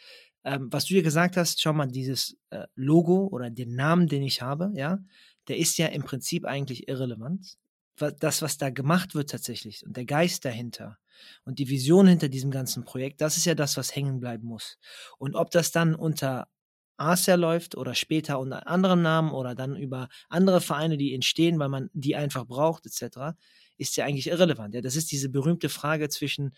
ähm, 0.45 0.69
was 0.71 0.87
du 0.87 0.95
dir 0.95 1.03
gesagt 1.03 1.37
hast, 1.37 1.63
schau 1.63 1.73
mal, 1.73 1.87
dieses 1.87 2.37
äh, 2.51 2.67
Logo 2.75 3.29
oder 3.29 3.49
den 3.51 3.77
Namen, 3.77 4.09
den 4.09 4.23
ich 4.23 4.43
habe, 4.43 4.73
ja, 4.75 4.99
der 5.47 5.57
ist 5.57 5.79
ja 5.79 5.87
im 5.87 6.03
Prinzip 6.03 6.45
eigentlich 6.45 6.89
irrelevant. 6.89 7.57
Das, 7.99 8.43
was 8.43 8.59
da 8.59 8.71
gemacht 8.71 9.15
wird 9.15 9.31
tatsächlich 9.31 9.85
und 9.85 9.97
der 9.97 10.05
Geist 10.05 10.45
dahinter, 10.45 10.99
und 11.45 11.59
die 11.59 11.69
Vision 11.69 12.07
hinter 12.07 12.29
diesem 12.29 12.51
ganzen 12.51 12.85
Projekt, 12.85 13.21
das 13.21 13.37
ist 13.37 13.45
ja 13.45 13.55
das, 13.55 13.77
was 13.77 13.95
hängen 13.95 14.21
bleiben 14.21 14.47
muss. 14.47 14.79
Und 15.19 15.35
ob 15.35 15.51
das 15.51 15.73
dann 15.73 15.95
unter 15.95 16.49
Asia 16.97 17.37
läuft 17.37 17.77
oder 17.77 17.95
später 17.95 18.41
unter 18.41 18.67
anderen 18.67 19.03
Namen 19.03 19.31
oder 19.31 19.55
dann 19.55 19.77
über 19.77 20.09
andere 20.29 20.61
Vereine, 20.61 20.97
die 20.97 21.15
entstehen, 21.15 21.59
weil 21.59 21.69
man 21.69 21.91
die 21.93 22.17
einfach 22.17 22.45
braucht, 22.45 22.87
etc., 22.87 23.37
ist 23.77 23.97
ja 23.97 24.05
eigentlich 24.05 24.27
irrelevant. 24.27 24.75
Ja, 24.75 24.81
das 24.81 24.97
ist 24.97 25.13
diese 25.13 25.29
berühmte 25.29 25.69
Frage 25.69 26.09
zwischen, 26.09 26.53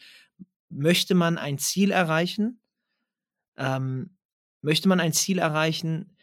möchte 0.71 1.15
man 1.15 1.37
ein 1.37 1.59
Ziel 1.59 1.91
erreichen? 1.91 2.61
Ähm, 3.59 4.17
möchte 4.63 4.89
man 4.89 5.01
ein 5.01 5.13
Ziel 5.13 5.39
erreichen, 5.39 6.17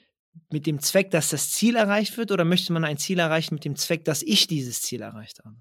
mit 0.50 0.66
dem 0.66 0.80
Zweck, 0.80 1.12
dass 1.12 1.30
das 1.30 1.52
Ziel 1.52 1.76
erreicht 1.76 2.18
wird, 2.18 2.32
oder 2.32 2.46
möchte 2.46 2.74
man 2.74 2.84
ein 2.84 2.98
Ziel 2.98 3.20
erreichen 3.20 3.56
mit 3.56 3.66
dem 3.66 3.76
Zweck, 3.76 4.06
dass 4.06 4.22
ich 4.22 4.48
dieses 4.48 4.82
Ziel 4.82 5.02
erreicht 5.02 5.40
habe? 5.44 5.56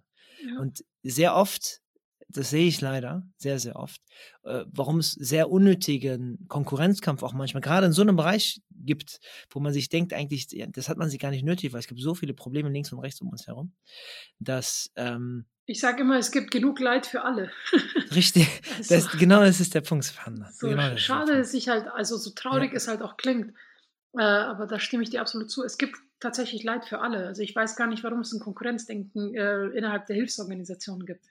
Ja. 0.45 0.61
Und 0.61 0.85
sehr 1.03 1.35
oft, 1.35 1.81
das 2.29 2.51
sehe 2.51 2.67
ich 2.67 2.81
leider, 2.81 3.27
sehr, 3.37 3.59
sehr 3.59 3.77
oft, 3.77 4.01
äh, 4.45 4.65
warum 4.69 4.99
es 4.99 5.13
sehr 5.13 5.51
unnötigen 5.51 6.47
Konkurrenzkampf 6.49 7.23
auch 7.23 7.33
manchmal 7.33 7.61
gerade 7.61 7.87
in 7.87 7.93
so 7.93 8.03
einem 8.03 8.17
Bereich 8.17 8.61
gibt, 8.71 9.21
wo 9.51 9.61
man 9.61 9.73
sich 9.73 9.89
denkt, 9.89 10.13
eigentlich, 10.13 10.49
das 10.69 10.89
hat 10.89 10.99
man 10.99 11.09
sich 11.09 11.19
gar 11.19 11.31
nicht 11.31 11.45
nötig, 11.45 11.73
weil 11.73 11.81
es 11.81 11.89
gibt 11.89 12.01
so 12.01 12.15
viele 12.15 12.35
Probleme 12.35 12.69
links 12.69 12.93
und 12.93 13.01
rechts 13.01 13.21
um 13.21 13.29
uns 13.29 13.47
herum, 13.47 13.73
dass 14.39 14.91
ähm, 14.97 15.47
ich 15.69 15.81
sage 15.81 16.03
immer, 16.03 16.17
es 16.17 16.31
gibt 16.31 16.53
genug 16.53 16.79
Leid 16.79 17.07
für 17.07 17.23
alle. 17.23 17.51
Richtig. 18.15 18.49
Also, 18.77 18.95
das, 18.95 19.19
genau 19.19 19.41
das 19.41 19.59
ist 19.59 19.75
der 19.75 19.81
Punkt, 19.81 20.05
So 20.05 20.69
genau 20.69 20.97
schade 20.97 21.33
ist 21.33 21.51
sich 21.51 21.69
halt, 21.69 21.89
also 21.89 22.17
so 22.17 22.31
traurig 22.31 22.71
ja. 22.71 22.77
es 22.77 22.87
halt 22.87 23.03
auch 23.03 23.17
klingt, 23.17 23.53
äh, 24.17 24.23
aber 24.23 24.67
da 24.67 24.79
stimme 24.79 25.03
ich 25.03 25.11
dir 25.11 25.21
absolut 25.21 25.51
zu. 25.51 25.65
Es 25.65 25.79
gibt 25.79 25.97
tatsächlich 26.21 26.63
Leid 26.63 26.87
für 26.87 27.01
alle. 27.01 27.27
Also 27.27 27.43
ich 27.43 27.55
weiß 27.55 27.77
gar 27.77 27.87
nicht, 27.87 28.03
warum 28.03 28.21
es 28.21 28.33
ein 28.33 28.41
Konkurrenzdenken 28.41 29.35
äh, 29.35 29.67
innerhalb 29.69 30.07
der 30.07 30.17
Hilfsorganisationen 30.17 31.07
gibt. 31.07 31.25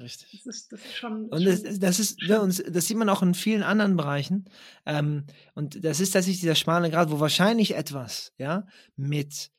Richtig. 0.00 0.42
Das 0.44 0.56
ist, 0.56 0.72
das 0.72 0.80
ist 0.80 0.96
schon. 0.96 1.28
Und 1.28 1.44
das, 1.44 1.62
das 1.78 2.00
ist, 2.00 2.20
ja, 2.22 2.40
und 2.40 2.62
das 2.74 2.86
sieht 2.86 2.96
man 2.96 3.08
auch 3.08 3.22
in 3.22 3.34
vielen 3.34 3.62
anderen 3.62 3.96
Bereichen. 3.96 4.46
Ähm, 4.84 5.24
und 5.54 5.84
das 5.84 6.00
ist 6.00 6.10
tatsächlich 6.10 6.40
dieser 6.40 6.56
schmale 6.56 6.90
Grad, 6.90 7.10
wo 7.10 7.20
wahrscheinlich 7.20 7.76
etwas, 7.76 8.32
ja, 8.36 8.66
mit 8.96 9.50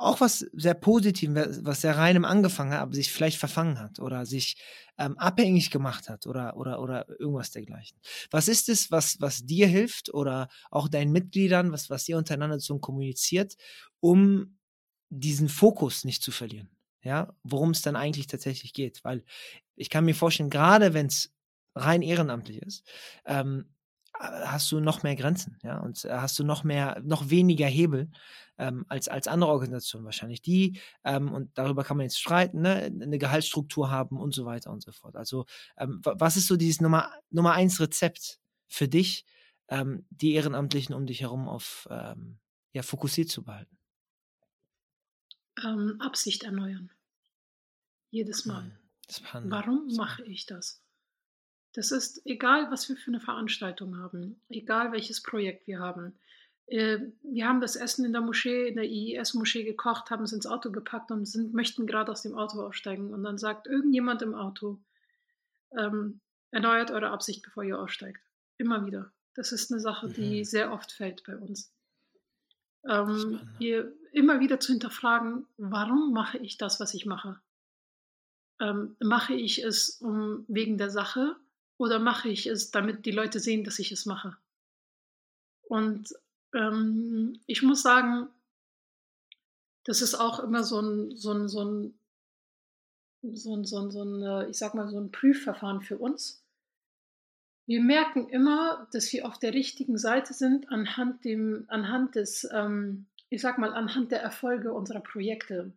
auch 0.00 0.20
was 0.20 0.46
sehr 0.54 0.74
Positives, 0.74 1.64
was 1.64 1.82
sehr 1.82 1.96
reinem 1.96 2.24
angefangen 2.24 2.72
hat, 2.72 2.80
aber 2.80 2.94
sich 2.94 3.12
vielleicht 3.12 3.38
verfangen 3.38 3.78
hat 3.78 4.00
oder 4.00 4.24
sich 4.24 4.56
ähm, 4.98 5.18
abhängig 5.18 5.70
gemacht 5.70 6.08
hat 6.08 6.26
oder, 6.26 6.56
oder, 6.56 6.80
oder 6.80 7.06
irgendwas 7.20 7.50
dergleichen. 7.50 7.98
Was 8.30 8.48
ist 8.48 8.68
es, 8.70 8.90
was, 8.90 9.20
was 9.20 9.44
dir 9.44 9.66
hilft 9.66 10.12
oder 10.14 10.48
auch 10.70 10.88
deinen 10.88 11.12
Mitgliedern, 11.12 11.70
was, 11.70 11.90
was 11.90 12.08
ihr 12.08 12.16
untereinander 12.16 12.60
so 12.60 12.78
kommuniziert, 12.78 13.56
um 14.00 14.58
diesen 15.10 15.50
Fokus 15.50 16.04
nicht 16.04 16.22
zu 16.22 16.32
verlieren? 16.32 16.70
Ja, 17.02 17.34
worum 17.42 17.70
es 17.70 17.82
dann 17.82 17.96
eigentlich 17.96 18.26
tatsächlich 18.26 18.72
geht. 18.72 19.04
Weil 19.04 19.24
ich 19.76 19.90
kann 19.90 20.04
mir 20.04 20.14
vorstellen, 20.14 20.50
gerade 20.50 20.94
wenn 20.94 21.06
es 21.06 21.32
rein 21.74 22.02
ehrenamtlich 22.02 22.62
ist, 22.62 22.84
ähm, 23.26 23.74
hast 24.20 24.70
du 24.70 24.80
noch 24.80 25.02
mehr 25.02 25.16
Grenzen, 25.16 25.56
ja, 25.62 25.78
und 25.78 26.04
äh, 26.04 26.10
hast 26.10 26.38
du 26.38 26.44
noch 26.44 26.62
mehr, 26.64 27.00
noch 27.02 27.30
weniger 27.30 27.66
Hebel 27.66 28.10
ähm, 28.58 28.84
als, 28.88 29.08
als 29.08 29.26
andere 29.26 29.50
Organisationen 29.50 30.04
wahrscheinlich, 30.04 30.42
die, 30.42 30.78
ähm, 31.04 31.32
und 31.32 31.56
darüber 31.56 31.84
kann 31.84 31.96
man 31.96 32.04
jetzt 32.04 32.20
streiten, 32.20 32.60
ne, 32.60 32.74
eine 32.84 33.18
Gehaltsstruktur 33.18 33.90
haben 33.90 34.18
und 34.18 34.34
so 34.34 34.44
weiter 34.44 34.70
und 34.70 34.82
so 34.82 34.92
fort. 34.92 35.16
Also, 35.16 35.46
ähm, 35.78 36.00
was 36.04 36.36
ist 36.36 36.46
so 36.46 36.56
dieses 36.56 36.80
Nummer, 36.80 37.10
Nummer 37.30 37.52
eins 37.52 37.80
Rezept 37.80 38.38
für 38.68 38.88
dich, 38.88 39.24
ähm, 39.68 40.06
die 40.10 40.34
Ehrenamtlichen 40.34 40.94
um 40.94 41.06
dich 41.06 41.22
herum 41.22 41.48
auf, 41.48 41.88
ähm, 41.90 42.38
ja, 42.72 42.82
fokussiert 42.82 43.30
zu 43.30 43.42
behalten? 43.42 43.78
Ähm, 45.64 45.96
Absicht 46.00 46.42
erneuern. 46.42 46.90
Jedes 48.10 48.44
Mal. 48.44 48.78
Hm, 49.32 49.50
Warum 49.50 49.86
mache 49.96 50.24
ich 50.24 50.46
das? 50.46 50.82
Das 51.72 51.92
ist 51.92 52.24
egal, 52.26 52.70
was 52.70 52.88
wir 52.88 52.96
für 52.96 53.10
eine 53.10 53.20
Veranstaltung 53.20 53.98
haben, 53.98 54.40
egal 54.48 54.92
welches 54.92 55.22
Projekt 55.22 55.66
wir 55.66 55.78
haben. 55.78 56.18
Äh, 56.66 56.98
wir 57.22 57.46
haben 57.48 57.60
das 57.60 57.76
Essen 57.76 58.04
in 58.04 58.12
der 58.12 58.22
Moschee, 58.22 58.68
in 58.68 58.76
der 58.76 58.84
IIS-Moschee 58.84 59.64
gekocht, 59.64 60.10
haben 60.10 60.24
es 60.24 60.32
ins 60.32 60.46
Auto 60.46 60.70
gepackt 60.70 61.10
und 61.10 61.26
sind, 61.26 61.54
möchten 61.54 61.86
gerade 61.86 62.10
aus 62.10 62.22
dem 62.22 62.34
Auto 62.34 62.60
aussteigen. 62.60 63.12
Und 63.12 63.22
dann 63.22 63.38
sagt 63.38 63.66
irgendjemand 63.66 64.22
im 64.22 64.34
Auto, 64.34 64.80
ähm, 65.78 66.20
erneuert 66.50 66.90
eure 66.90 67.10
Absicht, 67.10 67.42
bevor 67.42 67.62
ihr 67.62 67.78
aussteigt. 67.78 68.20
Immer 68.56 68.86
wieder. 68.86 69.12
Das 69.34 69.52
ist 69.52 69.70
eine 69.70 69.80
Sache, 69.80 70.08
die 70.08 70.40
mhm. 70.40 70.44
sehr 70.44 70.72
oft 70.72 70.92
fällt 70.92 71.22
bei 71.24 71.36
uns. 71.36 71.72
Ähm, 72.88 73.40
ihr 73.58 73.92
immer 74.12 74.40
wieder 74.40 74.58
zu 74.58 74.72
hinterfragen, 74.72 75.46
warum 75.56 76.12
mache 76.12 76.38
ich 76.38 76.56
das, 76.56 76.80
was 76.80 76.94
ich 76.94 77.06
mache? 77.06 77.40
Ähm, 78.58 78.96
mache 79.00 79.34
ich 79.34 79.62
es 79.62 80.00
um, 80.00 80.44
wegen 80.48 80.78
der 80.78 80.90
Sache 80.90 81.36
oder 81.80 81.98
mache 81.98 82.28
ich 82.28 82.46
es, 82.46 82.70
damit 82.70 83.06
die 83.06 83.10
Leute 83.10 83.40
sehen, 83.40 83.64
dass 83.64 83.78
ich 83.78 83.90
es 83.90 84.04
mache? 84.04 84.36
Und 85.62 86.14
ähm, 86.54 87.40
ich 87.46 87.62
muss 87.62 87.80
sagen, 87.80 88.28
das 89.84 90.02
ist 90.02 90.14
auch 90.14 90.40
immer 90.40 90.62
so 90.62 90.78
ein, 90.78 91.16
so 91.16 91.32
ein, 91.32 91.48
so 91.48 91.64
ein, 91.64 91.94
so 93.22 93.56
ein, 93.56 93.64
so 93.64 93.78
ein, 93.78 93.90
so 93.90 94.04
ein 94.04 94.22
äh, 94.22 94.50
ich 94.50 94.58
sag 94.58 94.74
mal, 94.74 94.90
so 94.90 95.00
ein 95.00 95.10
Prüfverfahren 95.10 95.80
für 95.80 95.96
uns. 95.96 96.44
Wir 97.64 97.80
merken 97.80 98.28
immer, 98.28 98.86
dass 98.92 99.10
wir 99.14 99.26
auf 99.26 99.38
der 99.38 99.54
richtigen 99.54 99.96
Seite 99.96 100.34
sind 100.34 100.68
anhand 100.70 101.24
dem, 101.24 101.64
anhand 101.68 102.14
des, 102.14 102.46
ähm, 102.52 103.06
ich 103.30 103.40
sag 103.40 103.56
mal, 103.56 103.72
anhand 103.72 104.12
der 104.12 104.20
Erfolge 104.20 104.74
unserer 104.74 105.00
Projekte. 105.00 105.72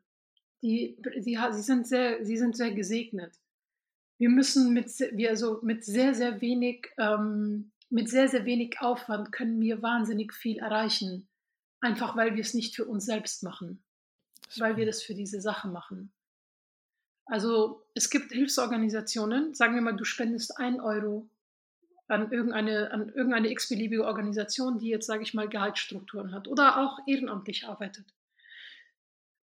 Die, 0.64 0.98
die, 1.16 1.22
sie, 1.22 1.62
sind 1.62 1.88
sehr, 1.88 2.26
sie 2.26 2.36
sind 2.36 2.58
sehr 2.58 2.74
gesegnet 2.74 3.40
wir 4.18 4.30
müssen 4.30 4.74
mit, 4.74 4.88
wir 5.00 5.30
also 5.30 5.60
mit 5.64 5.84
sehr, 5.84 6.14
sehr 6.14 6.42
wenig, 6.42 6.90
ähm, 6.98 7.72
mit 7.90 8.10
sehr, 8.10 8.28
sehr 8.28 8.46
wenig 8.46 8.80
Aufwand 8.80 9.32
können 9.32 9.60
wir 9.62 9.82
wahnsinnig 9.82 10.34
viel 10.34 10.58
erreichen. 10.58 11.28
Einfach 11.82 12.16
weil 12.16 12.36
wir 12.36 12.42
es 12.42 12.54
nicht 12.54 12.76
für 12.76 12.86
uns 12.86 13.06
selbst 13.06 13.44
machen. 13.44 13.84
Weil 14.58 14.78
wir 14.78 14.86
das 14.86 15.04
für 15.04 15.14
diese 15.14 15.42
Sache 15.42 15.68
machen. 15.68 16.12
Also 17.26 17.86
es 17.94 18.10
gibt 18.10 18.32
Hilfsorganisationen, 18.32 19.54
sagen 19.54 19.76
wir 19.76 19.82
mal, 19.82 19.96
du 19.96 20.04
spendest 20.04 20.58
ein 20.58 20.80
Euro 20.80 21.30
an 22.08 22.32
irgendeine, 22.32 22.92
an 22.92 23.10
irgendeine 23.10 23.50
x-beliebige 23.50 24.06
Organisation, 24.06 24.78
die 24.78 24.90
jetzt, 24.90 25.08
sage 25.08 25.24
ich 25.24 25.34
mal, 25.34 25.48
Gehaltsstrukturen 25.48 26.34
hat 26.34 26.48
oder 26.48 26.78
auch 26.78 27.00
ehrenamtlich 27.08 27.66
arbeitet. 27.66 28.06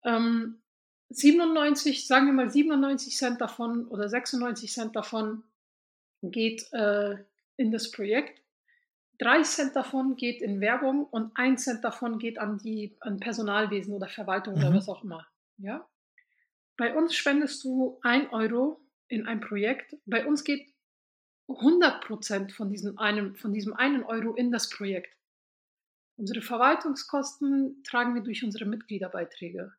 Ähm, 0.04 0.62
97, 1.10 2.08
sagen 2.08 2.28
wir 2.28 2.34
mal 2.34 2.50
97 2.50 3.16
Cent 3.18 3.42
davon 3.42 3.88
oder 3.88 4.08
96 4.08 4.72
Cent 4.72 4.96
davon 4.96 5.44
geht 6.22 6.72
äh, 6.74 7.18
in 7.58 7.72
das 7.72 7.92
Projekt. 7.92 8.42
3 9.20 9.44
Cent 9.44 9.76
davon 9.76 10.16
geht 10.16 10.42
in 10.42 10.62
Werbung 10.62 11.06
und 11.06 11.36
1 11.36 11.64
Cent 11.64 11.84
davon 11.84 12.20
geht 12.20 12.38
an 12.38 12.58
die 12.58 12.96
an 13.02 13.20
Personalwesen 13.20 13.94
oder 13.94 14.08
Verwaltung 14.08 14.56
mhm. 14.56 14.60
oder 14.60 14.74
was 14.76 14.88
auch 14.88 15.04
immer. 15.04 15.28
Ja? 15.58 15.88
Bei 16.78 16.96
uns 16.96 17.16
spendest 17.16 17.64
du 17.64 18.00
1 18.04 18.32
Euro 18.32 18.80
in 19.08 19.26
ein 19.26 19.42
Projekt. 19.42 19.98
Bei 20.06 20.26
uns 20.26 20.44
geht 20.44 20.74
100 21.50 22.06
Prozent 22.06 22.54
von 22.54 22.70
diesem, 22.70 22.98
einem, 23.00 23.36
von 23.36 23.52
diesem 23.52 23.74
einen 23.74 24.04
Euro 24.04 24.36
in 24.36 24.52
das 24.52 24.70
Projekt. 24.70 25.14
Unsere 26.16 26.42
Verwaltungskosten 26.42 27.84
tragen 27.84 28.14
wir 28.14 28.22
durch 28.22 28.44
unsere 28.44 28.66
Mitgliederbeiträge. 28.66 29.74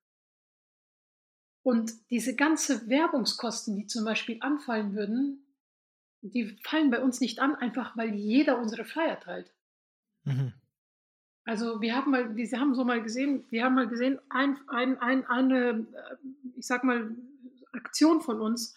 Und 1.62 1.92
diese 2.10 2.34
ganze 2.34 2.88
Werbungskosten, 2.88 3.76
die 3.76 3.86
zum 3.86 4.04
Beispiel 4.04 4.38
anfallen 4.40 4.94
würden, 4.94 5.44
die 6.22 6.58
fallen 6.64 6.90
bei 6.90 7.02
uns 7.02 7.20
nicht 7.20 7.40
an, 7.40 7.54
einfach 7.54 7.96
weil 7.96 8.14
jeder 8.14 8.58
unsere 8.58 8.84
Flyer 8.84 9.20
teilt. 9.20 9.52
Mhm. 10.24 10.52
Also 11.44 11.80
wir 11.80 11.96
haben 11.96 12.10
mal, 12.10 12.36
wir 12.36 12.60
haben 12.60 12.74
so 12.74 12.84
mal 12.84 13.02
gesehen, 13.02 13.44
wir 13.50 13.64
haben 13.64 13.74
mal 13.74 13.88
gesehen, 13.88 14.18
ein, 14.28 14.56
ein, 14.68 14.98
ein, 14.98 15.26
eine, 15.26 15.70
äh, 15.70 16.16
ich 16.56 16.66
sag 16.66 16.84
mal, 16.84 17.10
Aktion 17.72 18.20
von 18.20 18.40
uns, 18.40 18.76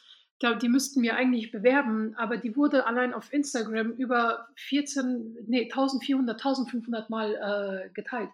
die 0.61 0.67
müssten 0.67 1.01
wir 1.01 1.15
eigentlich 1.15 1.51
bewerben, 1.51 2.15
aber 2.15 2.35
die 2.37 2.55
wurde 2.55 2.85
allein 2.85 3.13
auf 3.13 3.31
Instagram 3.31 3.91
über 3.93 4.49
14, 4.55 5.37
nee, 5.47 5.63
1400, 5.63 6.35
1500 6.37 7.09
Mal 7.09 7.85
äh, 7.85 7.89
geteilt. 7.93 8.29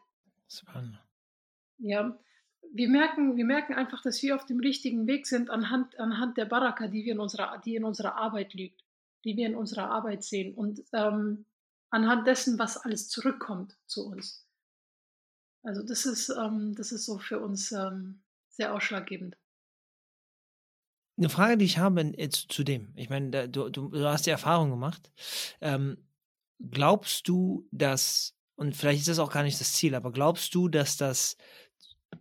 Spannend. 0.49 0.99
Ja, 1.77 2.17
wir 2.71 2.89
merken, 2.89 3.35
wir 3.35 3.45
merken 3.45 3.73
einfach, 3.73 4.01
dass 4.01 4.21
wir 4.21 4.35
auf 4.35 4.45
dem 4.45 4.59
richtigen 4.59 5.07
Weg 5.07 5.27
sind 5.27 5.49
anhand, 5.49 5.99
anhand 5.99 6.37
der 6.37 6.45
Baraka, 6.45 6.87
die, 6.87 7.05
wir 7.05 7.13
in 7.13 7.19
unserer, 7.19 7.59
die 7.63 7.75
in 7.75 7.83
unserer 7.83 8.15
Arbeit 8.15 8.53
liegt, 8.53 8.83
die 9.25 9.35
wir 9.35 9.47
in 9.47 9.55
unserer 9.55 9.89
Arbeit 9.89 10.23
sehen 10.23 10.53
und 10.53 10.81
ähm, 10.93 11.45
anhand 11.89 12.27
dessen, 12.27 12.59
was 12.59 12.77
alles 12.77 13.09
zurückkommt 13.09 13.77
zu 13.85 14.07
uns. 14.07 14.45
Also 15.63 15.83
das 15.83 16.05
ist, 16.05 16.29
ähm, 16.29 16.75
das 16.75 16.91
ist 16.91 17.05
so 17.05 17.17
für 17.17 17.39
uns 17.39 17.71
ähm, 17.71 18.21
sehr 18.49 18.73
ausschlaggebend. 18.73 19.35
Eine 21.17 21.29
Frage, 21.29 21.57
die 21.57 21.65
ich 21.65 21.77
habe 21.77 22.01
äh, 22.01 22.29
zu, 22.29 22.63
dem, 22.63 22.93
ich 22.95 23.09
meine, 23.09 23.49
du, 23.49 23.69
du, 23.69 23.89
du, 23.89 24.05
hast 24.05 24.25
die 24.25 24.29
Erfahrung 24.29 24.69
gemacht. 24.69 25.11
Ähm, 25.59 25.97
glaubst 26.59 27.27
du, 27.27 27.67
dass, 27.71 28.35
und 28.55 28.75
vielleicht 28.75 28.99
ist 28.99 29.09
das 29.09 29.19
auch 29.19 29.31
gar 29.31 29.43
nicht 29.43 29.59
das 29.59 29.73
Ziel, 29.73 29.95
aber 29.95 30.11
glaubst 30.13 30.55
du, 30.55 30.69
dass 30.69 30.95
das 30.95 31.35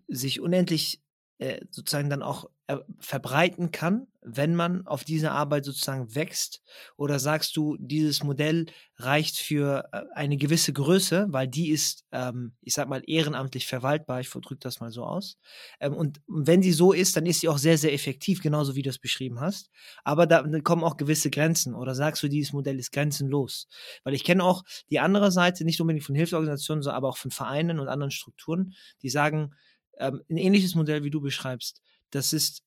sich 0.09 0.41
unendlich 0.41 1.01
äh, 1.39 1.61
sozusagen 1.71 2.11
dann 2.11 2.23
auch 2.23 2.51
äh, 2.67 2.79
verbreiten 2.99 3.71
kann, 3.71 4.09
wenn 4.23 4.55
man 4.55 4.87
auf 4.87 5.05
diese 5.05 5.31
Arbeit 5.31 5.65
sozusagen 5.65 6.15
wächst? 6.17 6.63
Oder 6.97 7.21
sagst 7.21 7.57
du, 7.57 7.77
dieses 7.79 8.25
Modell 8.25 8.67
reicht 8.97 9.37
für 9.37 9.89
äh, 9.93 10.03
eine 10.15 10.37
gewisse 10.37 10.73
Größe, 10.73 11.27
weil 11.31 11.47
die 11.47 11.71
ist, 11.71 12.05
ähm, 12.11 12.55
ich 12.61 12.75
sag 12.75 12.89
mal, 12.89 13.03
ehrenamtlich 13.07 13.69
verwaltbar, 13.69 14.21
ich 14.21 14.29
drücke 14.31 14.57
das 14.57 14.81
mal 14.81 14.91
so 14.91 15.05
aus. 15.05 15.39
Ähm, 15.79 15.95
und 15.95 16.21
wenn 16.27 16.61
sie 16.61 16.73
so 16.73 16.93
ist, 16.93 17.17
dann 17.17 17.25
ist 17.25 17.41
sie 17.41 17.49
auch 17.49 17.59
sehr, 17.59 17.79
sehr 17.79 17.95
effektiv, 17.95 18.43
genauso 18.43 18.75
wie 18.75 18.83
du 18.83 18.91
es 18.91 18.99
beschrieben 18.99 19.41
hast. 19.41 19.71
Aber 20.03 20.27
da 20.27 20.43
kommen 20.65 20.83
auch 20.83 20.97
gewisse 20.97 21.31
Grenzen. 21.31 21.75
Oder 21.75 21.95
sagst 21.95 22.23
du, 22.23 22.29
dieses 22.29 22.53
Modell 22.53 22.79
ist 22.81 22.91
grenzenlos? 22.91 23.69
Weil 24.03 24.15
ich 24.15 24.25
kenne 24.25 24.43
auch 24.43 24.65
die 24.91 24.99
andere 24.99 25.31
Seite, 25.31 25.65
nicht 25.65 25.81
unbedingt 25.81 26.05
von 26.05 26.17
Hilfsorganisationen, 26.17 26.83
sondern 26.83 26.97
aber 26.97 27.09
auch 27.09 27.17
von 27.17 27.31
Vereinen 27.31 27.79
und 27.79 27.89
anderen 27.89 28.11
Strukturen, 28.11 28.75
die 29.03 29.11
sagen, 29.11 29.55
ähm, 29.99 30.23
ein 30.31 30.37
ähnliches 30.37 30.75
Modell, 30.75 31.05
wie 31.05 31.11
du 31.11 31.21
beschreibst. 31.21 31.83
Das 32.11 32.33
ist 32.33 32.65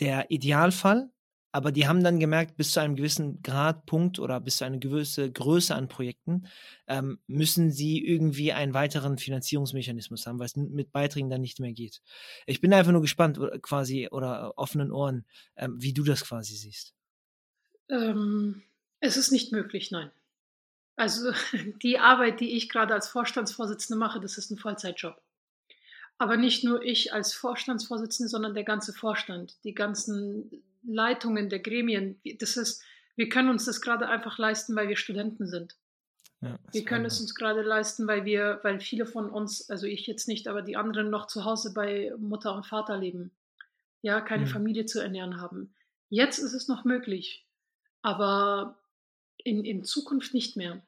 der 0.00 0.30
Idealfall, 0.30 1.10
aber 1.52 1.70
die 1.70 1.86
haben 1.86 2.02
dann 2.02 2.18
gemerkt, 2.18 2.56
bis 2.56 2.72
zu 2.72 2.80
einem 2.80 2.96
gewissen 2.96 3.42
Grad, 3.42 3.84
Punkt 3.84 4.18
oder 4.18 4.40
bis 4.40 4.56
zu 4.56 4.64
einer 4.64 4.78
gewissen 4.78 5.32
Größe 5.32 5.74
an 5.74 5.86
Projekten 5.88 6.46
ähm, 6.86 7.18
müssen 7.26 7.70
sie 7.70 8.02
irgendwie 8.04 8.52
einen 8.52 8.72
weiteren 8.72 9.18
Finanzierungsmechanismus 9.18 10.26
haben, 10.26 10.38
weil 10.38 10.46
es 10.46 10.56
mit 10.56 10.92
Beiträgen 10.92 11.28
dann 11.28 11.42
nicht 11.42 11.60
mehr 11.60 11.72
geht. 11.72 12.00
Ich 12.46 12.62
bin 12.62 12.72
einfach 12.72 12.92
nur 12.92 13.02
gespannt, 13.02 13.38
quasi 13.60 14.08
oder 14.10 14.56
offenen 14.56 14.90
Ohren, 14.90 15.26
ähm, 15.56 15.76
wie 15.78 15.92
du 15.92 16.04
das 16.04 16.24
quasi 16.24 16.54
siehst. 16.54 16.94
Ähm, 17.90 18.62
es 19.00 19.18
ist 19.18 19.30
nicht 19.30 19.52
möglich, 19.52 19.90
nein. 19.90 20.10
Also 20.96 21.32
die 21.82 21.98
Arbeit, 21.98 22.40
die 22.40 22.56
ich 22.56 22.70
gerade 22.70 22.94
als 22.94 23.08
Vorstandsvorsitzende 23.08 23.98
mache, 23.98 24.20
das 24.20 24.38
ist 24.38 24.50
ein 24.50 24.58
Vollzeitjob. 24.58 25.20
Aber 26.22 26.36
nicht 26.36 26.62
nur 26.62 26.84
ich 26.84 27.12
als 27.12 27.34
Vorstandsvorsitzende, 27.34 28.28
sondern 28.28 28.54
der 28.54 28.62
ganze 28.62 28.92
Vorstand, 28.92 29.56
die 29.64 29.74
ganzen 29.74 30.62
Leitungen 30.84 31.48
der 31.48 31.58
Gremien. 31.58 32.20
Das 32.38 32.56
ist, 32.56 32.80
wir 33.16 33.28
können 33.28 33.48
uns 33.48 33.64
das 33.64 33.80
gerade 33.80 34.08
einfach 34.08 34.38
leisten, 34.38 34.76
weil 34.76 34.86
wir 34.86 34.94
Studenten 34.94 35.48
sind. 35.48 35.74
Ja, 36.40 36.60
wir 36.70 36.84
können 36.84 37.06
es 37.06 37.20
uns 37.20 37.34
gerade 37.34 37.62
leisten, 37.62 38.06
weil 38.06 38.24
wir, 38.24 38.60
weil 38.62 38.78
viele 38.78 39.04
von 39.04 39.30
uns, 39.30 39.68
also 39.68 39.88
ich 39.88 40.06
jetzt 40.06 40.28
nicht, 40.28 40.46
aber 40.46 40.62
die 40.62 40.76
anderen 40.76 41.10
noch 41.10 41.26
zu 41.26 41.44
Hause 41.44 41.74
bei 41.74 42.14
Mutter 42.16 42.54
und 42.54 42.66
Vater 42.66 42.96
leben. 42.96 43.32
Ja, 44.00 44.20
keine 44.20 44.44
mhm. 44.44 44.50
Familie 44.50 44.86
zu 44.86 45.00
ernähren 45.00 45.40
haben. 45.40 45.74
Jetzt 46.08 46.38
ist 46.38 46.52
es 46.52 46.68
noch 46.68 46.84
möglich, 46.84 47.44
aber 48.00 48.78
in, 49.38 49.64
in 49.64 49.82
Zukunft 49.82 50.34
nicht 50.34 50.56
mehr. 50.56 50.82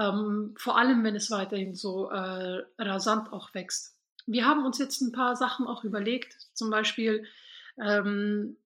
Ähm, 0.00 0.54
vor 0.56 0.78
allem, 0.78 1.02
wenn 1.02 1.16
es 1.16 1.32
weiterhin 1.32 1.74
so 1.74 2.10
äh, 2.10 2.64
rasant 2.78 3.32
auch 3.32 3.54
wächst. 3.54 3.96
Wir 4.26 4.44
haben 4.44 4.64
uns 4.64 4.78
jetzt 4.78 5.00
ein 5.00 5.12
paar 5.12 5.36
Sachen 5.36 5.66
auch 5.66 5.84
überlegt. 5.84 6.36
Zum 6.54 6.70
Beispiel 6.70 7.24
ähm, 7.82 8.56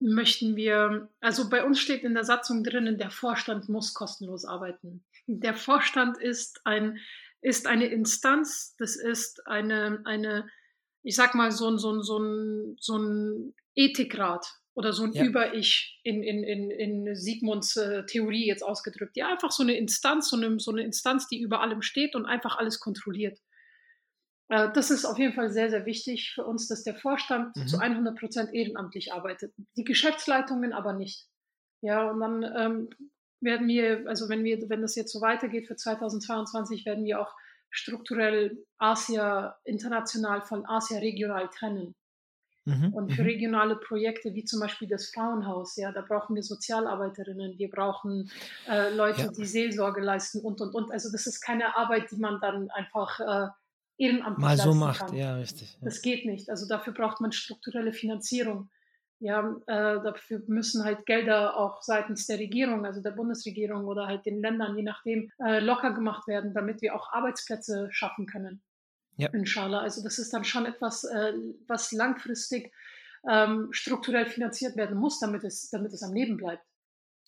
möchten 0.00 0.56
wir, 0.56 1.08
also 1.20 1.48
bei 1.48 1.64
uns 1.64 1.78
steht 1.80 2.02
in 2.02 2.14
der 2.14 2.24
Satzung 2.24 2.64
drinnen, 2.64 2.98
der 2.98 3.10
Vorstand 3.10 3.68
muss 3.68 3.94
kostenlos 3.94 4.44
arbeiten. 4.44 5.04
Der 5.26 5.54
Vorstand 5.54 6.18
ist 6.18 6.60
ein 6.64 6.98
ist 7.42 7.66
eine 7.66 7.86
Instanz, 7.86 8.76
das 8.78 8.96
ist 8.96 9.46
eine, 9.46 10.00
eine 10.04 10.48
ich 11.02 11.16
sag 11.16 11.34
mal, 11.34 11.50
so 11.50 11.68
ein, 11.68 11.78
so 11.78 11.92
ein, 11.92 12.02
so 12.02 12.18
ein, 12.18 12.76
so 12.78 12.96
ein 12.96 13.54
Ethikrat 13.74 14.46
oder 14.74 14.92
so 14.92 15.02
ein 15.02 15.12
ja. 15.12 15.24
Über-Ich 15.24 16.00
in, 16.04 16.22
in, 16.22 16.44
in, 16.44 16.70
in 16.70 17.16
Sigmunds 17.16 17.76
äh, 17.76 18.06
Theorie 18.06 18.46
jetzt 18.46 18.62
ausgedrückt. 18.62 19.16
Ja, 19.16 19.28
einfach 19.28 19.50
so 19.50 19.64
eine 19.64 19.76
Instanz, 19.76 20.30
so 20.30 20.36
eine, 20.36 20.58
so 20.60 20.70
eine 20.70 20.82
Instanz, 20.82 21.26
die 21.26 21.40
über 21.40 21.60
allem 21.60 21.82
steht 21.82 22.14
und 22.14 22.24
einfach 22.24 22.56
alles 22.56 22.78
kontrolliert. 22.78 23.38
Äh, 24.48 24.70
das 24.72 24.90
ist 24.90 25.04
auf 25.04 25.18
jeden 25.18 25.34
Fall 25.34 25.50
sehr, 25.50 25.70
sehr 25.70 25.86
wichtig 25.86 26.32
für 26.34 26.44
uns, 26.44 26.68
dass 26.68 26.82
der 26.82 26.94
Vorstand 26.94 27.56
mhm. 27.56 27.66
zu 27.66 27.78
100 27.78 28.18
Prozent 28.18 28.54
ehrenamtlich 28.54 29.12
arbeitet. 29.12 29.54
Die 29.76 29.84
Geschäftsleitungen 29.84 30.72
aber 30.72 30.92
nicht. 30.92 31.26
Ja, 31.82 32.10
und 32.10 32.20
dann 32.20 32.42
ähm, 32.56 32.90
werden 33.40 33.66
wir, 33.66 34.04
also 34.06 34.28
wenn 34.28 34.44
wir, 34.44 34.68
wenn 34.68 34.82
das 34.82 34.94
jetzt 34.94 35.12
so 35.12 35.20
weitergeht 35.20 35.66
für 35.66 35.76
2022, 35.76 36.86
werden 36.86 37.04
wir 37.04 37.20
auch 37.20 37.34
strukturell 37.70 38.64
Asia 38.78 39.56
international 39.64 40.42
von 40.42 40.64
Asia 40.66 40.98
regional 40.98 41.48
trennen. 41.48 41.94
Mhm, 42.64 42.94
und 42.94 43.12
für 43.12 43.22
mhm. 43.22 43.28
regionale 43.28 43.76
Projekte 43.76 44.34
wie 44.34 44.44
zum 44.44 44.60
Beispiel 44.60 44.86
das 44.86 45.10
Frauenhaus, 45.10 45.74
ja, 45.76 45.90
da 45.90 46.00
brauchen 46.00 46.36
wir 46.36 46.44
Sozialarbeiterinnen, 46.44 47.58
wir 47.58 47.68
brauchen 47.68 48.30
äh, 48.68 48.94
Leute, 48.94 49.22
ja. 49.22 49.32
die 49.32 49.46
Seelsorge 49.46 50.00
leisten 50.00 50.40
und 50.40 50.60
und 50.60 50.72
und. 50.72 50.92
Also 50.92 51.10
das 51.10 51.26
ist 51.26 51.40
keine 51.40 51.76
Arbeit, 51.76 52.12
die 52.12 52.18
man 52.18 52.40
dann 52.40 52.70
einfach 52.70 53.18
äh, 53.18 53.48
ehrenamtlich 54.02 54.38
mal 54.44 54.56
so 54.58 54.74
macht. 54.74 55.06
Kann. 55.06 55.16
Ja, 55.16 55.36
richtig. 55.36 55.72
Ja. 55.80 55.84
Das 55.84 56.02
geht 56.02 56.26
nicht. 56.26 56.50
Also 56.50 56.66
dafür 56.66 56.92
braucht 56.92 57.20
man 57.20 57.32
strukturelle 57.32 57.92
Finanzierung. 57.92 58.70
Ja, 59.20 59.56
äh, 59.66 60.02
dafür 60.02 60.42
müssen 60.48 60.82
halt 60.84 61.06
Gelder 61.06 61.56
auch 61.56 61.80
seitens 61.82 62.26
der 62.26 62.40
Regierung, 62.40 62.84
also 62.84 63.00
der 63.00 63.12
Bundesregierung 63.12 63.84
oder 63.84 64.08
halt 64.08 64.26
den 64.26 64.40
Ländern, 64.40 64.76
je 64.76 64.82
nachdem, 64.82 65.30
äh, 65.38 65.60
locker 65.60 65.92
gemacht 65.92 66.26
werden, 66.26 66.52
damit 66.54 66.82
wir 66.82 66.96
auch 66.96 67.12
Arbeitsplätze 67.12 67.88
schaffen 67.92 68.26
können. 68.26 68.62
Ja. 69.16 69.28
Inshallah. 69.28 69.80
Also 69.80 70.02
das 70.02 70.18
ist 70.18 70.32
dann 70.32 70.42
schon 70.42 70.66
etwas, 70.66 71.04
äh, 71.04 71.34
was 71.68 71.92
langfristig 71.92 72.72
ähm, 73.30 73.68
strukturell 73.70 74.26
finanziert 74.26 74.76
werden 74.76 74.98
muss, 74.98 75.20
damit 75.20 75.44
es, 75.44 75.70
damit 75.70 75.92
es 75.92 76.02
am 76.02 76.12
Leben 76.12 76.36
bleibt. 76.36 76.64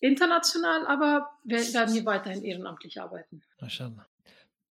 International 0.01 0.85
aber 0.87 1.29
werden 1.45 1.93
wir 1.93 2.05
weiterhin 2.05 2.43
ehrenamtlich 2.43 2.99
arbeiten. 2.99 3.41
Mashallah 3.61 4.05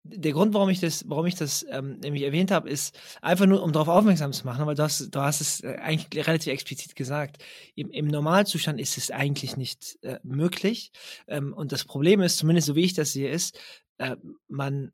der 0.05 0.33
Grund, 0.33 0.53
warum 0.53 0.69
ich 0.69 0.81
das, 0.81 1.05
warum 1.09 1.27
ich 1.27 1.37
das 1.37 1.65
ähm, 1.71 1.99
nämlich 2.01 2.23
erwähnt 2.23 2.51
habe, 2.51 2.69
ist 2.69 2.99
einfach 3.21 3.47
nur, 3.47 3.63
um 3.63 3.73
darauf 3.73 3.89
aufmerksam 3.89 4.33
zu 4.33 4.45
machen, 4.45 4.67
weil 4.67 4.75
du 4.75 4.83
hast, 4.83 5.15
du 5.15 5.21
hast 5.21 5.41
es 5.41 5.63
äh, 5.63 5.77
eigentlich 5.81 6.27
relativ 6.27 6.53
explizit 6.53 6.97
gesagt. 6.97 7.43
Im, 7.75 7.91
im 7.91 8.09
Normalzustand 8.09 8.81
ist 8.81 8.99
es 8.99 9.11
eigentlich 9.11 9.57
nicht 9.57 9.99
äh, 10.03 10.19
möglich. 10.25 10.91
Ähm, 11.29 11.53
und 11.53 11.73
das 11.73 11.85
Problem 11.85 12.21
ist, 12.21 12.39
zumindest 12.39 12.67
so 12.67 12.75
wie 12.75 12.85
ich 12.85 12.95
das 12.95 13.13
sehe, 13.13 13.31
ist, 13.31 13.59
äh, 13.99 14.17
man 14.49 14.93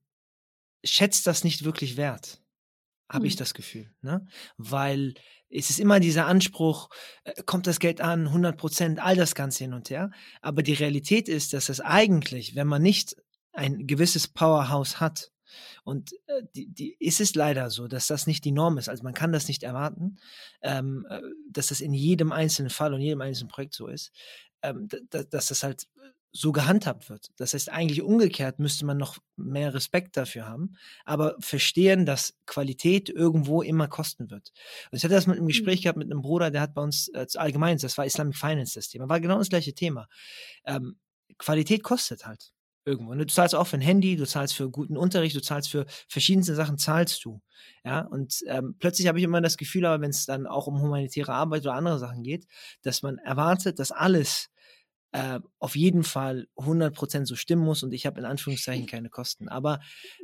schätzt 0.84 1.26
das 1.26 1.42
nicht 1.42 1.64
wirklich 1.64 1.96
wert. 1.96 2.42
Habe 3.08 3.20
mhm. 3.20 3.28
ich 3.28 3.36
das 3.36 3.54
Gefühl. 3.54 3.90
Ne? 4.02 4.26
Weil 4.58 5.14
es 5.48 5.70
ist 5.70 5.80
immer 5.80 6.00
dieser 6.00 6.26
Anspruch, 6.26 6.90
äh, 7.24 7.42
kommt 7.44 7.66
das 7.66 7.80
Geld 7.80 8.02
an, 8.02 8.26
100 8.26 8.58
Prozent, 8.58 9.02
all 9.02 9.16
das 9.16 9.34
Ganze 9.34 9.64
hin 9.64 9.72
und 9.72 9.88
her. 9.88 10.10
Aber 10.42 10.62
die 10.62 10.74
Realität 10.74 11.30
ist, 11.30 11.54
dass 11.54 11.70
es 11.70 11.80
eigentlich, 11.80 12.54
wenn 12.54 12.66
man 12.66 12.82
nicht 12.82 13.16
ein 13.58 13.86
gewisses 13.86 14.28
Powerhouse 14.28 15.00
hat. 15.00 15.30
Und 15.84 16.12
äh, 16.26 16.42
die, 16.54 16.66
die, 16.68 16.96
ist 16.98 17.20
es 17.20 17.34
leider 17.34 17.70
so, 17.70 17.88
dass 17.88 18.06
das 18.06 18.26
nicht 18.26 18.44
die 18.44 18.52
Norm 18.52 18.78
ist. 18.78 18.88
Also 18.88 19.02
man 19.02 19.14
kann 19.14 19.32
das 19.32 19.48
nicht 19.48 19.62
erwarten, 19.62 20.18
ähm, 20.62 21.06
äh, 21.08 21.20
dass 21.50 21.68
das 21.68 21.80
in 21.80 21.94
jedem 21.94 22.32
einzelnen 22.32 22.70
Fall 22.70 22.94
und 22.94 23.00
jedem 23.00 23.22
einzelnen 23.22 23.48
Projekt 23.48 23.74
so 23.74 23.86
ist, 23.88 24.12
ähm, 24.62 24.88
dass 25.10 25.48
das 25.48 25.62
halt 25.62 25.88
so 26.30 26.52
gehandhabt 26.52 27.08
wird. 27.08 27.30
Das 27.36 27.54
heißt, 27.54 27.70
eigentlich 27.70 28.02
umgekehrt 28.02 28.58
müsste 28.58 28.84
man 28.84 28.98
noch 28.98 29.16
mehr 29.36 29.72
Respekt 29.72 30.16
dafür 30.16 30.46
haben, 30.46 30.76
aber 31.06 31.36
verstehen, 31.40 32.04
dass 32.04 32.34
Qualität 32.46 33.08
irgendwo 33.08 33.62
immer 33.62 33.88
kosten 33.88 34.30
wird. 34.30 34.52
Und 34.90 34.98
ich 34.98 35.04
hatte 35.04 35.14
das 35.14 35.26
mit 35.26 35.36
einem 35.36 35.44
mhm. 35.44 35.48
Gespräch 35.48 35.82
gehabt 35.82 35.98
mit 35.98 36.10
einem 36.10 36.20
Bruder, 36.20 36.50
der 36.50 36.60
hat 36.60 36.74
bei 36.74 36.82
uns 36.82 37.08
äh, 37.08 37.26
allgemein, 37.34 37.78
das 37.78 37.96
war 37.96 38.04
Islamic 38.04 38.36
Finance 38.36 38.74
das 38.74 38.88
Thema, 38.88 39.08
war 39.08 39.20
genau 39.20 39.38
das 39.38 39.48
gleiche 39.48 39.72
Thema. 39.72 40.06
Ähm, 40.66 40.98
Qualität 41.38 41.82
kostet 41.82 42.26
halt 42.26 42.52
irgendwo. 42.88 43.12
Und 43.12 43.18
du 43.18 43.26
zahlst 43.26 43.54
auch 43.54 43.66
für 43.66 43.76
ein 43.76 43.82
Handy, 43.82 44.16
du 44.16 44.26
zahlst 44.26 44.54
für 44.54 44.70
guten 44.70 44.96
Unterricht, 44.96 45.36
du 45.36 45.42
zahlst 45.42 45.70
für 45.70 45.86
verschiedenste 46.08 46.54
Sachen, 46.54 46.78
zahlst 46.78 47.24
du. 47.24 47.40
Ja, 47.84 48.00
und 48.00 48.42
ähm, 48.46 48.76
plötzlich 48.78 49.06
habe 49.06 49.18
ich 49.18 49.24
immer 49.24 49.40
das 49.40 49.56
Gefühl, 49.56 49.86
aber 49.86 50.02
wenn 50.02 50.10
es 50.10 50.26
dann 50.26 50.46
auch 50.46 50.66
um 50.66 50.80
humanitäre 50.80 51.32
Arbeit 51.32 51.62
oder 51.62 51.74
andere 51.74 51.98
Sachen 51.98 52.22
geht, 52.22 52.46
dass 52.82 53.02
man 53.02 53.18
erwartet, 53.18 53.78
dass 53.78 53.92
alles 53.92 54.50
äh, 55.12 55.40
auf 55.58 55.76
jeden 55.76 56.04
Fall 56.04 56.48
100% 56.56 57.26
so 57.26 57.36
stimmen 57.36 57.64
muss 57.64 57.82
und 57.82 57.92
ich 57.92 58.06
habe 58.06 58.20
in 58.20 58.26
Anführungszeichen 58.26 58.86
keine 58.90 59.10
Kosten. 59.10 59.48
Aber 59.48 59.80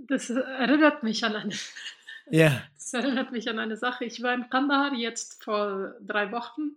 das 0.09 0.31
erinnert 0.31 1.03
mich 1.03 1.25
an 1.25 1.37
eine, 1.37 1.55
ja. 2.31 2.63
Das 2.75 2.93
erinnert 2.93 3.33
mich 3.33 3.49
an 3.49 3.59
eine 3.59 3.77
Sache. 3.77 4.05
Ich 4.05 4.23
war 4.23 4.35
in 4.35 4.49
Kandahar 4.51 4.95
jetzt 4.95 5.45
vor 5.45 5.95
drei 6.01 6.33
Wochen. 6.33 6.77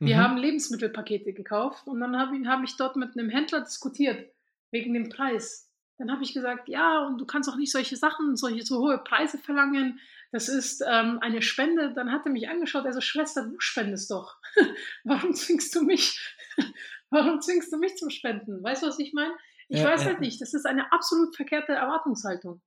Wir 0.00 0.16
mhm. 0.16 0.20
haben 0.20 0.36
Lebensmittelpakete 0.36 1.32
gekauft 1.32 1.86
und 1.86 2.00
dann 2.00 2.16
habe 2.16 2.36
hab 2.46 2.62
ich 2.62 2.76
dort 2.76 2.96
mit 2.96 3.18
einem 3.18 3.30
Händler 3.30 3.62
diskutiert 3.62 4.30
wegen 4.70 4.94
dem 4.94 5.08
Preis. 5.08 5.70
Dann 5.98 6.12
habe 6.12 6.22
ich 6.22 6.32
gesagt, 6.32 6.68
ja, 6.68 7.04
und 7.06 7.18
du 7.18 7.26
kannst 7.26 7.48
auch 7.48 7.56
nicht 7.56 7.72
solche 7.72 7.96
Sachen, 7.96 8.36
solche 8.36 8.64
so 8.64 8.78
hohe 8.78 8.98
Preise 8.98 9.38
verlangen. 9.38 9.98
Das 10.30 10.48
ist 10.48 10.82
ähm, 10.86 11.18
eine 11.20 11.42
Spende. 11.42 11.92
Dann 11.92 12.12
hat 12.12 12.24
er 12.24 12.32
mich 12.32 12.48
angeschaut, 12.48 12.86
also 12.86 13.00
Schwester, 13.00 13.46
du 13.46 13.58
spendest 13.58 14.10
doch. 14.10 14.36
Warum 15.04 15.34
zwingst 15.34 15.74
du 15.74 15.82
mich? 15.82 16.20
Warum 17.10 17.40
zwingst 17.40 17.72
du 17.72 17.78
mich 17.78 17.96
zum 17.96 18.10
Spenden? 18.10 18.62
Weißt 18.62 18.82
du, 18.82 18.86
was 18.86 18.98
ich 18.98 19.12
meine? 19.12 19.34
Ich 19.68 19.80
ja, 19.80 19.86
weiß 19.86 20.04
halt 20.04 20.20
nicht. 20.20 20.40
Das 20.40 20.54
ist 20.54 20.66
eine 20.66 20.92
absolut 20.92 21.34
verkehrte 21.34 21.72
Erwartungshaltung. 21.72 22.62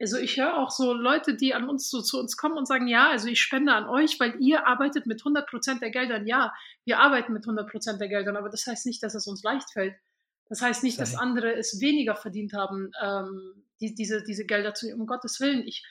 Also 0.00 0.18
ich 0.18 0.36
höre 0.36 0.58
auch 0.58 0.70
so 0.70 0.92
Leute, 0.92 1.36
die 1.36 1.54
an 1.54 1.68
uns 1.68 1.88
so 1.88 2.02
zu 2.02 2.18
uns 2.18 2.36
kommen 2.36 2.56
und 2.56 2.66
sagen, 2.66 2.88
ja, 2.88 3.10
also 3.10 3.28
ich 3.28 3.40
spende 3.40 3.72
an 3.72 3.88
euch, 3.88 4.18
weil 4.18 4.34
ihr 4.40 4.66
arbeitet 4.66 5.06
mit 5.06 5.20
100 5.20 5.48
Prozent 5.48 5.80
der 5.80 5.90
Geldern. 5.90 6.26
Ja, 6.26 6.52
wir 6.84 6.98
arbeiten 6.98 7.32
mit 7.32 7.44
100 7.44 7.70
Prozent 7.70 8.00
der 8.00 8.08
Geldern, 8.08 8.36
aber 8.36 8.48
das 8.48 8.66
heißt 8.66 8.86
nicht, 8.86 9.02
dass 9.02 9.14
es 9.14 9.28
uns 9.28 9.44
leicht 9.44 9.70
fällt. 9.70 9.94
Das 10.48 10.60
heißt 10.60 10.82
nicht, 10.82 10.98
dass 11.00 11.14
andere 11.14 11.54
es 11.54 11.80
weniger 11.80 12.14
verdient 12.14 12.52
haben, 12.52 12.90
ähm, 13.02 13.64
die, 13.80 13.94
diese, 13.94 14.22
diese 14.22 14.44
Gelder 14.44 14.74
zu 14.74 14.86
nehmen. 14.86 15.00
Um 15.00 15.06
Gottes 15.06 15.40
Willen, 15.40 15.66
ich, 15.66 15.84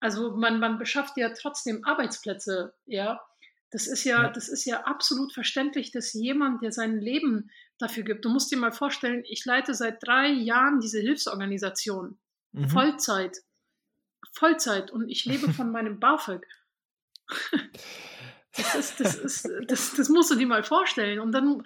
Also 0.00 0.34
man, 0.36 0.60
man 0.60 0.78
beschafft 0.78 1.16
ja 1.16 1.30
trotzdem 1.30 1.84
Arbeitsplätze, 1.84 2.74
ja. 2.86 3.20
Das 3.70 3.86
ist 3.86 4.04
ja, 4.04 4.22
Ja. 4.22 4.30
das 4.30 4.48
ist 4.48 4.64
ja 4.64 4.84
absolut 4.84 5.34
verständlich, 5.34 5.92
dass 5.92 6.14
jemand, 6.14 6.62
der 6.62 6.72
sein 6.72 6.98
Leben 7.00 7.50
dafür 7.76 8.02
gibt. 8.02 8.24
Du 8.24 8.30
musst 8.30 8.50
dir 8.50 8.56
mal 8.56 8.72
vorstellen, 8.72 9.24
ich 9.26 9.44
leite 9.44 9.74
seit 9.74 10.02
drei 10.02 10.28
Jahren 10.28 10.80
diese 10.80 11.00
Hilfsorganisation. 11.00 12.18
Mhm. 12.52 12.68
Vollzeit. 12.70 13.36
Vollzeit. 14.32 14.90
Und 14.90 15.08
ich 15.10 15.26
lebe 15.26 15.52
von 15.52 15.70
meinem 15.70 16.00
BAföG. 16.00 16.46
Das, 18.58 18.74
ist, 18.74 19.00
das, 19.00 19.14
ist, 19.14 19.48
das, 19.66 19.94
das 19.94 20.08
musst 20.08 20.30
du 20.30 20.34
dir 20.34 20.46
mal 20.46 20.62
vorstellen. 20.62 21.20
Und 21.20 21.32
dann, 21.32 21.62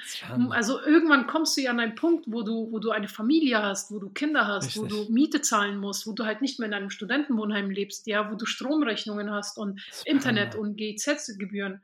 also 0.51 0.81
irgendwann 0.81 1.27
kommst 1.27 1.57
du 1.57 1.63
ja 1.63 1.71
an 1.71 1.81
einen 1.81 1.95
Punkt, 1.95 2.27
wo 2.29 2.43
du, 2.43 2.71
wo 2.71 2.79
du 2.79 2.91
eine 2.91 3.09
Familie 3.09 3.63
hast, 3.63 3.91
wo 3.91 3.99
du 3.99 4.11
Kinder 4.11 4.47
hast, 4.47 4.77
wo 4.77 4.83
Richtig. 4.83 5.07
du 5.07 5.13
Miete 5.13 5.41
zahlen 5.41 5.79
musst, 5.79 6.07
wo 6.07 6.13
du 6.13 6.25
halt 6.25 6.43
nicht 6.43 6.59
mehr 6.59 6.69
in 6.69 6.75
einem 6.75 6.91
Studentenwohnheim 6.91 7.71
lebst, 7.71 8.07
ja, 8.07 8.31
wo 8.31 8.37
du 8.37 8.47
Stromrechnungen 8.47 9.31
hast 9.31 9.59
und 9.59 9.81
Internet 10.05 10.55
und 10.55 10.77
GEZ-Gebühren. 10.77 11.83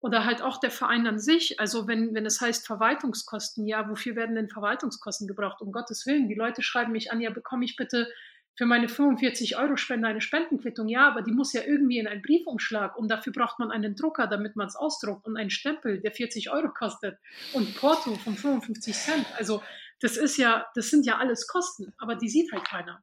Oder 0.00 0.26
halt 0.26 0.42
auch 0.42 0.60
der 0.60 0.70
Verein 0.70 1.06
an 1.06 1.18
sich. 1.18 1.58
Also 1.60 1.88
wenn, 1.88 2.14
wenn 2.14 2.26
es 2.26 2.40
heißt 2.40 2.66
Verwaltungskosten, 2.66 3.66
ja, 3.66 3.88
wofür 3.88 4.16
werden 4.16 4.36
denn 4.36 4.48
Verwaltungskosten 4.48 5.26
gebraucht? 5.26 5.62
Um 5.62 5.72
Gottes 5.72 6.06
Willen, 6.06 6.28
die 6.28 6.34
Leute 6.34 6.62
schreiben 6.62 6.92
mich 6.92 7.10
an, 7.10 7.20
ja, 7.22 7.30
bekomme 7.30 7.64
ich 7.64 7.76
bitte 7.76 8.08
für 8.56 8.66
meine 8.66 8.88
45 8.88 9.56
Euro 9.56 9.76
Spende 9.76 10.06
eine 10.08 10.20
Spendenquittung? 10.20 10.88
Ja, 10.88 11.08
aber 11.08 11.22
die 11.22 11.32
muss 11.32 11.52
ja 11.52 11.62
irgendwie 11.64 11.98
in 11.98 12.06
einen 12.06 12.22
Briefumschlag 12.22 12.96
und 12.96 13.08
dafür 13.08 13.32
braucht 13.32 13.58
man 13.58 13.70
einen 13.70 13.96
Drucker, 13.96 14.26
damit 14.26 14.54
man 14.56 14.66
es 14.68 14.76
ausdruckt 14.76 15.26
und 15.26 15.36
einen 15.36 15.50
Stempel, 15.50 16.00
der 16.00 16.12
40 16.12 16.50
Euro 16.50 16.68
kostet 16.72 17.18
und 17.52 17.74
Porto 17.76 18.14
von 18.16 18.36
55 18.36 18.94
Cent. 18.94 19.26
Also 19.36 19.62
das 20.00 20.16
ist 20.16 20.36
ja, 20.36 20.66
das 20.74 20.90
sind 20.90 21.04
ja 21.06 21.18
alles 21.18 21.46
Kosten, 21.46 21.92
aber 21.98 22.14
die 22.16 22.28
sieht 22.28 22.52
halt 22.52 22.64
keiner. 22.64 23.02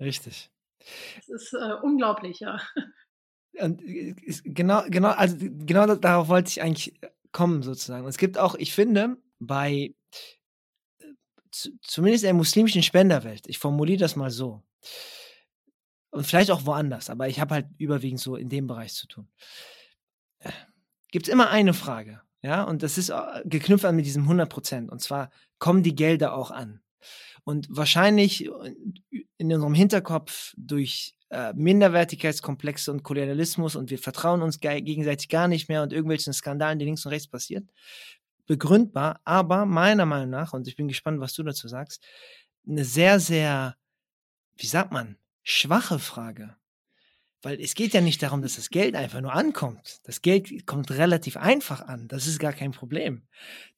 Richtig. 0.00 0.50
Das 1.16 1.28
ist 1.28 1.52
äh, 1.54 1.74
unglaublich, 1.82 2.40
ja. 2.40 2.60
Und 3.58 3.82
äh, 3.82 4.14
genau, 4.44 4.82
genau, 4.88 5.10
also 5.10 5.36
genau 5.38 5.86
da- 5.86 5.96
darauf 5.96 6.28
wollte 6.28 6.48
ich 6.48 6.60
eigentlich 6.62 6.98
kommen, 7.32 7.62
sozusagen. 7.62 8.04
Und 8.04 8.10
es 8.10 8.18
gibt 8.18 8.36
auch, 8.38 8.54
ich 8.56 8.74
finde, 8.74 9.16
bei 9.38 9.94
äh, 10.98 11.04
zu- 11.50 11.78
zumindest 11.82 12.24
in 12.24 12.28
der 12.28 12.34
muslimischen 12.34 12.82
Spenderwelt, 12.82 13.46
ich 13.46 13.58
formuliere 13.58 13.98
das 14.00 14.16
mal 14.16 14.30
so, 14.30 14.62
und 16.10 16.26
vielleicht 16.26 16.50
auch 16.50 16.66
woanders, 16.66 17.10
aber 17.10 17.28
ich 17.28 17.40
habe 17.40 17.54
halt 17.54 17.66
überwiegend 17.78 18.20
so 18.20 18.36
in 18.36 18.48
dem 18.48 18.66
Bereich 18.66 18.94
zu 18.94 19.06
tun. 19.06 19.28
Gibt 21.10 21.26
es 21.26 21.32
immer 21.32 21.50
eine 21.50 21.74
Frage, 21.74 22.22
ja, 22.42 22.64
und 22.64 22.82
das 22.82 22.98
ist 22.98 23.10
äh, 23.10 23.42
geknüpft 23.44 23.84
an 23.84 23.96
mit 23.96 24.06
diesem 24.06 24.24
100 24.24 24.48
Prozent, 24.48 24.90
und 24.90 25.00
zwar, 25.00 25.30
kommen 25.58 25.82
die 25.82 25.94
Gelder 25.94 26.34
auch 26.34 26.50
an? 26.50 26.80
Und 27.44 27.66
wahrscheinlich 27.70 28.48
in 29.36 29.52
unserem 29.52 29.74
Hinterkopf 29.74 30.54
durch 30.56 31.14
äh, 31.30 31.52
Minderwertigkeitskomplexe 31.54 32.92
und 32.92 33.02
Kolonialismus 33.02 33.74
und 33.74 33.90
wir 33.90 33.98
vertrauen 33.98 34.42
uns 34.42 34.60
ge 34.60 34.80
gegenseitig 34.80 35.28
gar 35.28 35.48
nicht 35.48 35.68
mehr 35.68 35.82
und 35.82 35.92
irgendwelchen 35.92 36.32
Skandalen, 36.32 36.78
die 36.78 36.84
links 36.84 37.06
und 37.06 37.10
rechts 37.10 37.28
passieren, 37.28 37.70
begründbar, 38.46 39.20
aber 39.24 39.66
meiner 39.66 40.06
Meinung 40.06 40.30
nach, 40.30 40.52
und 40.52 40.68
ich 40.68 40.76
bin 40.76 40.88
gespannt, 40.88 41.20
was 41.20 41.32
du 41.32 41.42
dazu 41.42 41.68
sagst, 41.68 42.04
eine 42.68 42.84
sehr, 42.84 43.18
sehr, 43.18 43.76
wie 44.56 44.66
sagt 44.66 44.92
man, 44.92 45.16
schwache 45.42 45.98
Frage. 45.98 46.56
Weil 47.44 47.60
es 47.60 47.74
geht 47.74 47.92
ja 47.92 48.00
nicht 48.00 48.22
darum, 48.22 48.40
dass 48.40 48.54
das 48.54 48.70
Geld 48.70 48.94
einfach 48.94 49.20
nur 49.20 49.32
ankommt. 49.32 49.98
Das 50.04 50.22
Geld 50.22 50.64
kommt 50.64 50.92
relativ 50.92 51.36
einfach 51.36 51.80
an. 51.80 52.06
Das 52.06 52.28
ist 52.28 52.38
gar 52.38 52.52
kein 52.52 52.70
Problem. 52.70 53.22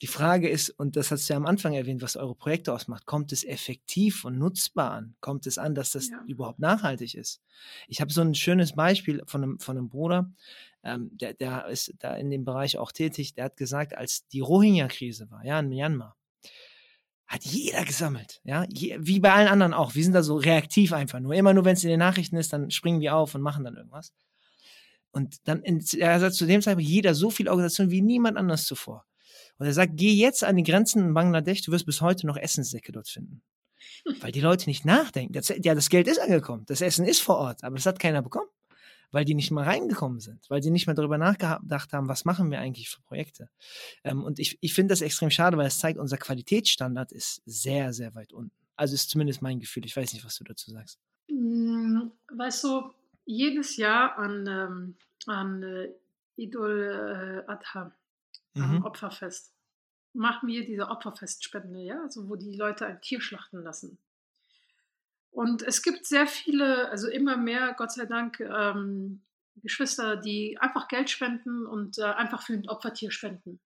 Die 0.02 0.06
Frage 0.06 0.50
ist, 0.50 0.68
und 0.68 0.96
das 0.96 1.10
hast 1.10 1.26
du 1.28 1.32
ja 1.32 1.38
am 1.38 1.46
Anfang 1.46 1.72
erwähnt, 1.72 2.02
was 2.02 2.16
eure 2.16 2.34
Projekte 2.34 2.74
ausmacht, 2.74 3.06
kommt 3.06 3.32
es 3.32 3.42
effektiv 3.42 4.26
und 4.26 4.38
nutzbar 4.38 4.90
an? 4.90 5.16
Kommt 5.22 5.46
es 5.46 5.56
an, 5.56 5.74
dass 5.74 5.92
das 5.92 6.10
Ja. 6.10 6.22
überhaupt 6.26 6.58
nachhaltig 6.58 7.14
ist? 7.14 7.40
Ich 7.88 8.02
habe 8.02 8.12
so 8.12 8.20
ein 8.20 8.34
schönes 8.34 8.74
Beispiel 8.74 9.22
von 9.26 9.42
einem, 9.42 9.58
von 9.60 9.78
einem 9.78 9.88
Bruder, 9.88 10.30
ähm, 10.82 11.10
der, 11.16 11.32
der 11.32 11.66
ist 11.68 11.94
da 12.00 12.14
in 12.16 12.28
dem 12.30 12.44
Bereich 12.44 12.76
auch 12.76 12.92
tätig, 12.92 13.32
der 13.32 13.44
hat 13.46 13.56
gesagt, 13.56 13.96
als 13.96 14.26
die 14.28 14.40
Rohingya-Krise 14.40 15.30
war, 15.30 15.42
ja, 15.42 15.58
in 15.58 15.70
Myanmar, 15.70 16.16
hat 17.26 17.44
jeder 17.44 17.84
gesammelt, 17.84 18.40
ja, 18.44 18.66
Je, 18.68 18.96
wie 19.00 19.20
bei 19.20 19.32
allen 19.32 19.48
anderen 19.48 19.72
auch. 19.72 19.94
Wir 19.94 20.04
sind 20.04 20.12
da 20.12 20.22
so 20.22 20.36
reaktiv 20.36 20.92
einfach 20.92 21.20
nur. 21.20 21.34
Immer 21.34 21.54
nur, 21.54 21.64
wenn 21.64 21.74
es 21.74 21.84
in 21.84 21.90
den 21.90 21.98
Nachrichten 21.98 22.36
ist, 22.36 22.52
dann 22.52 22.70
springen 22.70 23.00
wir 23.00 23.16
auf 23.16 23.34
und 23.34 23.40
machen 23.40 23.64
dann 23.64 23.76
irgendwas. 23.76 24.12
Und 25.10 25.36
dann, 25.44 25.62
er 25.62 26.20
sagt 26.20 26.34
zu 26.34 26.46
dem 26.46 26.60
Zeitpunkt, 26.60 26.88
jeder 26.88 27.14
so 27.14 27.30
viel 27.30 27.48
Organisation 27.48 27.90
wie 27.90 28.02
niemand 28.02 28.36
anders 28.36 28.64
zuvor. 28.64 29.06
Und 29.58 29.66
er 29.66 29.72
sagt, 29.72 29.92
geh 29.94 30.12
jetzt 30.12 30.42
an 30.42 30.56
die 30.56 30.64
Grenzen 30.64 31.02
in 31.02 31.14
Bangladesch, 31.14 31.62
du 31.62 31.72
wirst 31.72 31.86
bis 31.86 32.00
heute 32.00 32.26
noch 32.26 32.36
Essenssäcke 32.36 32.92
dort 32.92 33.08
finden. 33.08 33.42
Weil 34.20 34.32
die 34.32 34.40
Leute 34.40 34.68
nicht 34.68 34.84
nachdenken. 34.84 35.32
Das, 35.32 35.48
ja, 35.48 35.74
das 35.74 35.88
Geld 35.88 36.08
ist 36.08 36.18
angekommen, 36.18 36.64
das 36.66 36.80
Essen 36.80 37.06
ist 37.06 37.20
vor 37.20 37.36
Ort, 37.36 37.62
aber 37.62 37.76
das 37.76 37.86
hat 37.86 37.98
keiner 37.98 38.22
bekommen. 38.22 38.48
Weil 39.14 39.24
die 39.24 39.34
nicht 39.34 39.50
mal 39.50 39.64
reingekommen 39.64 40.20
sind, 40.20 40.44
weil 40.50 40.60
die 40.60 40.70
nicht 40.70 40.86
mal 40.86 40.94
darüber 40.94 41.16
nachgedacht 41.18 41.92
haben, 41.92 42.08
was 42.08 42.24
machen 42.24 42.50
wir 42.50 42.58
eigentlich 42.58 42.90
für 42.90 43.00
Projekte. 43.02 43.48
Ähm, 44.02 44.22
und 44.22 44.38
ich, 44.38 44.58
ich 44.60 44.74
finde 44.74 44.92
das 44.92 45.00
extrem 45.00 45.30
schade, 45.30 45.56
weil 45.56 45.68
es 45.68 45.78
zeigt, 45.78 45.98
unser 45.98 46.18
Qualitätsstandard 46.18 47.12
ist 47.12 47.40
sehr, 47.46 47.92
sehr 47.92 48.14
weit 48.14 48.32
unten. 48.32 48.52
Also 48.76 48.94
ist 48.94 49.08
zumindest 49.10 49.40
mein 49.40 49.60
Gefühl. 49.60 49.86
Ich 49.86 49.96
weiß 49.96 50.12
nicht, 50.12 50.24
was 50.24 50.36
du 50.36 50.44
dazu 50.44 50.70
sagst. 50.70 50.98
Mm, 51.28 52.08
Weißt 52.36 52.64
du, 52.64 52.90
jedes 53.24 53.76
Jahr 53.76 54.18
an, 54.18 54.46
ähm, 54.46 54.96
an 55.26 55.62
äh, 55.62 55.88
Idul 56.36 57.44
äh, 57.46 57.50
Adha, 57.50 57.94
am 58.56 58.76
Mhm. 58.76 58.84
Opferfest, 58.84 59.52
machen 60.12 60.48
wir 60.48 60.64
diese 60.64 60.88
Opferfestspende, 60.88 61.80
ja, 61.80 62.02
also 62.02 62.28
wo 62.28 62.36
die 62.36 62.54
Leute 62.56 62.86
ein 62.86 63.00
Tier 63.00 63.20
schlachten 63.20 63.62
lassen. 63.62 63.98
Und 65.34 65.62
es 65.62 65.82
gibt 65.82 66.06
sehr 66.06 66.28
viele, 66.28 66.88
also 66.90 67.08
immer 67.08 67.36
mehr, 67.36 67.74
Gott 67.76 67.90
sei 67.90 68.06
Dank, 68.06 68.38
ähm, 68.38 69.20
Geschwister, 69.56 70.16
die 70.16 70.56
einfach 70.60 70.86
Geld 70.86 71.10
spenden 71.10 71.66
und 71.66 71.98
äh, 71.98 72.04
einfach 72.04 72.42
für 72.42 72.52
ein 72.52 72.68
Opfertier 72.68 73.10
spenden. 73.10 73.58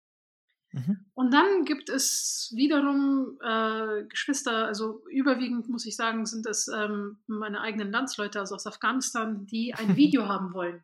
Mhm. 0.71 1.05
Und 1.13 1.33
dann 1.33 1.65
gibt 1.65 1.89
es 1.89 2.53
wiederum 2.55 3.37
äh, 3.43 4.05
Geschwister, 4.05 4.65
also 4.65 5.03
überwiegend 5.09 5.67
muss 5.67 5.85
ich 5.85 5.97
sagen, 5.97 6.25
sind 6.25 6.45
es 6.45 6.69
ähm, 6.69 7.17
meine 7.27 7.59
eigenen 7.59 7.91
Landsleute, 7.91 8.39
also 8.39 8.55
aus 8.55 8.65
Afghanistan, 8.65 9.45
die 9.45 9.73
ein 9.73 9.95
Video 9.97 10.29
haben 10.29 10.53
wollen. 10.53 10.81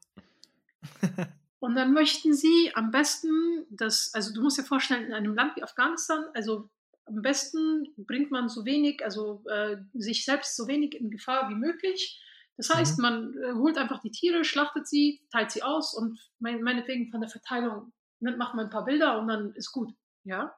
Und 1.59 1.75
dann 1.75 1.93
möchten 1.93 2.33
sie 2.33 2.71
am 2.75 2.91
besten, 2.91 3.65
das, 3.69 4.13
also 4.13 4.33
du 4.33 4.41
musst 4.41 4.57
dir 4.57 4.65
vorstellen, 4.65 5.05
in 5.05 5.13
einem 5.13 5.33
Land 5.33 5.55
wie 5.55 5.63
Afghanistan, 5.63 6.25
also 6.33 6.69
am 7.05 7.21
besten 7.21 7.93
bringt 7.97 8.31
man 8.31 8.49
so 8.49 8.65
wenig, 8.65 9.03
also 9.03 9.43
äh, 9.49 9.77
sich 9.93 10.25
selbst 10.25 10.55
so 10.55 10.67
wenig 10.67 10.95
in 10.95 11.09
Gefahr 11.11 11.49
wie 11.49 11.55
möglich. 11.55 12.21
Das 12.57 12.69
heißt, 12.69 12.99
Mhm. 12.99 13.01
man 13.01 13.37
äh, 13.37 13.53
holt 13.53 13.77
einfach 13.77 13.99
die 13.99 14.11
Tiere, 14.11 14.43
schlachtet 14.43 14.87
sie, 14.87 15.21
teilt 15.31 15.51
sie 15.51 15.63
aus 15.63 15.93
und 15.95 16.19
mein, 16.39 16.61
meinetwegen 16.61 17.09
von 17.11 17.21
der 17.21 17.29
Verteilung 17.29 17.91
macht 18.19 18.53
man 18.55 18.65
ein 18.67 18.71
paar 18.71 18.85
Bilder 18.85 19.19
und 19.19 19.27
dann 19.27 19.53
ist 19.55 19.71
gut. 19.71 19.93
Ja. 20.23 20.55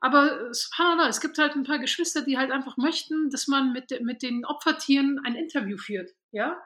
Aber 0.00 0.52
subhanallah, 0.54 1.08
es 1.08 1.20
gibt 1.20 1.38
halt 1.38 1.56
ein 1.56 1.64
paar 1.64 1.78
Geschwister, 1.78 2.22
die 2.22 2.38
halt 2.38 2.52
einfach 2.52 2.76
möchten, 2.76 3.30
dass 3.30 3.48
man 3.48 3.72
mit, 3.72 3.90
mit 4.02 4.22
den 4.22 4.44
Opfertieren 4.44 5.18
ein 5.24 5.34
Interview 5.34 5.78
führt. 5.78 6.10
Ja. 6.30 6.56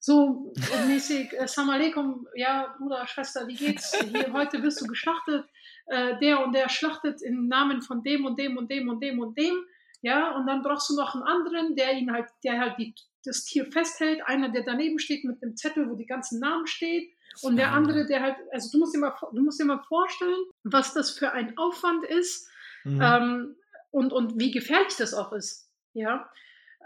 So 0.00 0.52
äh, 0.56 0.86
mäßig, 0.86 1.40
Assalamu 1.40 1.72
alaikum, 1.72 2.28
ja, 2.34 2.74
Bruder, 2.78 3.06
Schwester, 3.06 3.46
wie 3.48 3.54
geht's? 3.56 3.96
Hier, 4.12 4.32
heute 4.32 4.62
wirst 4.62 4.80
du 4.80 4.86
geschlachtet. 4.86 5.44
Äh, 5.86 6.18
der 6.20 6.44
und 6.44 6.54
der 6.54 6.68
schlachtet 6.68 7.20
im 7.22 7.48
Namen 7.48 7.82
von 7.82 8.02
dem 8.02 8.24
und 8.24 8.38
dem 8.38 8.56
und 8.56 8.70
dem 8.70 8.88
und 8.88 9.00
dem 9.02 9.18
und 9.18 9.36
dem. 9.36 9.64
Ja, 10.02 10.36
und 10.36 10.46
dann 10.46 10.62
brauchst 10.62 10.88
du 10.90 10.94
noch 10.94 11.14
einen 11.14 11.24
anderen, 11.24 11.74
der 11.74 11.94
ihn 11.94 12.12
halt, 12.12 12.28
der 12.44 12.60
halt 12.60 12.78
die, 12.78 12.94
das 13.24 13.44
Tier 13.44 13.66
festhält, 13.66 14.20
einer, 14.26 14.48
der 14.50 14.62
daneben 14.62 14.98
steht 15.00 15.24
mit 15.24 15.42
einem 15.42 15.56
Zettel, 15.56 15.90
wo 15.90 15.96
die 15.96 16.06
ganzen 16.06 16.38
Namen 16.38 16.66
steht. 16.68 17.12
Und 17.42 17.56
der 17.56 17.72
andere, 17.72 18.06
der 18.06 18.22
halt, 18.22 18.36
also 18.52 18.70
du 18.72 18.78
musst 18.78 18.94
dir 18.94 18.98
mal, 18.98 19.14
du 19.32 19.42
musst 19.42 19.60
dir 19.60 19.64
mal 19.64 19.82
vorstellen, 19.88 20.44
was 20.62 20.94
das 20.94 21.10
für 21.10 21.32
ein 21.32 21.56
Aufwand 21.58 22.04
ist 22.04 22.48
Mhm. 22.84 23.00
ähm, 23.02 23.56
und, 23.90 24.12
und 24.12 24.38
wie 24.38 24.50
gefährlich 24.50 24.96
das 24.96 25.14
auch 25.14 25.32
ist. 25.32 25.70
Ja. 25.92 26.30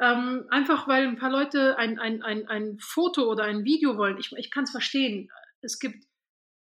Ähm, 0.01 0.47
einfach 0.51 0.89
weil 0.89 1.07
ein 1.07 1.19
paar 1.19 1.31
Leute 1.31 1.77
ein, 1.79 1.99
ein, 1.99 2.23
ein, 2.23 2.49
ein 2.49 2.79
Foto 2.81 3.31
oder 3.31 3.45
ein 3.45 3.65
Video 3.65 3.97
wollen. 3.99 4.19
Ich, 4.19 4.33
ich 4.33 4.51
kann 4.51 4.65
es 4.65 4.71
verstehen. 4.71 5.31
Es 5.61 5.79
gibt 5.79 6.05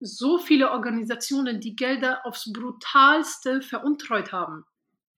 so 0.01 0.39
viele 0.39 0.71
Organisationen, 0.71 1.61
die 1.61 1.75
Gelder 1.75 2.25
aufs 2.25 2.53
brutalste 2.53 3.63
veruntreut 3.63 4.33
haben. 4.33 4.65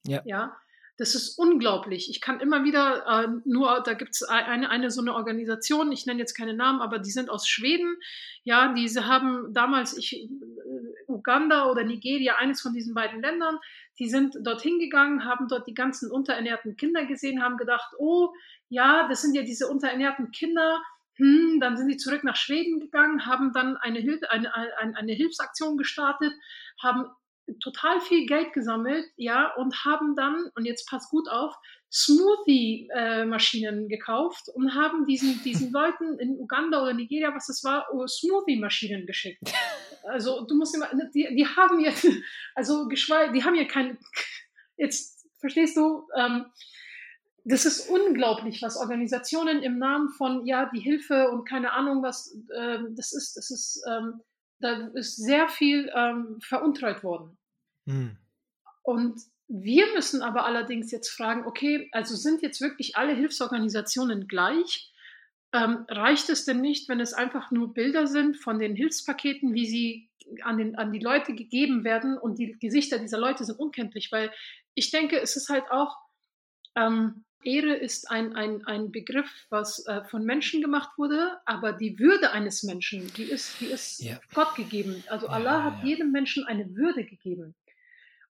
Ja. 0.05 0.23
ja. 0.25 0.57
Das 0.99 1.14
ist 1.14 1.38
unglaublich. 1.38 2.11
Ich 2.11 2.21
kann 2.21 2.40
immer 2.40 2.64
wieder 2.64 3.07
äh, 3.07 3.29
nur, 3.44 3.83
da 3.85 3.94
gibt 3.94 4.14
es 4.14 4.25
eine, 4.25 4.68
eine 4.68 4.90
so 4.90 5.01
eine 5.01 5.14
Organisation, 5.14 5.92
ich 5.92 6.07
nenne 6.07 6.18
jetzt 6.18 6.35
keine 6.35 6.55
Namen, 6.55 6.81
aber 6.81 6.99
die 6.99 7.12
sind 7.12 7.31
aus 7.31 7.47
Schweden. 7.47 7.97
Ja, 8.42 8.75
diese 8.75 9.07
haben 9.07 9.55
damals, 9.55 9.97
ich, 9.97 10.29
Uganda 11.29 11.67
oder 11.67 11.85
Nigeria, 11.85 12.37
eines 12.37 12.62
von 12.62 12.73
diesen 12.73 12.95
beiden 12.95 13.21
Ländern, 13.21 13.59
die 13.99 14.09
sind 14.09 14.35
dorthin 14.43 14.79
gegangen, 14.79 15.25
haben 15.25 15.47
dort 15.47 15.67
die 15.67 15.75
ganzen 15.75 16.11
unterernährten 16.11 16.77
Kinder 16.77 17.05
gesehen, 17.05 17.43
haben 17.43 17.59
gedacht, 17.59 17.93
oh, 17.99 18.33
ja, 18.71 19.07
das 19.09 19.21
sind 19.21 19.35
ja 19.35 19.43
diese 19.43 19.69
unterernährten 19.69 20.31
Kinder. 20.31 20.81
Hm, 21.17 21.59
dann 21.61 21.77
sind 21.77 21.88
die 21.88 21.97
zurück 21.97 22.25
nach 22.25 22.37
Schweden 22.37 22.81
gegangen, 22.81 23.27
haben 23.27 23.53
dann 23.53 23.77
eine, 23.77 23.99
Hilf 23.99 24.23
eine, 24.31 24.55
eine, 24.55 24.97
eine 24.97 25.12
Hilfsaktion 25.12 25.77
gestartet, 25.77 26.33
haben 26.81 27.07
total 27.61 28.01
viel 28.01 28.27
Geld 28.27 28.53
gesammelt, 28.53 29.07
ja, 29.17 29.55
und 29.55 29.85
haben 29.85 30.15
dann, 30.17 30.51
und 30.55 30.65
jetzt 30.65 30.89
passt 30.89 31.11
gut 31.11 31.29
auf, 31.29 31.55
Smoothie-Maschinen 31.91 33.87
äh, 33.87 33.89
gekauft 33.89 34.51
und 34.55 34.75
haben 34.75 35.07
diesen, 35.07 35.43
diesen 35.43 35.73
Leuten 35.73 36.19
in 36.19 36.39
Uganda 36.39 36.83
oder 36.83 36.93
Nigeria, 36.93 37.35
was 37.35 37.47
das 37.47 37.65
war, 37.65 37.87
oh, 37.93 38.07
Smoothie-Maschinen 38.07 39.07
geschickt. 39.07 39.43
Also 40.05 40.45
du 40.45 40.55
musst 40.55 40.75
immer, 40.75 40.91
die, 41.15 41.35
die 41.35 41.47
haben 41.47 41.81
jetzt, 41.81 42.07
also 42.55 42.89
geschweige, 42.89 43.33
die 43.33 43.45
haben 43.45 43.55
ja 43.55 43.65
kein, 43.65 43.99
jetzt 44.77 45.27
verstehst 45.39 45.77
du, 45.77 46.07
ähm, 46.17 46.47
das 47.45 47.65
ist 47.65 47.89
unglaublich, 47.89 48.61
was 48.61 48.77
Organisationen 48.77 49.63
im 49.63 49.79
Namen 49.79 50.11
von, 50.11 50.45
ja, 50.45 50.71
die 50.75 50.81
Hilfe 50.81 51.31
und 51.31 51.49
keine 51.49 51.73
Ahnung 51.73 52.03
was, 52.03 52.37
äh, 52.55 52.79
das 52.91 53.15
ist, 53.15 53.39
das 53.39 53.51
ist, 53.51 53.83
ähm, 53.89 54.21
da 54.61 54.89
ist 54.89 55.17
sehr 55.17 55.49
viel 55.49 55.91
ähm, 55.95 56.39
veruntreut 56.43 57.03
worden. 57.03 57.38
Mhm. 57.88 58.16
Und 58.83 59.20
wir 59.48 59.87
müssen 59.94 60.22
aber 60.22 60.44
allerdings 60.44 60.90
jetzt 60.90 61.09
fragen, 61.09 61.46
okay, 61.46 61.88
also 61.92 62.14
sind 62.14 62.42
jetzt 62.42 62.61
wirklich 62.61 62.96
alle 62.96 63.14
Hilfsorganisationen 63.14 64.29
gleich? 64.29 64.92
Ähm, 65.55 65.87
reicht 65.88 66.29
es 66.29 66.44
denn 66.44 66.61
nicht, 66.61 66.90
wenn 66.90 67.01
es 67.01 67.14
einfach 67.14 67.51
nur 67.51 67.72
Bilder 67.72 68.07
sind 68.07 68.37
von 68.37 68.59
den 68.59 68.77
Hilfspaketen, 68.77 69.55
wie 69.55 69.66
sie 69.66 70.11
an, 70.42 70.59
den, 70.59 70.77
an 70.77 70.92
die 70.92 70.98
Leute 70.98 71.35
gegeben 71.35 71.85
werden 71.85 72.18
und 72.18 72.38
die 72.38 72.59
Gesichter 72.59 72.98
dieser 72.98 73.18
Leute 73.18 73.44
sind 73.44 73.59
unkenntlich? 73.59 74.12
Weil 74.12 74.31
ich 74.74 74.90
denke, 74.90 75.18
es 75.18 75.37
ist 75.37 75.48
halt 75.48 75.70
auch, 75.70 75.96
ähm, 76.77 77.24
Ehre 77.42 77.74
ist 77.74 78.11
ein, 78.11 78.35
ein, 78.37 78.66
ein 78.66 78.92
Begriff, 78.92 79.46
was 79.48 79.87
äh, 79.87 80.05
von 80.05 80.24
Menschen 80.24 80.61
gemacht 80.61 80.90
wurde, 80.98 81.38
aber 81.46 81.72
die 81.72 81.98
Würde 81.98 82.33
eines 82.33 82.62
Menschen, 82.64 83.11
die 83.14 83.24
ist, 83.24 83.61
die 83.61 83.66
ist 83.66 84.03
ja. 84.03 84.20
Gott 84.35 84.55
gegeben. 84.57 85.03
Also 85.09 85.27
ja, 85.27 85.33
Allah 85.33 85.64
hat 85.64 85.79
ja. 85.83 85.88
jedem 85.88 86.11
Menschen 86.11 86.44
eine 86.44 86.74
Würde 86.74 87.05
gegeben. 87.05 87.55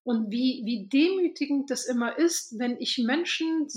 Und 0.08 0.30
wie, 0.30 0.62
wie 0.64 0.86
demütigend 0.86 1.70
das 1.70 1.84
immer 1.84 2.16
ist, 2.16 2.58
wenn 2.58 2.80
ich 2.80 2.96
Menschen 2.96 3.68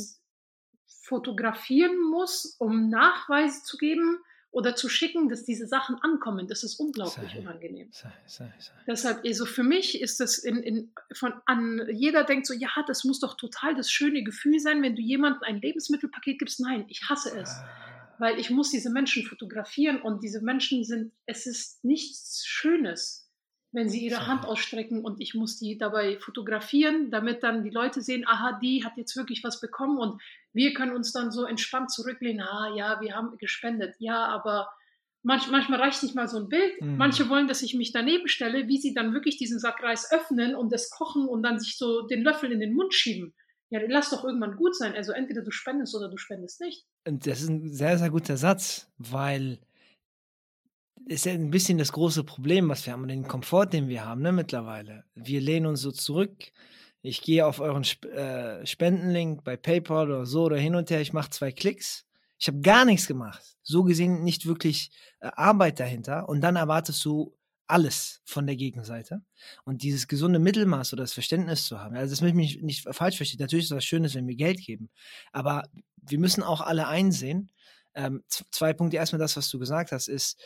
fotografieren 1.03 1.99
muss, 2.09 2.55
um 2.57 2.89
Nachweise 2.89 3.63
zu 3.63 3.75
geben, 3.75 4.17
oder 4.51 4.75
zu 4.75 4.89
schicken, 4.89 5.29
dass 5.29 5.45
diese 5.45 5.65
Sachen 5.65 5.95
ankommen. 6.01 6.47
Das 6.47 6.63
ist 6.63 6.75
unglaublich 6.79 7.31
sei, 7.31 7.39
unangenehm. 7.39 7.89
Sei, 7.91 8.11
sei, 8.27 8.53
Deshalb, 8.85 9.23
also 9.25 9.45
für 9.45 9.63
mich 9.63 10.01
ist 10.01 10.19
das 10.19 10.37
in, 10.37 10.57
in, 10.57 10.93
von 11.13 11.33
an, 11.45 11.87
jeder 11.93 12.25
denkt 12.25 12.47
so, 12.47 12.53
ja, 12.53 12.69
das 12.85 13.05
muss 13.05 13.19
doch 13.19 13.35
total 13.35 13.75
das 13.75 13.89
schöne 13.89 14.23
Gefühl 14.23 14.59
sein, 14.59 14.81
wenn 14.81 14.95
du 14.95 15.01
jemandem 15.01 15.43
ein 15.43 15.61
Lebensmittelpaket 15.61 16.39
gibst. 16.39 16.59
Nein, 16.59 16.85
ich 16.89 17.09
hasse 17.09 17.37
es. 17.37 17.49
Ah. 17.49 17.69
Weil 18.19 18.39
ich 18.39 18.49
muss 18.49 18.71
diese 18.71 18.89
Menschen 18.89 19.23
fotografieren 19.23 20.01
und 20.01 20.21
diese 20.21 20.41
Menschen 20.41 20.83
sind, 20.83 21.13
es 21.25 21.45
ist 21.45 21.83
nichts 21.83 22.45
Schönes 22.45 23.30
wenn 23.71 23.89
sie 23.89 24.05
ihre 24.05 24.27
Hand 24.27 24.45
ausstrecken 24.45 25.03
und 25.03 25.21
ich 25.21 25.33
muss 25.33 25.57
die 25.57 25.77
dabei 25.77 26.17
fotografieren, 26.19 27.09
damit 27.09 27.41
dann 27.43 27.63
die 27.63 27.69
Leute 27.69 28.01
sehen, 28.01 28.25
aha, 28.27 28.59
die 28.61 28.83
hat 28.83 28.97
jetzt 28.97 29.15
wirklich 29.15 29.43
was 29.43 29.61
bekommen 29.61 29.97
und 29.97 30.21
wir 30.53 30.73
können 30.73 30.93
uns 30.93 31.11
dann 31.13 31.31
so 31.31 31.45
entspannt 31.45 31.91
zurücklehnen, 31.91 32.45
ah 32.45 32.73
ja, 32.75 32.99
wir 32.99 33.15
haben 33.15 33.37
gespendet, 33.37 33.95
ja, 33.99 34.25
aber 34.25 34.69
manch, 35.23 35.49
manchmal 35.49 35.79
reicht 35.79 36.03
nicht 36.03 36.15
mal 36.15 36.27
so 36.27 36.37
ein 36.37 36.49
Bild. 36.49 36.81
Mhm. 36.81 36.97
Manche 36.97 37.29
wollen, 37.29 37.47
dass 37.47 37.61
ich 37.61 37.73
mich 37.73 37.91
daneben 37.91 38.27
stelle, 38.27 38.67
wie 38.67 38.77
sie 38.77 38.93
dann 38.93 39.13
wirklich 39.13 39.37
diesen 39.37 39.59
Sack 39.59 39.81
Reis 39.83 40.11
öffnen 40.11 40.55
und 40.55 40.71
das 40.71 40.89
kochen 40.89 41.27
und 41.27 41.43
dann 41.43 41.59
sich 41.59 41.77
so 41.77 42.07
den 42.07 42.23
Löffel 42.23 42.51
in 42.51 42.59
den 42.59 42.73
Mund 42.73 42.93
schieben. 42.93 43.33
Ja, 43.69 43.79
lass 43.87 44.09
doch 44.09 44.25
irgendwann 44.25 44.57
gut 44.57 44.75
sein. 44.75 44.93
Also 44.95 45.13
entweder 45.13 45.43
du 45.43 45.51
spendest 45.51 45.95
oder 45.95 46.09
du 46.09 46.17
spendest 46.17 46.59
nicht. 46.59 46.85
Und 47.07 47.25
das 47.25 47.41
ist 47.41 47.49
ein 47.49 47.71
sehr, 47.71 47.97
sehr 47.97 48.09
guter 48.09 48.35
Satz, 48.35 48.91
weil 48.97 49.59
ist 51.05 51.25
ja 51.25 51.33
ein 51.33 51.51
bisschen 51.51 51.77
das 51.77 51.91
große 51.91 52.23
Problem, 52.23 52.69
was 52.69 52.85
wir 52.85 52.93
haben 52.93 53.03
und 53.03 53.09
den 53.09 53.27
Komfort, 53.27 53.67
den 53.67 53.87
wir 53.87 54.05
haben 54.05 54.21
ne, 54.21 54.31
mittlerweile. 54.31 55.03
Wir 55.15 55.41
lehnen 55.41 55.65
uns 55.65 55.81
so 55.81 55.91
zurück. 55.91 56.51
Ich 57.01 57.21
gehe 57.21 57.45
auf 57.45 57.59
euren 57.59 57.83
Sp 57.83 58.07
äh, 58.13 58.65
Spendenlink 58.65 59.43
bei 59.43 59.57
PayPal 59.57 60.11
oder 60.11 60.25
so 60.25 60.43
oder 60.43 60.57
hin 60.57 60.75
und 60.75 60.89
her. 60.89 61.01
Ich 61.01 61.13
mache 61.13 61.31
zwei 61.31 61.51
Klicks. 61.51 62.05
Ich 62.37 62.47
habe 62.47 62.61
gar 62.61 62.85
nichts 62.85 63.07
gemacht. 63.07 63.41
So 63.63 63.83
gesehen 63.83 64.23
nicht 64.23 64.45
wirklich 64.45 64.91
äh, 65.19 65.29
Arbeit 65.35 65.79
dahinter. 65.79 66.29
Und 66.29 66.41
dann 66.41 66.55
erwartest 66.55 67.03
du 67.05 67.35
alles 67.67 68.21
von 68.25 68.45
der 68.45 68.55
Gegenseite. 68.55 69.21
Und 69.63 69.81
dieses 69.81 70.07
gesunde 70.07 70.39
Mittelmaß 70.39 70.93
oder 70.93 71.03
das 71.03 71.13
Verständnis 71.13 71.65
zu 71.65 71.79
haben. 71.79 71.95
Also 71.95 72.11
das 72.11 72.21
möchte 72.21 72.39
ich 72.41 72.61
nicht 72.61 72.87
falsch 72.93 73.17
verstehen. 73.17 73.39
Natürlich 73.39 73.65
ist 73.65 73.71
was 73.71 73.85
Schönes, 73.85 74.13
wenn 74.13 74.27
wir 74.27 74.35
Geld 74.35 74.63
geben. 74.63 74.89
Aber 75.31 75.63
wir 75.95 76.19
müssen 76.19 76.43
auch 76.43 76.61
alle 76.61 76.87
einsehen. 76.87 77.49
Ähm, 77.93 78.23
zwei 78.27 78.73
Punkte. 78.73 78.97
Erstmal 78.97 79.19
das, 79.19 79.37
was 79.37 79.49
du 79.49 79.57
gesagt 79.57 79.91
hast, 79.91 80.07
ist, 80.07 80.39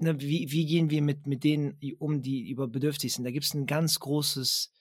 ne, 0.00 0.20
wie, 0.20 0.50
wie 0.50 0.66
gehen 0.66 0.90
wir 0.90 1.02
mit, 1.02 1.26
mit 1.26 1.44
denen 1.44 1.78
um, 1.98 2.22
die 2.22 2.48
über 2.48 2.68
bedürftig 2.68 3.12
sind? 3.12 3.24
Da 3.24 3.30
gibt 3.30 3.44
es 3.44 3.54
ein 3.54 3.66
ganz 3.66 3.98
großes, 4.00 4.72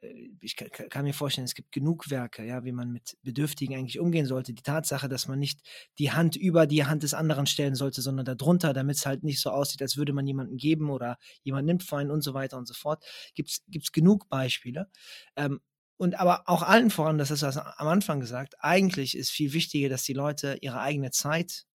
äh, 0.00 0.30
ich 0.40 0.56
kann, 0.56 0.70
kann, 0.70 1.04
mir 1.04 1.14
vorstellen, 1.14 1.44
es 1.44 1.54
gibt 1.54 1.72
genug 1.72 2.10
Werke, 2.10 2.44
ja, 2.44 2.64
wie 2.64 2.72
man 2.72 2.92
mit 2.92 3.16
Bedürftigen 3.22 3.76
eigentlich 3.76 4.00
umgehen 4.00 4.26
sollte. 4.26 4.54
Die 4.54 4.62
Tatsache, 4.62 5.08
dass 5.08 5.28
man 5.28 5.38
nicht 5.38 5.60
die 5.98 6.12
Hand 6.12 6.36
über 6.36 6.66
die 6.66 6.84
Hand 6.84 7.02
des 7.02 7.14
anderen 7.14 7.46
stellen 7.46 7.74
sollte, 7.74 8.02
sondern 8.02 8.24
darunter, 8.24 8.72
damit 8.72 8.96
es 8.96 9.06
halt 9.06 9.24
nicht 9.24 9.40
so 9.40 9.50
aussieht, 9.50 9.82
als 9.82 9.96
würde 9.96 10.12
man 10.12 10.26
jemanden 10.26 10.56
geben 10.56 10.90
oder 10.90 11.18
jemand 11.42 11.66
nimmt 11.66 11.82
vor 11.82 11.98
einen 11.98 12.10
und 12.10 12.22
so 12.22 12.34
weiter 12.34 12.58
und 12.58 12.66
so 12.66 12.74
fort. 12.74 13.04
Gibt 13.34 13.50
es 13.50 13.92
genug 13.92 14.28
Beispiele. 14.28 14.88
Ähm, 15.36 15.60
und 15.96 16.20
aber 16.20 16.44
auch 16.46 16.62
allen 16.62 16.90
voran, 16.90 17.18
das 17.18 17.32
ist 17.32 17.42
was 17.42 17.56
am 17.56 17.88
Anfang 17.88 18.20
gesagt, 18.20 18.54
eigentlich 18.60 19.16
ist 19.16 19.30
viel 19.30 19.52
wichtiger, 19.52 19.88
dass 19.88 20.04
die 20.04 20.12
Leute 20.12 20.56
ihre 20.60 20.80
eigene 20.80 21.10
Zeit 21.10 21.66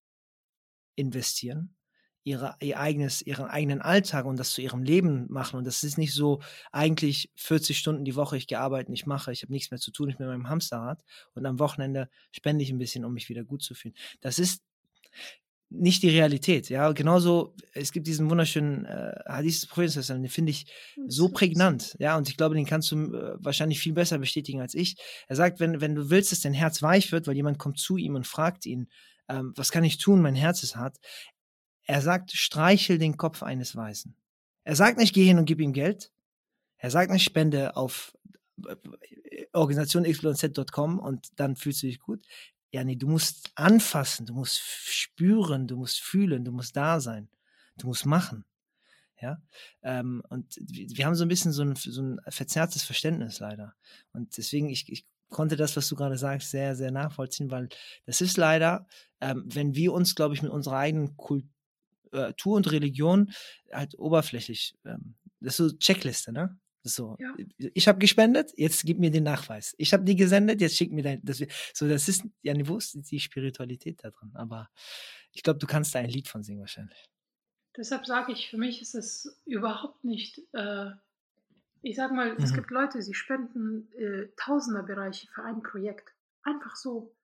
investieren 0.95 1.75
ihre, 2.23 2.55
ihr 2.61 2.79
eigenes, 2.79 3.21
ihren 3.21 3.45
eigenen 3.45 3.81
Alltag 3.81 4.25
und 4.25 4.37
das 4.37 4.51
zu 4.51 4.61
ihrem 4.61 4.83
Leben 4.83 5.25
machen. 5.29 5.57
Und 5.57 5.65
das 5.65 5.83
ist 5.83 5.97
nicht 5.97 6.13
so 6.13 6.41
eigentlich 6.71 7.31
40 7.35 7.77
Stunden 7.77 8.05
die 8.05 8.15
Woche, 8.15 8.37
ich 8.37 8.47
gearbeitet, 8.47 8.93
ich 8.93 9.05
mache, 9.05 9.31
ich 9.31 9.43
habe 9.43 9.51
nichts 9.51 9.71
mehr 9.71 9.79
zu 9.79 9.91
tun, 9.91 10.09
ich 10.09 10.17
bin 10.17 10.27
mit 10.27 10.37
meinem 10.37 10.49
Hamsterrad 10.49 11.03
und 11.33 11.45
am 11.45 11.59
Wochenende 11.59 12.09
spende 12.31 12.63
ich 12.63 12.71
ein 12.71 12.77
bisschen, 12.77 13.05
um 13.05 13.13
mich 13.13 13.29
wieder 13.29 13.43
gut 13.43 13.61
zu 13.61 13.75
fühlen. 13.75 13.95
Das 14.21 14.39
ist 14.39 14.61
nicht 15.73 16.03
die 16.03 16.09
Realität, 16.09 16.69
ja. 16.69 16.91
Genauso, 16.91 17.55
es 17.73 17.91
gibt 17.91 18.05
diesen 18.05 18.29
wunderschönen 18.29 18.85
äh, 18.85 19.15
Hadith 19.25 19.61
des 19.61 19.65
Propheten, 19.65 20.21
den 20.21 20.29
finde 20.29 20.51
ich 20.51 20.67
so 21.07 21.29
prägnant, 21.29 21.95
ja. 21.99 22.15
Und 22.15 22.29
ich 22.29 22.37
glaube, 22.37 22.55
den 22.55 22.65
kannst 22.65 22.91
du 22.91 23.13
äh, 23.13 23.35
wahrscheinlich 23.37 23.79
viel 23.79 23.93
besser 23.93 24.19
bestätigen 24.19 24.61
als 24.61 24.75
ich. 24.75 24.97
Er 25.27 25.35
sagt, 25.35 25.59
wenn, 25.59 25.81
wenn 25.81 25.95
du 25.95 26.09
willst, 26.11 26.31
dass 26.31 26.41
dein 26.41 26.53
Herz 26.53 26.83
weich 26.83 27.11
wird, 27.11 27.25
weil 27.25 27.35
jemand 27.35 27.57
kommt 27.57 27.79
zu 27.79 27.97
ihm 27.97 28.15
und 28.15 28.27
fragt 28.27 28.67
ihn, 28.67 28.87
ähm, 29.29 29.53
was 29.55 29.71
kann 29.71 29.83
ich 29.83 29.97
tun, 29.97 30.21
mein 30.21 30.35
Herz 30.35 30.63
ist 30.63 30.75
hart, 30.75 30.97
er 31.85 32.01
sagt, 32.01 32.31
streichel 32.31 32.97
den 32.97 33.17
Kopf 33.17 33.43
eines 33.43 33.75
Weisen. 33.75 34.15
Er 34.63 34.75
sagt 34.75 34.97
nicht, 34.97 35.13
geh 35.13 35.25
hin 35.25 35.37
und 35.37 35.45
gib 35.45 35.59
ihm 35.59 35.73
Geld. 35.73 36.11
Er 36.77 36.91
sagt 36.91 37.11
nicht, 37.11 37.23
spende 37.23 37.75
auf 37.75 38.17
äh, 38.65 38.75
Organisation 39.53 40.03
xyz.com 40.03 40.99
und 40.99 41.27
dann 41.35 41.55
fühlst 41.55 41.83
du 41.83 41.87
dich 41.87 41.99
gut. 41.99 42.25
Ja, 42.71 42.83
nee, 42.83 42.95
du 42.95 43.07
musst 43.07 43.51
anfassen, 43.55 44.25
du 44.25 44.33
musst 44.33 44.59
spüren, 44.59 45.67
du 45.67 45.77
musst 45.77 45.99
fühlen, 45.99 46.43
du 46.43 46.51
musst 46.51 46.75
da 46.75 46.99
sein, 46.99 47.29
du 47.77 47.87
musst 47.87 48.05
machen. 48.05 48.45
Ja, 49.21 49.41
ähm, 49.83 50.21
und 50.29 50.57
wir 50.57 51.05
haben 51.05 51.15
so 51.15 51.23
ein 51.23 51.29
bisschen 51.29 51.53
so 51.53 51.63
ein, 51.63 51.75
so 51.75 52.01
ein 52.01 52.19
verzerrtes 52.27 52.83
Verständnis 52.83 53.39
leider. 53.39 53.73
Und 54.11 54.35
deswegen, 54.35 54.69
ich, 54.69 54.91
ich 54.91 55.05
konnte 55.29 55.55
das, 55.55 55.77
was 55.77 55.87
du 55.87 55.95
gerade 55.95 56.17
sagst, 56.17 56.51
sehr, 56.51 56.75
sehr 56.75 56.91
nachvollziehen, 56.91 57.51
weil 57.51 57.69
das 58.05 58.19
ist 58.21 58.37
leider, 58.37 58.85
ähm, 59.21 59.43
wenn 59.45 59.75
wir 59.75 59.93
uns, 59.93 60.15
glaube 60.15 60.35
ich, 60.35 60.41
mit 60.41 60.51
unserer 60.51 60.77
eigenen 60.77 61.15
Kultur 61.15 61.52
äh, 62.13 62.33
Tour 62.33 62.57
und 62.57 62.71
Religion 62.71 63.31
halt 63.71 63.97
oberflächlich. 63.97 64.75
Ähm, 64.85 65.15
das 65.39 65.59
ist 65.59 65.71
so 65.71 65.77
Checkliste, 65.77 66.31
ne? 66.31 66.57
So, 66.85 67.15
ja. 67.17 67.33
ich 67.57 67.87
habe 67.87 67.97
gespendet, 67.99 68.51
jetzt 68.57 68.83
gib 68.83 68.99
mir 68.99 69.09
den 69.09 69.23
Nachweis. 69.23 69.73
Ich 69.77 69.93
habe 69.93 70.03
die 70.03 70.17
gesendet, 70.17 70.59
jetzt 70.59 70.75
schick 70.75 70.91
mir 70.91 71.01
dein. 71.01 71.23
Das, 71.23 71.41
so, 71.73 71.87
das 71.87 72.09
ist 72.09 72.25
ja 72.41 72.53
wo 72.67 72.77
ist 72.77 72.93
die 73.09 73.21
Spiritualität 73.21 74.03
da 74.03 74.09
drin. 74.09 74.31
Aber 74.33 74.69
ich 75.31 75.43
glaube, 75.43 75.59
du 75.59 75.67
kannst 75.67 75.95
da 75.95 75.99
ein 75.99 76.09
Lied 76.09 76.27
von 76.27 76.43
singen 76.43 76.59
wahrscheinlich. 76.59 77.09
Deshalb 77.77 78.05
sage 78.05 78.33
ich, 78.33 78.49
für 78.49 78.57
mich 78.57 78.81
ist 78.81 78.95
es 78.95 79.41
überhaupt 79.45 80.03
nicht. 80.03 80.41
Äh, 80.51 80.91
ich 81.81 81.95
sage 81.95 82.13
mal, 82.13 82.33
mhm. 82.33 82.43
es 82.43 82.53
gibt 82.53 82.69
Leute, 82.69 83.01
sie 83.01 83.13
spenden 83.13 83.89
äh, 83.93 84.27
Tausenderbereiche 84.35 85.27
für 85.27 85.43
ein 85.43 85.63
Projekt. 85.63 86.13
Einfach 86.43 86.75
so. 86.75 87.15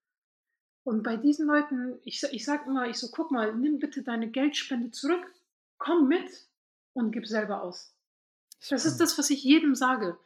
Und 0.84 1.04
bei 1.04 1.18
diesen 1.18 1.48
Leuten, 1.48 2.00
ich, 2.04 2.24
ich 2.32 2.46
sage 2.46 2.64
immer, 2.68 2.88
ich 2.88 2.98
so, 2.98 3.10
guck 3.12 3.32
mal, 3.32 3.54
nimm 3.56 3.80
bitte 3.80 4.02
deine 4.02 4.30
Geldspende 4.30 4.92
zurück, 4.92 5.34
komm 5.78 6.08
mit 6.08 6.48
und 6.94 7.12
gib 7.12 7.28
selber 7.28 7.62
aus. 7.62 7.94
Das 8.70 8.86
ist 8.86 8.98
das, 8.98 9.18
was 9.18 9.30
ich 9.30 9.44
jedem 9.44 9.76
sage. 9.76 10.18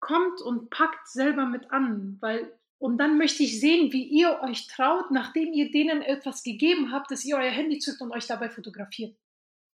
Kommt 0.00 0.40
und 0.40 0.70
packt 0.70 1.08
selber 1.08 1.46
mit 1.46 1.70
an, 1.70 2.16
weil 2.20 2.52
und 2.80 2.96
dann 2.96 3.18
möchte 3.18 3.42
ich 3.42 3.60
sehen, 3.60 3.92
wie 3.92 4.04
ihr 4.04 4.40
euch 4.40 4.66
traut, 4.66 5.10
nachdem 5.10 5.52
ihr 5.52 5.70
denen 5.70 6.00
etwas 6.00 6.42
gegeben 6.42 6.92
habt, 6.92 7.10
dass 7.10 7.26
ihr 7.26 7.36
euer 7.36 7.50
Handy 7.50 7.78
zückt 7.78 8.00
und 8.00 8.10
euch 8.10 8.26
dabei 8.26 8.48
fotografiert. 8.48 9.14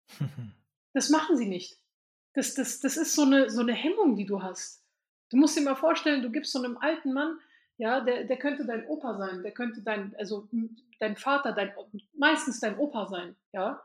das 0.94 1.12
machen 1.12 1.38
sie 1.38 1.46
nicht. 1.46 1.78
Das, 2.34 2.56
das, 2.56 2.80
das 2.80 2.98
ist 2.98 3.14
so 3.14 3.22
eine, 3.22 3.52
so 3.52 3.62
eine 3.62 3.74
Hemmung, 3.74 4.16
die 4.16 4.26
du 4.26 4.42
hast. 4.42 4.84
Du 5.30 5.38
musst 5.38 5.56
dir 5.56 5.62
mal 5.62 5.76
vorstellen, 5.76 6.24
du 6.24 6.32
gibst 6.32 6.52
so 6.52 6.64
einem 6.64 6.78
alten 6.78 7.14
Mann 7.14 7.38
ja, 7.78 8.00
der, 8.02 8.24
der 8.24 8.38
könnte 8.38 8.66
dein 8.66 8.88
Opa 8.88 9.18
sein, 9.18 9.44
der 9.44 9.52
könnte 9.52 9.82
dein, 9.82 10.16
also 10.18 10.48
dein 11.00 11.18
Vater, 11.18 11.52
dein, 11.52 11.74
meistens 12.14 12.60
dein 12.60 12.78
Opa 12.78 13.08
sein, 13.08 13.36
ja. 13.52 13.82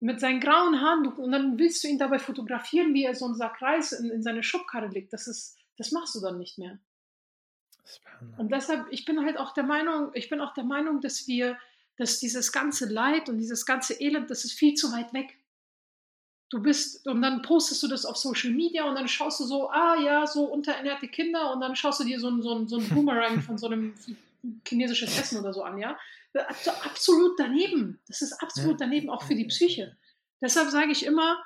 mit 0.00 0.20
seinen 0.20 0.40
grauen 0.40 0.80
Haaren 0.80 1.06
und 1.06 1.32
dann 1.32 1.58
willst 1.58 1.84
du 1.84 1.88
ihn 1.88 1.98
dabei 1.98 2.18
fotografieren, 2.18 2.94
wie 2.94 3.04
er 3.04 3.14
so 3.14 3.26
einen 3.26 3.36
Sack 3.36 3.62
Reis 3.62 3.92
in, 3.92 4.10
in 4.10 4.22
seine 4.22 4.42
Schubkarre 4.42 4.88
legt. 4.88 5.12
Das 5.12 5.28
ist, 5.28 5.56
das 5.76 5.92
machst 5.92 6.14
du 6.14 6.20
dann 6.20 6.38
nicht 6.38 6.58
mehr. 6.58 6.78
Und 8.36 8.52
deshalb, 8.52 8.86
ich 8.90 9.04
bin 9.04 9.24
halt 9.24 9.38
auch 9.38 9.54
der 9.54 9.64
Meinung, 9.64 10.10
ich 10.14 10.28
bin 10.28 10.40
auch 10.40 10.52
der 10.54 10.64
Meinung, 10.64 11.00
dass 11.00 11.26
wir, 11.26 11.56
dass 11.96 12.18
dieses 12.18 12.52
ganze 12.52 12.86
Leid 12.86 13.28
und 13.28 13.38
dieses 13.38 13.64
ganze 13.64 13.94
Elend, 14.00 14.30
das 14.30 14.44
ist 14.44 14.52
viel 14.52 14.74
zu 14.74 14.92
weit 14.92 15.12
weg. 15.12 15.38
Du 16.50 16.62
bist, 16.62 17.06
und 17.06 17.20
dann 17.20 17.42
postest 17.42 17.82
du 17.82 17.88
das 17.88 18.06
auf 18.06 18.16
Social 18.16 18.50
Media 18.50 18.84
und 18.84 18.94
dann 18.94 19.06
schaust 19.06 19.40
du 19.40 19.44
so, 19.44 19.68
ah 19.68 19.96
ja, 19.96 20.26
so 20.26 20.44
unterernährte 20.44 21.08
Kinder 21.08 21.52
und 21.52 21.60
dann 21.60 21.76
schaust 21.76 22.00
du 22.00 22.04
dir 22.04 22.18
so 22.18 22.28
ein, 22.28 22.42
so 22.42 22.54
ein, 22.54 22.68
so 22.68 22.78
ein 22.78 22.88
Boomerang 22.94 23.42
von 23.42 23.58
so 23.58 23.66
einem 23.66 23.94
chinesisches 24.66 25.18
Essen 25.18 25.40
oder 25.40 25.52
so 25.52 25.62
an, 25.62 25.78
ja. 25.78 25.98
Absolut 26.84 27.38
daneben. 27.38 28.00
Das 28.06 28.22
ist 28.22 28.32
absolut 28.42 28.80
daneben, 28.80 29.10
auch 29.10 29.22
für 29.22 29.34
die 29.34 29.46
Psyche. 29.46 29.96
Deshalb 30.40 30.70
sage 30.70 30.92
ich 30.92 31.04
immer, 31.04 31.42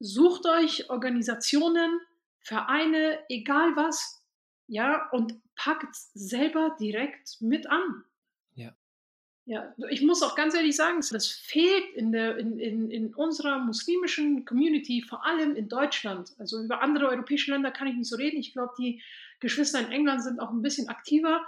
sucht 0.00 0.46
euch 0.46 0.90
Organisationen, 0.90 2.00
Vereine, 2.40 3.18
egal 3.28 3.76
was, 3.76 4.22
ja, 4.66 5.08
und 5.10 5.34
packt 5.54 5.94
selber 6.14 6.76
direkt 6.80 7.40
mit 7.40 7.68
an. 7.68 8.04
Ja. 9.46 9.72
Ich 9.90 10.02
muss 10.02 10.24
auch 10.24 10.34
ganz 10.34 10.54
ehrlich 10.54 10.74
sagen, 10.74 11.00
das 11.12 11.28
fehlt 11.28 11.94
in, 11.94 12.10
der, 12.10 12.36
in, 12.36 12.58
in, 12.58 12.90
in 12.90 13.14
unserer 13.14 13.60
muslimischen 13.60 14.44
Community, 14.44 15.02
vor 15.02 15.24
allem 15.24 15.54
in 15.54 15.68
Deutschland. 15.68 16.34
Also 16.38 16.60
über 16.60 16.82
andere 16.82 17.08
europäische 17.08 17.52
Länder 17.52 17.70
kann 17.70 17.86
ich 17.86 17.94
nicht 17.94 18.08
so 18.08 18.16
reden. 18.16 18.38
Ich 18.38 18.52
glaube, 18.52 18.74
die 18.76 19.00
Geschwister 19.38 19.78
in 19.78 19.92
England 19.92 20.24
sind 20.24 20.40
auch 20.40 20.50
ein 20.50 20.62
bisschen 20.62 20.88
aktiver. 20.88 21.46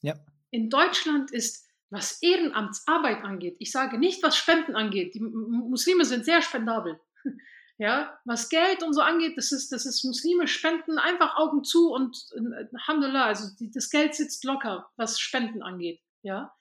Ja. 0.00 0.14
In 0.52 0.70
Deutschland 0.70 1.32
ist, 1.32 1.68
was 1.90 2.22
Ehrenamtsarbeit 2.22 3.24
angeht, 3.24 3.56
ich 3.58 3.72
sage 3.72 3.98
nicht, 3.98 4.22
was 4.22 4.36
Spenden 4.36 4.76
angeht. 4.76 5.14
Die 5.14 5.20
Muslime 5.20 6.04
sind 6.04 6.24
sehr 6.24 6.40
spendabel. 6.40 7.00
Ja, 7.76 8.20
was 8.24 8.50
Geld 8.50 8.84
und 8.84 8.92
so 8.92 9.00
angeht, 9.00 9.36
das 9.36 9.50
ist, 9.50 9.72
das 9.72 9.84
ist 9.84 10.04
Muslime 10.04 10.46
spenden 10.46 10.96
einfach 10.96 11.36
Augen 11.36 11.64
zu 11.64 11.92
und 11.92 12.16
äh, 12.36 12.68
Alhamdulillah, 12.72 13.24
also 13.24 13.48
die, 13.58 13.68
das 13.68 13.90
Geld 13.90 14.14
sitzt 14.14 14.44
locker, 14.44 14.88
was 14.94 15.18
Spenden 15.18 15.60
angeht. 15.60 16.00
Ja, 16.22 16.54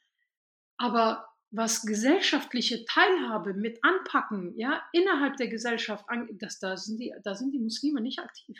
aber 0.83 1.29
was 1.49 1.83
gesellschaftliche 1.83 2.83
Teilhabe 2.83 3.53
mit 3.53 3.81
anpacken, 3.85 4.53
ja, 4.57 4.83
innerhalb 4.91 5.37
der 5.37 5.47
Gesellschaft, 5.47 6.03
das, 6.33 6.59
da, 6.59 6.75
sind 6.75 6.97
die, 6.97 7.13
da 7.23 7.35
sind 7.35 7.53
die 7.53 7.59
Muslime 7.59 8.01
nicht 8.01 8.19
aktiv. 8.19 8.59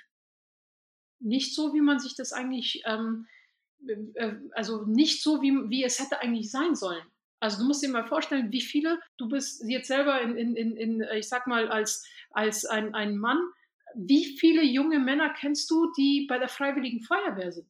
Nicht 1.19 1.53
so, 1.53 1.73
wie 1.73 1.81
man 1.81 1.99
sich 1.99 2.15
das 2.15 2.31
eigentlich, 2.31 2.81
ähm, 2.85 3.27
äh, 4.13 4.35
also 4.51 4.85
nicht 4.85 5.21
so, 5.21 5.41
wie, 5.41 5.51
wie 5.69 5.83
es 5.83 5.99
hätte 5.99 6.21
eigentlich 6.21 6.49
sein 6.49 6.75
sollen. 6.75 7.03
Also 7.41 7.57
du 7.59 7.67
musst 7.67 7.83
dir 7.83 7.89
mal 7.89 8.07
vorstellen, 8.07 8.53
wie 8.53 8.61
viele, 8.61 9.01
du 9.17 9.27
bist 9.27 9.61
jetzt 9.67 9.87
selber 9.89 10.21
in, 10.21 10.37
in, 10.37 10.55
in, 10.55 10.77
in 10.77 11.05
ich 11.13 11.27
sag 11.27 11.45
mal, 11.45 11.67
als, 11.67 12.07
als 12.29 12.63
ein, 12.63 12.95
ein 12.95 13.17
Mann, 13.17 13.41
wie 13.95 14.37
viele 14.37 14.63
junge 14.63 14.99
Männer 14.99 15.33
kennst 15.33 15.69
du, 15.69 15.91
die 15.97 16.25
bei 16.29 16.39
der 16.39 16.47
Freiwilligen 16.47 17.01
Feuerwehr 17.01 17.51
sind? 17.51 17.67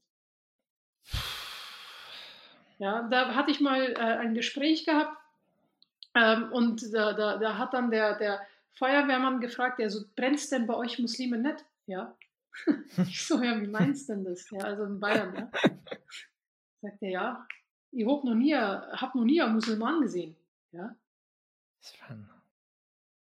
Ja, 2.83 3.03
da 3.03 3.33
hatte 3.33 3.49
ich 3.49 3.61
mal 3.61 3.93
äh, 3.93 3.95
ein 3.95 4.33
Gespräch 4.33 4.83
gehabt 4.85 5.17
ähm, 6.15 6.51
und 6.51 6.93
da, 6.93 7.13
da, 7.13 7.37
da, 7.37 7.57
hat 7.57 7.73
dann 7.73 7.89
der, 7.89 8.17
der 8.17 8.45
Feuerwehrmann 8.73 9.39
gefragt, 9.39 9.79
ja, 9.79 9.89
so 9.89 10.03
brennt 10.17 10.35
es 10.35 10.49
denn 10.49 10.67
bei 10.67 10.75
euch 10.75 10.99
Muslime 10.99 11.37
nicht? 11.37 11.63
Ja. 11.85 12.13
ich 12.97 13.25
so, 13.25 13.41
ja, 13.41 13.61
wie 13.61 13.67
meinst 13.67 14.09
du 14.09 14.15
denn 14.15 14.25
das? 14.25 14.49
Ja, 14.49 14.59
also 14.59 14.83
in 14.83 14.99
Bayern, 14.99 15.33
ja. 15.33 15.51
Sagt 16.81 17.01
er, 17.01 17.09
ja, 17.09 17.47
ich 17.91 18.05
habe 18.05 18.27
noch 18.27 18.35
nie, 18.35 18.53
hab 18.53 19.15
noch 19.15 19.23
nie 19.23 19.41
einen 19.41 19.53
Musulman 19.53 20.01
gesehen. 20.01 20.35
Ja? 20.73 20.93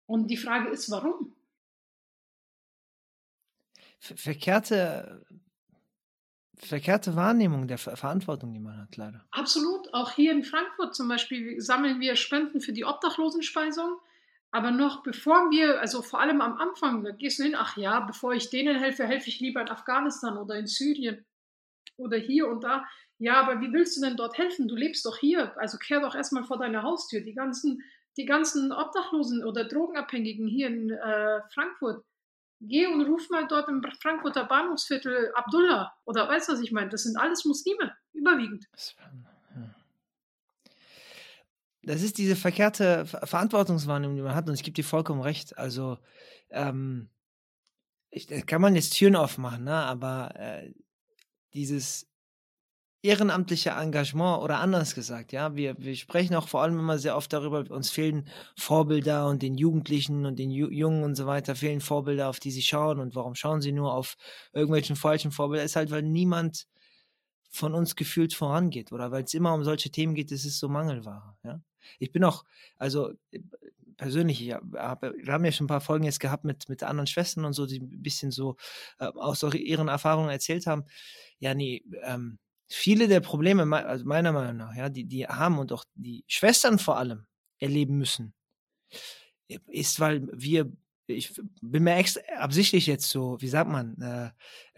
Und 0.05 0.27
die 0.27 0.37
Frage 0.37 0.69
ist, 0.69 0.89
warum? 0.89 1.35
Verkehrte, 3.99 5.25
verkehrte 6.65 7.15
Wahrnehmung 7.15 7.67
der 7.67 7.77
Verantwortung, 7.77 8.53
die 8.53 8.59
man 8.59 8.77
hat, 8.77 8.95
leider. 8.97 9.25
Absolut. 9.31 9.93
Auch 9.93 10.11
hier 10.11 10.31
in 10.31 10.43
Frankfurt 10.43 10.95
zum 10.95 11.07
Beispiel 11.07 11.59
sammeln 11.59 11.99
wir 11.99 12.15
Spenden 12.15 12.61
für 12.61 12.73
die 12.73 12.85
Obdachlosenspeisung. 12.85 13.97
Aber 14.51 14.71
noch 14.71 15.01
bevor 15.01 15.49
wir, 15.49 15.79
also 15.79 16.01
vor 16.01 16.19
allem 16.19 16.41
am 16.41 16.57
Anfang, 16.57 17.03
da 17.03 17.11
gehst 17.11 17.39
du 17.39 17.43
hin, 17.43 17.55
ach 17.55 17.77
ja, 17.77 18.01
bevor 18.01 18.33
ich 18.33 18.49
denen 18.49 18.77
helfe, 18.77 19.07
helfe 19.07 19.29
ich 19.29 19.39
lieber 19.39 19.61
in 19.61 19.69
Afghanistan 19.69 20.37
oder 20.37 20.55
in 20.55 20.67
Syrien 20.67 21.25
oder 21.97 22.17
hier 22.17 22.47
und 22.47 22.63
da. 22.63 22.85
Ja, 23.17 23.39
aber 23.39 23.61
wie 23.61 23.71
willst 23.71 23.95
du 23.95 24.01
denn 24.01 24.17
dort 24.17 24.37
helfen? 24.37 24.67
Du 24.67 24.75
lebst 24.75 25.05
doch 25.05 25.17
hier. 25.17 25.57
Also 25.57 25.77
kehr 25.77 26.01
doch 26.01 26.15
erstmal 26.15 26.43
vor 26.43 26.57
deiner 26.57 26.83
Haustür. 26.83 27.21
Die 27.21 27.33
ganzen, 27.33 27.81
die 28.17 28.25
ganzen 28.25 28.71
Obdachlosen 28.71 29.43
oder 29.45 29.63
Drogenabhängigen 29.63 30.47
hier 30.47 30.67
in 30.67 30.89
äh, 30.89 31.41
Frankfurt. 31.53 32.03
Geh 32.63 32.85
und 32.85 33.01
ruf 33.01 33.27
mal 33.31 33.47
dort 33.47 33.67
im 33.69 33.83
Frankfurter 33.99 34.45
Bahnhofsviertel 34.45 35.31
Abdullah. 35.33 35.93
Oder 36.05 36.27
weißt 36.27 36.49
du, 36.49 36.53
was 36.53 36.61
ich 36.61 36.71
meine? 36.71 36.89
Das 36.89 37.03
sind 37.03 37.17
alles 37.17 37.43
Muslime, 37.43 37.95
überwiegend. 38.13 38.67
Das 41.83 42.03
ist 42.03 42.19
diese 42.19 42.35
verkehrte 42.35 43.05
Verantwortungswahrnehmung, 43.05 44.15
die 44.15 44.21
man 44.21 44.35
hat. 44.35 44.47
Und 44.47 44.53
ich 44.53 44.63
gebe 44.63 44.75
dir 44.75 44.83
vollkommen 44.83 45.21
recht. 45.21 45.57
Also, 45.57 45.97
ähm, 46.51 47.09
ich, 48.11 48.27
kann 48.45 48.61
man 48.61 48.75
jetzt 48.75 48.93
Türen 48.93 49.15
aufmachen, 49.15 49.63
ne? 49.63 49.73
aber 49.73 50.35
äh, 50.35 50.73
dieses 51.53 52.10
ehrenamtliche 53.03 53.71
Engagement 53.71 54.43
oder 54.43 54.59
anders 54.59 54.93
gesagt, 54.93 55.31
ja, 55.31 55.55
wir, 55.55 55.75
wir 55.79 55.95
sprechen 55.95 56.35
auch 56.35 56.47
vor 56.47 56.61
allem 56.61 56.77
immer 56.77 56.99
sehr 56.99 57.17
oft 57.17 57.33
darüber, 57.33 57.65
uns 57.71 57.89
fehlen 57.89 58.27
Vorbilder 58.57 59.27
und 59.27 59.41
den 59.41 59.55
Jugendlichen 59.55 60.25
und 60.25 60.37
den 60.37 60.51
Ju 60.51 60.69
Jungen 60.69 61.03
und 61.03 61.15
so 61.15 61.25
weiter 61.25 61.55
fehlen 61.55 61.81
Vorbilder, 61.81 62.29
auf 62.29 62.39
die 62.39 62.51
sie 62.51 62.61
schauen 62.61 62.99
und 62.99 63.15
warum 63.15 63.33
schauen 63.33 63.61
sie 63.61 63.71
nur 63.71 63.93
auf 63.93 64.17
irgendwelchen 64.53 64.95
falschen 64.95 65.31
Vorbilder, 65.31 65.63
ist 65.63 65.75
halt, 65.75 65.89
weil 65.89 66.03
niemand 66.03 66.67
von 67.49 67.73
uns 67.73 67.95
gefühlt 67.95 68.33
vorangeht 68.33 68.91
oder 68.91 69.11
weil 69.11 69.23
es 69.23 69.33
immer 69.33 69.53
um 69.53 69.63
solche 69.63 69.89
Themen 69.91 70.13
geht, 70.13 70.31
das 70.31 70.45
ist 70.45 70.59
so 70.59 70.69
Mangelware, 70.69 71.35
ja. 71.43 71.61
Ich 71.97 72.11
bin 72.11 72.23
auch, 72.23 72.45
also 72.77 73.11
persönlich, 73.97 74.47
ich 74.47 74.53
hab, 74.53 75.01
wir 75.01 75.33
haben 75.33 75.45
ja 75.45 75.51
schon 75.51 75.65
ein 75.65 75.67
paar 75.67 75.81
Folgen 75.81 76.05
jetzt 76.05 76.19
gehabt 76.19 76.43
mit, 76.43 76.69
mit 76.69 76.83
anderen 76.83 77.07
Schwestern 77.07 77.45
und 77.45 77.53
so, 77.53 77.65
die 77.65 77.79
ein 77.79 78.01
bisschen 78.03 78.31
so 78.31 78.57
äh, 78.99 79.05
aus 79.05 79.43
ihren 79.43 79.87
Erfahrungen 79.87 80.29
erzählt 80.29 80.67
haben. 80.67 80.85
Ja, 81.39 81.53
nee, 81.55 81.83
ähm, 82.03 82.39
viele 82.73 83.07
der 83.07 83.19
Probleme, 83.19 83.63
also 83.85 84.05
meiner 84.05 84.31
Meinung 84.31 84.57
nach, 84.57 84.75
ja, 84.75 84.89
die, 84.89 85.05
die 85.05 85.27
haben 85.27 85.59
und 85.59 85.71
auch 85.71 85.85
die 85.95 86.23
Schwestern 86.27 86.79
vor 86.79 86.97
allem 86.97 87.25
erleben 87.59 87.97
müssen, 87.97 88.33
ist, 89.67 89.99
weil 89.99 90.27
wir, 90.33 90.71
ich 91.07 91.33
bin 91.61 91.83
mir 91.83 91.95
extra 91.95 92.21
absichtlich 92.37 92.87
jetzt 92.87 93.09
so, 93.09 93.39
wie 93.41 93.49
sagt 93.49 93.69
man, 93.69 93.99
äh, 94.01 94.31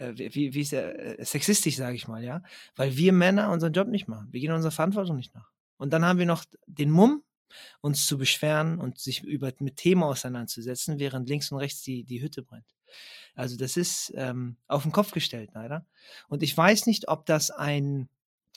äh 0.04 0.34
wie, 0.34 0.54
wie 0.54 0.62
ist 0.62 0.72
der, 0.72 1.20
äh, 1.20 1.26
sexistisch, 1.26 1.76
sage 1.76 1.96
ich 1.96 2.08
mal, 2.08 2.24
ja, 2.24 2.42
weil 2.76 2.98
wir 2.98 3.14
Männer 3.14 3.52
unseren 3.52 3.74
Job 3.74 3.88
nicht 3.88 4.08
machen. 4.08 4.28
Wir 4.32 4.40
gehen 4.42 4.52
unserer 4.52 4.72
Verantwortung 4.72 5.16
nicht 5.16 5.36
nach. 5.36 5.50
Und 5.78 5.94
dann 5.94 6.06
haben 6.06 6.20
wir 6.20 6.26
noch 6.26 6.46
den 6.66 6.90
Mumm, 6.90 7.24
uns 7.82 8.08
zu 8.08 8.18
beschweren 8.18 8.80
und 8.80 8.98
sich 8.98 9.24
über, 9.24 9.52
mit 9.60 9.78
Themen 9.78 10.04
auseinanderzusetzen, 10.04 10.98
während 10.98 11.30
links 11.30 11.52
und 11.52 11.60
rechts 11.60 11.84
die, 11.84 12.04
die 12.04 12.22
Hütte 12.22 12.42
brennt. 12.42 12.66
Also 13.36 13.58
das 13.58 13.78
ist 13.78 14.14
ähm, 14.16 14.58
auf 14.68 14.84
den 14.84 14.92
Kopf 14.92 15.12
gestellt, 15.12 15.52
leider. 15.54 15.86
Und 16.28 16.44
ich 16.44 16.56
weiß 16.56 16.86
nicht, 16.86 17.08
ob 17.08 17.26
das 17.26 17.52
ein, 17.52 18.10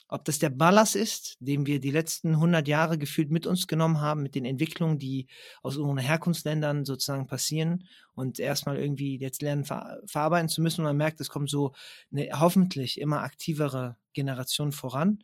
ob 0.07 0.23
das 0.25 0.39
der 0.39 0.49
Ballast 0.49 0.95
ist, 0.95 1.37
den 1.39 1.65
wir 1.65 1.79
die 1.79 1.91
letzten 1.91 2.35
100 2.35 2.67
Jahre 2.67 2.97
gefühlt 2.97 3.29
mit 3.29 3.45
uns 3.45 3.67
genommen 3.67 3.99
haben, 3.99 4.23
mit 4.23 4.35
den 4.35 4.45
Entwicklungen, 4.45 4.99
die 4.99 5.27
aus 5.63 5.77
unseren 5.77 5.97
Herkunftsländern 5.97 6.85
sozusagen 6.85 7.27
passieren 7.27 7.87
und 8.13 8.39
erstmal 8.39 8.77
irgendwie 8.77 9.17
jetzt 9.19 9.41
lernen, 9.41 9.65
ver 9.65 9.99
verarbeiten 10.05 10.49
zu 10.49 10.61
müssen. 10.61 10.81
Und 10.81 10.87
man 10.87 10.97
merkt, 10.97 11.19
es 11.19 11.29
kommt 11.29 11.49
so 11.49 11.73
eine 12.11 12.29
hoffentlich 12.39 13.01
immer 13.01 13.21
aktivere 13.21 13.97
Generation 14.13 14.71
voran. 14.71 15.23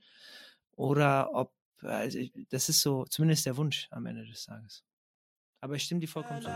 Oder 0.75 1.33
ob, 1.33 1.53
also 1.81 2.19
das 2.49 2.69
ist 2.69 2.81
so 2.81 3.05
zumindest 3.05 3.45
der 3.45 3.57
Wunsch 3.57 3.87
am 3.91 4.05
Ende 4.05 4.25
des 4.25 4.45
Tages. 4.45 4.83
Aber 5.61 5.75
ich 5.75 5.83
stimme 5.83 6.01
dir 6.01 6.07
vollkommen 6.07 6.41
zu. 6.41 6.49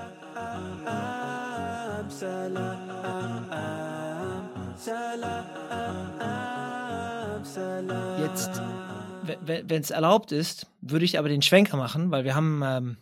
Jetzt, 8.19 8.61
wenn 9.41 9.81
es 9.81 9.91
erlaubt 9.91 10.31
ist, 10.31 10.67
würde 10.81 11.05
ich 11.05 11.17
aber 11.17 11.29
den 11.29 11.41
Schwenker 11.41 11.77
machen, 11.77 12.11
weil 12.11 12.23
wir 12.23 12.35
haben 12.35 12.61
ähm, 12.63 12.97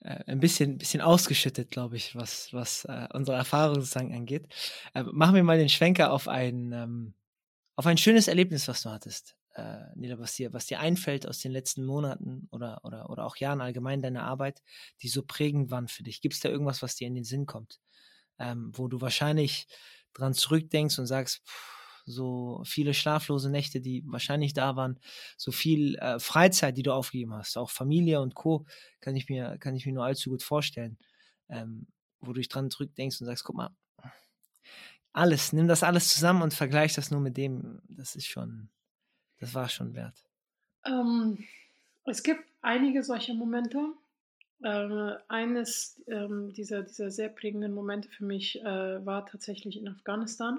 äh, 0.00 0.22
ein 0.26 0.40
bisschen, 0.40 0.78
bisschen 0.78 1.00
ausgeschüttet, 1.00 1.70
glaube 1.70 1.96
ich, 1.96 2.14
was, 2.14 2.52
was 2.52 2.84
äh, 2.84 3.08
unsere 3.12 3.36
Erfahrung 3.36 3.76
sozusagen 3.76 4.14
angeht. 4.14 4.48
Äh, 4.94 5.04
machen 5.04 5.34
wir 5.34 5.42
mal 5.42 5.58
den 5.58 5.68
Schwenker 5.68 6.12
auf 6.12 6.28
ein, 6.28 6.72
ähm, 6.72 7.14
auf 7.76 7.86
ein 7.86 7.98
schönes 7.98 8.28
Erlebnis, 8.28 8.68
was 8.68 8.82
du 8.82 8.90
hattest 8.90 9.37
äh, 9.58 9.96
Nila, 9.96 10.18
was 10.18 10.34
dir, 10.34 10.52
was 10.52 10.66
dir 10.66 10.80
einfällt 10.80 11.26
aus 11.26 11.40
den 11.40 11.52
letzten 11.52 11.84
Monaten 11.84 12.48
oder, 12.50 12.80
oder, 12.84 13.10
oder 13.10 13.26
auch 13.26 13.36
Jahren 13.36 13.60
allgemein 13.60 14.00
deiner 14.02 14.24
Arbeit, 14.24 14.62
die 15.02 15.08
so 15.08 15.22
prägend 15.22 15.70
waren 15.70 15.88
für 15.88 16.02
dich? 16.02 16.20
Gibt 16.20 16.34
es 16.34 16.40
da 16.40 16.48
irgendwas, 16.48 16.82
was 16.82 16.96
dir 16.96 17.08
in 17.08 17.14
den 17.14 17.24
Sinn 17.24 17.46
kommt, 17.46 17.80
ähm, 18.38 18.72
wo 18.74 18.88
du 18.88 19.00
wahrscheinlich 19.00 19.66
dran 20.14 20.34
zurückdenkst 20.34 20.98
und 20.98 21.06
sagst, 21.06 21.42
pff, 21.46 21.78
so 22.06 22.62
viele 22.64 22.94
schlaflose 22.94 23.50
Nächte, 23.50 23.80
die 23.80 24.02
wahrscheinlich 24.06 24.54
da 24.54 24.76
waren, 24.76 24.98
so 25.36 25.52
viel 25.52 25.96
äh, 25.96 26.18
Freizeit, 26.18 26.76
die 26.76 26.82
du 26.82 26.92
aufgegeben 26.92 27.34
hast, 27.34 27.56
auch 27.58 27.70
Familie 27.70 28.20
und 28.20 28.34
Co. 28.34 28.66
kann 29.00 29.14
ich 29.16 29.28
mir, 29.28 29.58
kann 29.58 29.76
ich 29.76 29.86
mir 29.86 29.92
nur 29.92 30.04
allzu 30.04 30.30
gut 30.30 30.42
vorstellen, 30.42 30.98
ähm, 31.48 31.86
wo 32.20 32.32
du 32.32 32.40
dich 32.40 32.48
dran 32.48 32.70
zurückdenkst 32.70 33.20
und 33.20 33.26
sagst, 33.26 33.44
guck 33.44 33.56
mal, 33.56 33.70
alles, 35.12 35.52
nimm 35.52 35.68
das 35.68 35.82
alles 35.82 36.08
zusammen 36.08 36.42
und 36.42 36.54
vergleich 36.54 36.94
das 36.94 37.10
nur 37.10 37.20
mit 37.20 37.36
dem, 37.36 37.80
das 37.88 38.14
ist 38.14 38.26
schon, 38.26 38.70
das 39.40 39.54
war 39.54 39.68
schon 39.68 39.94
wert. 39.94 40.14
Ähm, 40.84 41.44
es 42.04 42.22
gibt 42.22 42.44
einige 42.62 43.02
solcher 43.02 43.34
Momente. 43.34 43.78
Äh, 44.62 45.14
eines 45.28 46.02
ähm, 46.08 46.52
dieser, 46.52 46.82
dieser 46.82 47.10
sehr 47.10 47.28
prägenden 47.28 47.72
Momente 47.72 48.08
für 48.08 48.24
mich 48.24 48.60
äh, 48.60 49.06
war 49.06 49.26
tatsächlich 49.26 49.78
in 49.78 49.88
Afghanistan. 49.88 50.58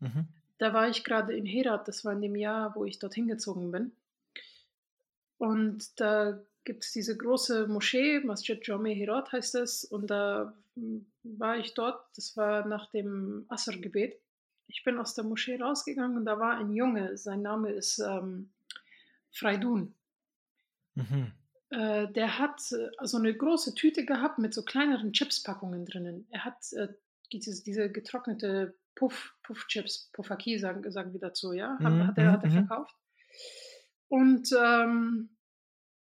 Mhm. 0.00 0.28
Da 0.58 0.72
war 0.72 0.88
ich 0.88 1.04
gerade 1.04 1.34
in 1.34 1.46
Herat, 1.46 1.88
das 1.88 2.04
war 2.04 2.12
in 2.12 2.22
dem 2.22 2.36
Jahr, 2.36 2.74
wo 2.74 2.84
ich 2.84 2.98
dorthin 2.98 3.28
gezogen 3.28 3.70
bin. 3.70 3.92
Und 5.38 5.98
da 6.00 6.38
gibt 6.64 6.84
es 6.84 6.92
diese 6.92 7.16
große 7.16 7.66
Moschee, 7.66 8.20
Masjid 8.20 8.66
Jame 8.66 8.90
Herat 8.90 9.32
heißt 9.32 9.54
es, 9.56 9.84
und 9.84 10.08
da 10.08 10.54
hm, 10.74 11.06
war 11.22 11.58
ich 11.58 11.74
dort, 11.74 12.04
das 12.16 12.36
war 12.36 12.66
nach 12.66 12.90
dem 12.90 13.44
Asr-Gebet. 13.48 14.18
Ich 14.72 14.84
bin 14.84 14.98
aus 14.98 15.14
der 15.14 15.24
Moschee 15.24 15.60
rausgegangen 15.60 16.16
und 16.16 16.24
da 16.24 16.38
war 16.38 16.56
ein 16.56 16.72
Junge, 16.72 17.16
sein 17.16 17.42
Name 17.42 17.70
ist 17.70 17.98
ähm, 17.98 18.50
Freidun. 19.32 19.94
Mhm. 20.94 21.32
Äh, 21.70 22.12
der 22.12 22.38
hat 22.38 22.60
äh, 22.72 23.06
so 23.06 23.18
eine 23.18 23.34
große 23.34 23.74
Tüte 23.74 24.04
gehabt 24.04 24.38
mit 24.38 24.54
so 24.54 24.64
kleineren 24.64 25.12
Chipspackungen 25.12 25.86
drinnen. 25.86 26.26
Er 26.30 26.44
hat 26.44 26.72
äh, 26.72 26.88
diese, 27.32 27.62
diese 27.62 27.90
getrocknete 27.90 28.74
Puff, 28.94 29.34
Puff-Chips, 29.44 30.10
Puffaki 30.12 30.58
sagen, 30.58 30.90
sagen 30.90 31.12
wir 31.12 31.20
dazu, 31.20 31.52
ja, 31.52 31.78
hat, 31.80 31.92
mhm. 31.92 32.06
hat 32.06 32.18
er, 32.18 32.32
hat 32.32 32.42
er 32.42 32.50
mhm. 32.50 32.66
verkauft. 32.66 32.96
Und 34.08 34.48
ähm, 34.60 35.30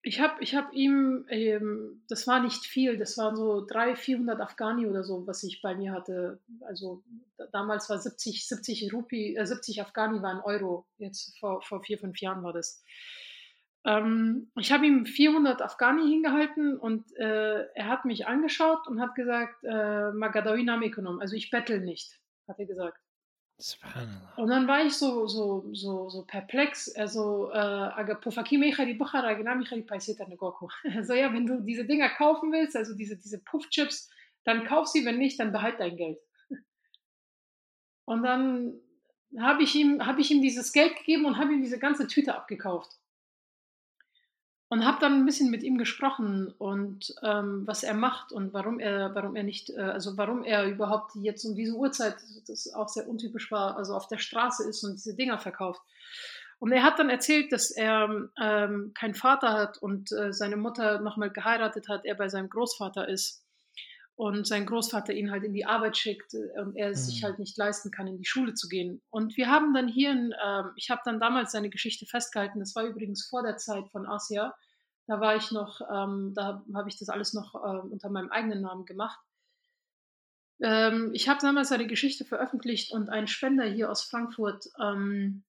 ich 0.06 0.22
habe 0.22 0.36
ich 0.40 0.54
hab 0.54 0.72
ihm, 0.72 1.26
ähm, 1.30 2.04
das 2.08 2.28
war 2.28 2.40
nicht 2.40 2.64
viel, 2.64 2.96
das 2.96 3.18
waren 3.18 3.36
so 3.36 3.66
300, 3.66 3.98
400 3.98 4.40
Afghani 4.40 4.86
oder 4.86 5.04
so, 5.04 5.26
was 5.26 5.42
ich 5.44 5.64
bei 5.64 5.74
mir 5.74 5.94
hatte. 5.94 6.40
Also 6.62 7.04
damals 7.52 7.90
war 7.90 7.98
70, 7.98 8.48
70 8.48 8.94
Rupi, 8.94 9.36
äh, 9.36 9.46
70 9.48 9.82
Afghani 9.82 10.22
waren 10.22 10.42
Euro, 10.42 10.86
jetzt 11.00 11.38
vor, 11.40 11.64
vor 11.64 11.82
vier, 11.82 11.98
fünf 11.98 12.22
Jahren 12.22 12.44
war 12.44 12.54
das. 12.54 12.84
Ähm, 13.84 14.52
ich 14.60 14.72
habe 14.72 14.86
ihm 14.86 15.08
400 15.08 15.64
Afghani 15.64 16.08
hingehalten 16.08 16.78
und 16.78 17.12
äh, 17.18 17.64
er 17.74 17.88
hat 17.88 18.06
mich 18.06 18.28
angeschaut 18.28 18.88
und 18.88 19.02
hat 19.02 19.16
gesagt, 19.16 19.64
äh, 19.64 20.12
Magadawi 20.12 20.64
Namekonom, 20.64 21.20
also 21.20 21.36
ich 21.36 21.50
bettel 21.50 21.82
nicht, 21.82 22.20
hat 22.48 22.60
er 22.60 22.68
gesagt. 22.68 23.05
Und 24.36 24.50
dann 24.50 24.68
war 24.68 24.86
ich 24.86 24.94
so, 24.94 25.28
so, 25.28 25.66
so, 25.74 26.10
so 26.10 26.24
perplex. 26.24 26.94
Also, 26.94 27.50
äh, 27.52 27.58
ja, 31.14 31.34
wenn 31.34 31.46
du 31.46 31.62
diese 31.62 31.86
Dinger 31.86 32.10
kaufen 32.10 32.52
willst, 32.52 32.76
also 32.76 32.96
diese, 32.96 33.18
diese 33.18 33.40
Puffchips, 33.40 34.10
dann 34.44 34.66
kauf 34.66 34.88
sie, 34.88 35.06
wenn 35.06 35.18
nicht, 35.18 35.40
dann 35.40 35.54
behalt 35.54 35.80
dein 35.80 35.96
Geld. 35.96 36.20
Und 38.06 38.24
dann 38.24 38.80
habe 39.40 39.64
ich, 39.64 39.74
ihm, 39.74 40.06
hab 40.06 40.20
ich 40.20 40.30
ihm 40.32 40.42
dieses 40.42 40.72
Geld 40.72 40.96
gegeben 40.98 41.26
und 41.26 41.38
habe 41.38 41.54
ihm 41.54 41.62
diese 41.62 41.80
ganze 41.80 42.08
Tüte 42.08 42.36
abgekauft 42.36 42.92
und 44.70 44.86
habe 44.86 44.98
dann 45.00 45.14
ein 45.14 45.26
bisschen 45.26 45.52
mit 45.52 45.64
ihm 45.64 45.78
gesprochen 45.78 46.54
und 46.58 47.14
ähm, 47.22 47.68
was 47.68 47.84
er 47.84 47.94
macht 47.94 48.32
und 48.32 48.54
warum 48.54 48.80
er, 48.80 49.14
warum 49.14 49.36
er 49.36 49.44
nicht, 49.44 49.70
äh, 49.70 49.80
also 49.80 50.18
warum 50.18 50.44
er 50.44 50.66
überhaupt 50.66 51.12
jetzt 51.16 51.46
um 51.46 51.56
diese 51.56 51.76
Uhrzeit, 51.76 52.16
das 52.48 52.74
auch 52.74 52.90
sehr 52.90 53.08
untypisch 53.08 53.52
war, 53.52 53.78
also 53.78 53.96
auf 53.96 54.08
der 54.08 54.18
Straße 54.18 54.68
ist 54.68 54.84
und 54.84 54.96
diese 54.96 55.16
Dinger 55.16 55.38
verkauft. 55.38 55.82
Und 56.58 56.72
er 56.72 56.84
hat 56.84 56.98
dann 56.98 57.10
erzählt, 57.10 57.52
dass 57.52 57.70
er 57.70 58.30
ähm, 58.42 58.92
keinen 58.96 59.14
Vater 59.14 59.54
hat 59.54 59.78
und 59.78 60.12
äh, 60.12 60.34
seine 60.34 60.58
Mutter 60.58 61.00
nochmal 61.00 61.30
geheiratet 61.30 61.88
hat, 61.88 62.06
er 62.06 62.16
bei 62.16 62.30
seinem 62.30 62.50
Großvater 62.50 63.08
ist 63.08 63.45
und 64.16 64.48
sein 64.48 64.66
Großvater 64.66 65.14
ihn 65.14 65.30
halt 65.30 65.44
in 65.44 65.54
die 65.54 65.66
Arbeit 65.66 65.98
schickt 65.98 66.34
äh, 66.34 66.62
und 66.62 66.76
er 66.76 66.90
mhm. 66.90 66.96
sich 66.96 67.24
halt 67.24 67.38
nicht 67.40 67.58
leisten 67.58 67.92
kann, 67.92 68.08
in 68.08 68.18
die 68.18 68.26
Schule 68.26 68.54
zu 68.54 68.68
gehen. 68.68 69.02
Und 69.10 69.36
wir 69.38 69.50
haben 69.50 69.74
dann 69.74 69.88
hier, 69.88 70.12
in, 70.12 70.32
äh, 70.32 70.64
ich 70.76 70.90
habe 70.90 71.02
dann 71.06 71.20
damals 71.20 71.52
seine 71.52 71.70
Geschichte 71.70 72.06
festgehalten, 72.06 72.60
das 72.60 72.76
war 72.76 72.84
übrigens 72.84 73.28
vor 73.28 73.44
der 73.44 73.58
Zeit 73.58 73.90
von 73.90 74.08
Asia, 74.08 74.56
da 75.08 75.20
war 75.20 75.36
ich 75.36 75.52
noch, 75.52 75.82
ähm, 75.94 76.34
da 76.34 76.64
habe 76.74 76.90
ich 76.90 76.98
das 76.98 77.10
alles 77.10 77.34
noch 77.34 77.54
äh, 77.56 77.58
unter 77.58 78.10
meinem 78.10 78.32
eigenen 78.32 78.62
Namen 78.62 78.86
gemacht. 78.86 79.20
Ähm, 80.62 81.12
ich 81.14 81.28
habe 81.28 81.42
damals 81.42 81.70
seine 81.70 81.86
Geschichte 81.86 82.24
veröffentlicht 82.24 82.94
und 82.94 83.10
ein 83.10 83.28
Spender 83.28 83.66
hier 83.66 83.92
aus 83.92 84.04
Frankfurt 84.04 84.66
ähm, 84.82 85.44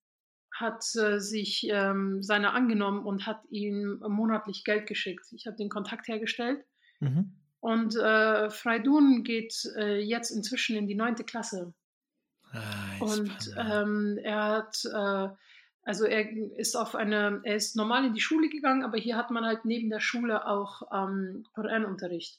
hat 0.52 0.84
äh, 0.96 1.20
sich 1.20 1.68
ähm, 1.70 2.22
seiner 2.22 2.52
angenommen 2.54 3.06
und 3.06 3.26
hat 3.26 3.40
ihm 3.48 4.02
monatlich 4.08 4.64
Geld 4.64 4.88
geschickt. 4.88 5.26
Ich 5.32 5.46
habe 5.46 5.56
den 5.56 5.68
Kontakt 5.68 6.08
hergestellt. 6.08 6.64
Mhm 6.98 7.36
und 7.66 7.96
äh, 7.96 8.48
Freidun 8.48 9.24
geht 9.24 9.68
äh, 9.76 9.98
jetzt 9.98 10.30
inzwischen 10.30 10.76
in 10.76 10.86
die 10.86 10.94
neunte 10.94 11.24
Klasse. 11.24 11.74
Ah, 12.52 12.60
und 13.00 13.56
ähm, 13.58 14.20
er 14.22 14.44
hat, 14.44 14.84
äh, 14.84 15.34
also 15.82 16.04
er 16.04 16.30
ist 16.56 16.76
auf 16.76 16.94
eine, 16.94 17.40
er 17.42 17.56
ist 17.56 17.74
normal 17.74 18.04
in 18.04 18.14
die 18.14 18.20
Schule 18.20 18.50
gegangen, 18.50 18.84
aber 18.84 18.98
hier 18.98 19.16
hat 19.16 19.32
man 19.32 19.44
halt 19.44 19.64
neben 19.64 19.90
der 19.90 19.98
Schule 19.98 20.46
auch 20.46 20.82
ähm, 20.92 21.44
Koranunterricht. 21.54 22.38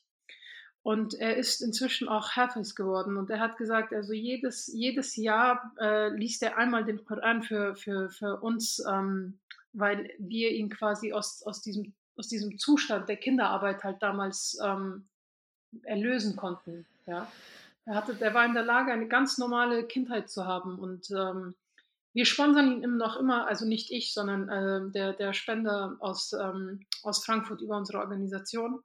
Und 0.82 1.14
er 1.16 1.36
ist 1.36 1.62
inzwischen 1.62 2.08
auch 2.08 2.38
Hafiz 2.38 2.74
geworden 2.74 3.18
und 3.18 3.30
er 3.30 3.42
hat 3.42 3.58
gesagt, 3.58 3.92
also 3.92 4.14
jedes, 4.14 4.68
jedes 4.68 5.18
Jahr 5.18 5.74
äh, 5.78 6.08
liest 6.08 6.42
er 6.42 6.58
einmal 6.58 6.86
den 6.86 7.04
Koran 7.04 7.44
für, 7.44 7.76
für, 7.76 8.10
für 8.10 8.40
uns, 8.40 8.82
ähm, 8.90 9.40
weil 9.74 10.10
wir 10.20 10.52
ihn 10.52 10.70
quasi 10.70 11.12
aus, 11.12 11.44
aus, 11.46 11.62
diesem, 11.62 11.94
aus 12.16 12.30
diesem 12.30 12.58
Zustand 12.58 13.10
der 13.10 13.18
Kinderarbeit 13.18 13.84
halt 13.84 14.02
damals 14.02 14.58
ähm, 14.64 15.10
erlösen 15.84 16.36
konnten. 16.36 16.86
Ja. 17.06 17.32
Er, 17.86 17.96
hatte, 17.96 18.18
er 18.20 18.34
war 18.34 18.46
in 18.46 18.54
der 18.54 18.64
Lage, 18.64 18.92
eine 18.92 19.08
ganz 19.08 19.38
normale 19.38 19.84
Kindheit 19.86 20.30
zu 20.30 20.46
haben 20.46 20.78
und 20.80 21.10
ähm, 21.12 21.56
wir 22.14 22.26
sponsern 22.26 22.82
ihn 22.82 22.98
noch 22.98 23.18
immer, 23.18 23.48
also 23.48 23.66
nicht 23.66 23.92
ich, 23.92 24.14
sondern 24.14 24.50
äh, 24.50 24.92
der, 24.92 25.14
der 25.14 25.34
Spender 25.34 25.98
aus, 26.00 26.34
ähm, 26.34 26.86
aus 27.04 27.24
Frankfurt 27.24 27.62
über 27.62 27.78
unsere 27.78 28.00
Organisation. 28.00 28.82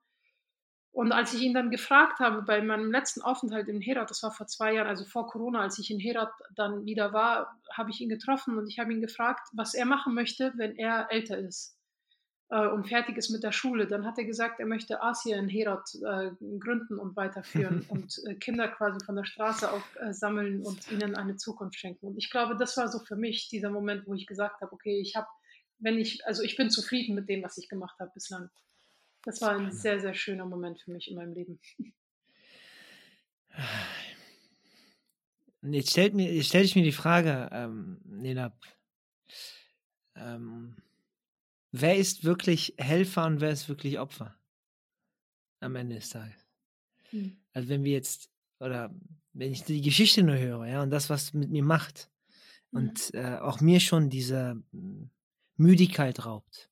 Und 0.91 1.12
als 1.12 1.33
ich 1.33 1.41
ihn 1.41 1.55
dann 1.55 1.70
gefragt 1.70 2.18
habe, 2.18 2.43
bei 2.43 2.61
meinem 2.61 2.93
letzten 2.93 3.22
Aufenthalt 3.22 3.68
in 3.68 3.80
Herat, 3.80 4.11
das 4.11 4.22
war 4.22 4.33
vor 4.33 4.47
zwei 4.47 4.74
Jahren, 4.74 4.89
also 4.89 5.07
vor 5.07 5.26
Corona, 5.26 5.61
als 5.62 5.78
ich 5.78 5.91
in 5.91 5.99
Herat 5.99 6.30
dann 6.55 6.85
wieder 6.85 7.14
war, 7.14 7.59
habe 7.72 7.91
ich 7.91 8.03
ihn 8.03 8.11
getroffen 8.11 8.59
und 8.59 8.68
ich 8.68 8.78
habe 8.78 8.93
ihn 8.93 9.01
gefragt, 9.01 9.49
was 9.55 9.72
er 9.72 9.87
machen 9.87 10.12
möchte, 10.12 10.53
wenn 10.57 10.76
er 10.76 11.11
älter 11.11 11.39
ist 11.39 11.78
äh, 12.53 12.68
und 12.68 12.86
fertig 12.86 13.16
ist 13.16 13.30
mit 13.30 13.42
der 13.42 13.53
Schule, 13.53 13.86
dann 13.86 14.05
hat 14.05 14.18
er 14.18 14.24
gesagt, 14.24 14.61
er 14.61 14.66
möchte 14.66 15.03
Asien 15.03 15.44
in 15.44 15.48
Herat 15.48 15.88
äh, 15.94 16.32
gründen 16.59 16.98
und 16.98 17.16
weiterführen 17.16 17.86
und 17.88 18.20
äh, 18.26 18.34
Kinder 18.34 18.68
quasi 18.68 19.03
von 19.05 19.16
der 19.16 19.24
Straße 19.24 19.70
aufsammeln 19.72 20.62
und 20.62 20.92
ihnen 20.92 21.14
eine 21.16 21.36
Zukunft 21.36 21.78
schenken. 21.78 22.09
Und 22.09 22.18
ich 22.18 22.28
glaube, 22.28 22.55
das 22.59 22.76
war 22.76 22.88
so 22.88 22.98
für 22.98 23.16
mich 23.16 23.48
dieser 23.48 23.70
Moment, 23.70 24.07
wo 24.07 24.12
ich 24.12 24.26
gesagt 24.26 24.61
habe, 24.61 24.70
okay, 24.70 25.00
ich 25.00 25.16
habe, 25.16 25.26
wenn 25.78 25.98
ich, 25.98 26.26
also 26.26 26.42
ich 26.42 26.57
bin 26.57 26.68
zufrieden 26.68 27.14
mit 27.14 27.26
dem, 27.30 27.42
was 27.42 27.57
ich 27.57 27.70
gemacht 27.70 27.98
habe 27.98 28.11
bislang. 28.12 28.50
Das 29.24 29.40
war 29.40 29.57
ein 29.57 29.72
sehr, 29.72 29.98
sehr 30.00 30.14
schöner 30.14 30.44
Moment 30.44 30.78
für 30.78 30.90
mich 30.90 31.09
in 31.09 31.16
meinem 31.16 31.32
Leben. 31.32 31.59
Jetzt 35.62 35.90
stellt, 35.90 36.12
mir, 36.12 36.30
jetzt 36.34 36.48
stell 36.48 36.64
ich 36.64 36.76
mir 36.76 36.82
die 36.82 36.92
Frage, 36.92 37.48
ähm, 37.50 38.00
Nela, 38.05 38.53
ähm, 40.16 40.76
wer 41.73 41.97
ist 41.97 42.25
wirklich 42.25 42.75
Helfer 42.79 43.27
und 43.27 43.41
wer 43.41 43.51
ist 43.51 43.68
wirklich 43.68 43.99
Opfer? 43.99 44.37
Am 45.61 45.75
Ende 45.75 45.97
des 45.97 46.11
Tages. 46.11 46.47
Mhm. 47.11 47.39
Also 47.53 47.68
wenn 47.68 47.85
wir 47.85 47.93
jetzt, 47.93 48.31
oder 48.61 48.95
wenn 49.33 49.53
ich 49.53 49.64
die 49.64 49.81
Geschichte 49.81 50.23
nur 50.23 50.39
höre, 50.39 50.66
ja, 50.66 50.83
und 50.83 50.91
das, 50.91 51.11
was 51.11 51.33
mit 51.33 51.51
mir 51.51 51.64
macht, 51.64 52.11
mhm. 52.70 52.79
und 52.79 53.14
äh, 53.14 53.39
auch 53.39 53.61
mir 53.61 53.81
schon 53.81 54.11
diese 54.11 54.62
hm, 54.73 55.11
Müdigkeit 55.57 56.25
raubt, 56.25 56.70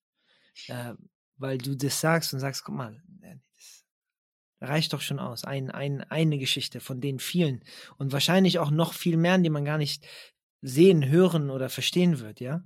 äh, 0.68 0.94
weil 1.36 1.58
du 1.58 1.76
das 1.76 2.00
sagst 2.00 2.34
und 2.34 2.40
sagst, 2.40 2.64
guck 2.64 2.74
mal, 2.74 3.02
das 3.22 3.80
reicht 4.60 4.92
doch 4.92 5.00
schon 5.00 5.18
aus. 5.18 5.44
Ein, 5.44 5.70
ein, 5.70 6.02
eine 6.02 6.38
Geschichte 6.38 6.80
von 6.80 7.00
den 7.00 7.18
vielen 7.18 7.64
und 7.96 8.12
wahrscheinlich 8.12 8.58
auch 8.58 8.70
noch 8.70 8.92
viel 8.92 9.16
mehr, 9.16 9.38
die 9.38 9.50
man 9.50 9.64
gar 9.64 9.78
nicht 9.78 10.06
sehen, 10.60 11.08
hören 11.08 11.48
oder 11.48 11.70
verstehen 11.70 12.20
wird, 12.20 12.40
ja. 12.40 12.62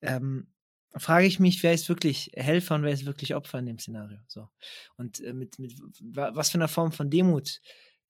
Ähm, 0.00 0.48
frage 0.96 1.26
ich 1.26 1.38
mich, 1.38 1.62
wer 1.62 1.72
ist 1.72 1.88
wirklich 1.88 2.30
Helfer 2.34 2.74
und 2.74 2.82
wer 2.82 2.92
ist 2.92 3.06
wirklich 3.06 3.34
Opfer 3.34 3.58
in 3.58 3.66
dem 3.66 3.78
Szenario. 3.78 4.18
So. 4.26 4.48
Und 4.96 5.20
äh, 5.20 5.32
mit, 5.32 5.58
mit 5.58 5.74
was 6.00 6.50
für 6.50 6.58
einer 6.58 6.68
Form 6.68 6.92
von 6.92 7.10
Demut 7.10 7.60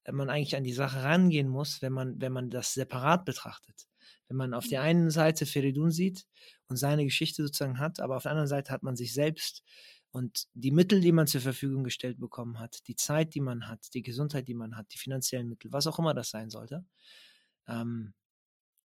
äh, 0.03 0.11
man 0.11 0.29
eigentlich 0.29 0.55
an 0.55 0.63
die 0.63 0.73
Sache 0.73 1.03
rangehen 1.03 1.47
muss, 1.47 1.81
wenn 1.81 1.93
man, 1.93 2.19
wenn 2.19 2.31
man 2.31 2.49
das 2.49 2.73
separat 2.73 3.25
betrachtet. 3.25 3.87
Wenn 4.27 4.37
man 4.37 4.53
auf 4.53 4.67
der 4.67 4.81
einen 4.81 5.09
Seite 5.11 5.45
Feridun 5.45 5.91
sieht 5.91 6.25
und 6.67 6.77
seine 6.77 7.03
Geschichte 7.03 7.43
sozusagen 7.43 7.79
hat, 7.79 7.99
aber 7.99 8.15
auf 8.15 8.23
der 8.23 8.31
anderen 8.31 8.47
Seite 8.47 8.71
hat 8.71 8.81
man 8.81 8.95
sich 8.95 9.13
selbst 9.13 9.63
und 10.11 10.47
die 10.53 10.71
Mittel, 10.71 11.01
die 11.01 11.11
man 11.11 11.27
zur 11.27 11.41
Verfügung 11.41 11.83
gestellt 11.83 12.19
bekommen 12.19 12.59
hat, 12.59 12.87
die 12.87 12.95
Zeit, 12.95 13.33
die 13.33 13.41
man 13.41 13.67
hat, 13.67 13.93
die 13.93 14.01
Gesundheit, 14.01 14.47
die 14.47 14.53
man 14.53 14.75
hat, 14.75 14.87
die 14.93 14.97
finanziellen 14.97 15.49
Mittel, 15.49 15.71
was 15.71 15.87
auch 15.87 15.99
immer 15.99 16.13
das 16.13 16.29
sein 16.29 16.49
sollte, 16.49 16.85
ähm, 17.67 18.13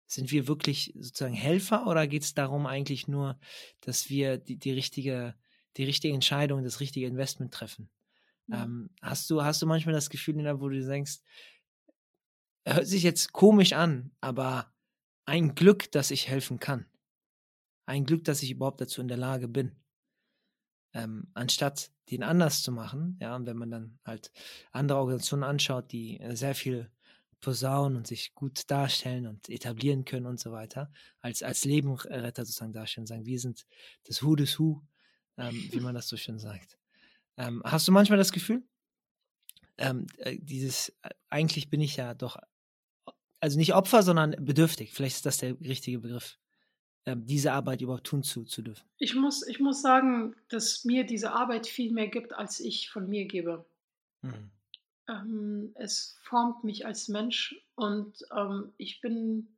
Sind 0.07 0.31
wir 0.31 0.47
wirklich 0.47 0.93
sozusagen 0.95 1.33
Helfer 1.33 1.87
oder 1.87 2.07
geht 2.07 2.23
es 2.23 2.33
darum 2.33 2.65
eigentlich 2.67 3.07
nur, 3.07 3.39
dass 3.81 4.09
wir 4.09 4.37
die, 4.37 4.57
die, 4.57 4.71
richtige, 4.71 5.35
die 5.77 5.83
richtige 5.83 6.13
Entscheidung, 6.13 6.63
das 6.63 6.79
richtige 6.79 7.07
Investment 7.07 7.53
treffen? 7.53 7.89
Ja. 8.47 8.63
Ähm, 8.63 8.89
hast, 9.01 9.29
du, 9.29 9.43
hast 9.43 9.61
du 9.61 9.65
manchmal 9.65 9.95
das 9.95 10.09
Gefühl, 10.09 10.35
wo 10.59 10.69
du 10.69 10.85
denkst, 10.85 11.19
hört 12.65 12.87
sich 12.87 13.03
jetzt 13.03 13.33
komisch 13.33 13.73
an, 13.73 14.11
aber 14.21 14.73
ein 15.25 15.55
Glück, 15.55 15.91
dass 15.91 16.11
ich 16.11 16.27
helfen 16.27 16.59
kann. 16.59 16.85
Ein 17.87 18.05
Glück, 18.05 18.23
dass 18.23 18.43
ich 18.43 18.51
überhaupt 18.51 18.81
dazu 18.81 19.01
in 19.01 19.07
der 19.07 19.17
Lage 19.17 19.47
bin. 19.47 19.75
Ähm, 20.93 21.29
anstatt 21.33 21.91
den 22.09 22.23
anders 22.23 22.63
zu 22.63 22.71
machen, 22.71 23.17
ja, 23.19 23.35
und 23.35 23.45
wenn 23.47 23.57
man 23.57 23.71
dann 23.71 23.99
halt 24.05 24.31
andere 24.71 24.99
Organisationen 24.99 25.43
anschaut, 25.43 25.91
die 25.91 26.19
äh, 26.19 26.35
sehr 26.35 26.55
viel 26.55 26.89
posaunen 27.45 27.95
und 27.95 28.07
sich 28.07 28.33
gut 28.33 28.71
darstellen 28.71 29.27
und 29.27 29.49
etablieren 29.49 30.03
können 30.03 30.25
und 30.25 30.39
so 30.39 30.51
weiter, 30.51 30.91
als, 31.21 31.43
als 31.43 31.63
Lebenretter 31.63 32.43
sozusagen 32.43 32.73
darstellen, 32.73 33.05
sagen, 33.05 33.27
wir 33.27 33.39
sind 33.39 33.67
das 34.03 34.23
Who 34.23 34.35
des 34.35 34.57
Who, 34.57 34.81
ähm, 35.37 35.69
wie 35.71 35.79
man 35.79 35.93
das 35.93 36.07
so 36.07 36.17
schön 36.17 36.39
sagt. 36.39 36.79
Ähm, 37.37 37.61
hast 37.63 37.87
du 37.87 37.91
manchmal 37.91 38.17
das 38.17 38.31
Gefühl, 38.31 38.63
ähm, 39.77 40.07
äh, 40.17 40.37
dieses, 40.39 40.89
äh, 41.03 41.11
eigentlich 41.29 41.69
bin 41.69 41.81
ich 41.81 41.97
ja 41.97 42.15
doch, 42.15 42.37
also 43.39 43.59
nicht 43.59 43.75
Opfer, 43.75 44.01
sondern 44.01 44.31
bedürftig, 44.43 44.91
vielleicht 44.91 45.17
ist 45.17 45.27
das 45.27 45.37
der 45.37 45.59
richtige 45.61 45.99
Begriff, 45.99 46.39
ähm, 47.05 47.27
diese 47.27 47.53
Arbeit 47.53 47.81
überhaupt 47.81 48.07
tun 48.07 48.23
zu, 48.23 48.43
zu 48.45 48.63
dürfen? 48.63 48.89
Ich 48.97 49.13
muss, 49.13 49.45
ich 49.45 49.59
muss 49.59 49.83
sagen, 49.83 50.35
dass 50.47 50.83
mir 50.83 51.05
diese 51.05 51.31
Arbeit 51.31 51.67
viel 51.67 51.93
mehr 51.93 52.07
gibt, 52.07 52.33
als 52.33 52.59
ich 52.59 52.89
von 52.89 53.07
mir 53.07 53.27
gebe. 53.27 53.69
Mhm. 54.23 54.49
Ähm, 55.07 55.71
es 55.75 56.17
formt 56.23 56.63
mich 56.63 56.85
als 56.85 57.07
Mensch 57.07 57.55
und 57.75 58.25
ähm, 58.35 58.73
ich 58.77 59.01
bin 59.01 59.57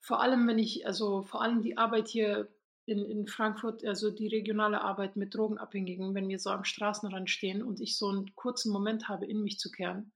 vor 0.00 0.20
allem, 0.20 0.46
wenn 0.48 0.58
ich, 0.58 0.86
also 0.86 1.22
vor 1.22 1.42
allem 1.42 1.62
die 1.62 1.76
Arbeit 1.76 2.08
hier 2.08 2.48
in, 2.86 3.04
in 3.04 3.26
Frankfurt, 3.26 3.84
also 3.84 4.10
die 4.10 4.28
regionale 4.28 4.80
Arbeit 4.80 5.16
mit 5.16 5.34
Drogenabhängigen, 5.34 6.14
wenn 6.14 6.28
wir 6.28 6.38
so 6.38 6.50
am 6.50 6.64
Straßenrand 6.64 7.28
stehen 7.28 7.62
und 7.62 7.80
ich 7.80 7.98
so 7.98 8.08
einen 8.08 8.34
kurzen 8.34 8.72
Moment 8.72 9.08
habe, 9.08 9.26
in 9.26 9.42
mich 9.42 9.58
zu 9.58 9.70
kehren. 9.70 10.12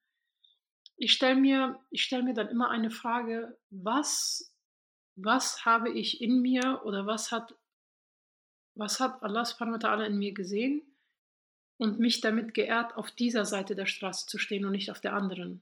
Ich 0.97 1.13
stelle 1.13 1.39
mir, 1.39 1.79
stell 1.93 2.23
mir 2.23 2.33
dann 2.33 2.49
immer 2.49 2.71
eine 2.71 2.91
Frage, 2.91 3.59
was, 3.69 4.57
was 5.17 5.67
habe 5.67 5.91
ich 5.91 6.23
in 6.23 6.41
mir 6.41 6.81
oder 6.85 7.07
was 7.07 7.31
hat, 7.31 7.55
was 8.75 9.01
hat 9.01 9.23
Allah 9.23 9.45
subhanahu 9.45 9.75
wa 9.75 9.89
ta'ala 9.89 10.05
in 10.07 10.17
mir 10.17 10.33
gesehen 10.33 10.92
und 11.83 11.99
mich 11.99 12.21
damit 12.21 12.55
geehrt, 12.55 12.97
auf 12.97 13.11
dieser 13.11 13.45
Seite 13.45 13.75
der 13.75 13.87
Straße 13.87 14.29
zu 14.29 14.39
stehen 14.39 14.65
und 14.65 14.71
nicht 14.71 14.93
auf 14.93 15.01
der 15.01 15.15
anderen. 15.15 15.61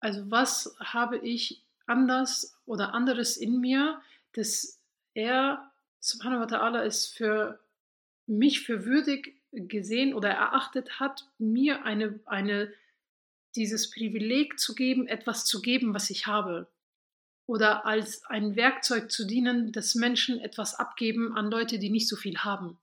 Also 0.00 0.28
was 0.28 0.76
habe 0.80 1.18
ich 1.18 1.62
anders 1.86 2.58
oder 2.66 2.94
anderes 2.94 3.36
in 3.36 3.60
mir, 3.60 4.00
dass 4.32 4.82
er, 5.14 5.70
subhanahu 6.00 6.40
wa 6.40 6.46
ta'ala, 6.46 6.82
es 6.82 7.06
für 7.06 7.60
mich 8.26 8.62
für 8.62 8.84
würdig 8.84 9.40
gesehen 9.52 10.14
oder 10.14 10.30
erachtet 10.30 10.98
hat, 10.98 11.28
mir 11.38 11.84
eine, 11.84 12.18
eine, 12.26 12.72
dieses 13.54 13.92
Privileg 13.92 14.58
zu 14.58 14.74
geben, 14.74 15.06
etwas 15.06 15.44
zu 15.44 15.62
geben, 15.62 15.94
was 15.94 16.10
ich 16.10 16.26
habe. 16.26 16.66
Oder 17.46 17.86
als 17.86 18.24
ein 18.24 18.56
Werkzeug 18.56 19.12
zu 19.12 19.24
dienen, 19.24 19.70
dass 19.70 19.94
Menschen 19.94 20.40
etwas 20.40 20.74
abgeben 20.74 21.36
an 21.36 21.52
Leute, 21.52 21.78
die 21.78 21.90
nicht 21.90 22.08
so 22.08 22.16
viel 22.16 22.38
haben. 22.38 22.80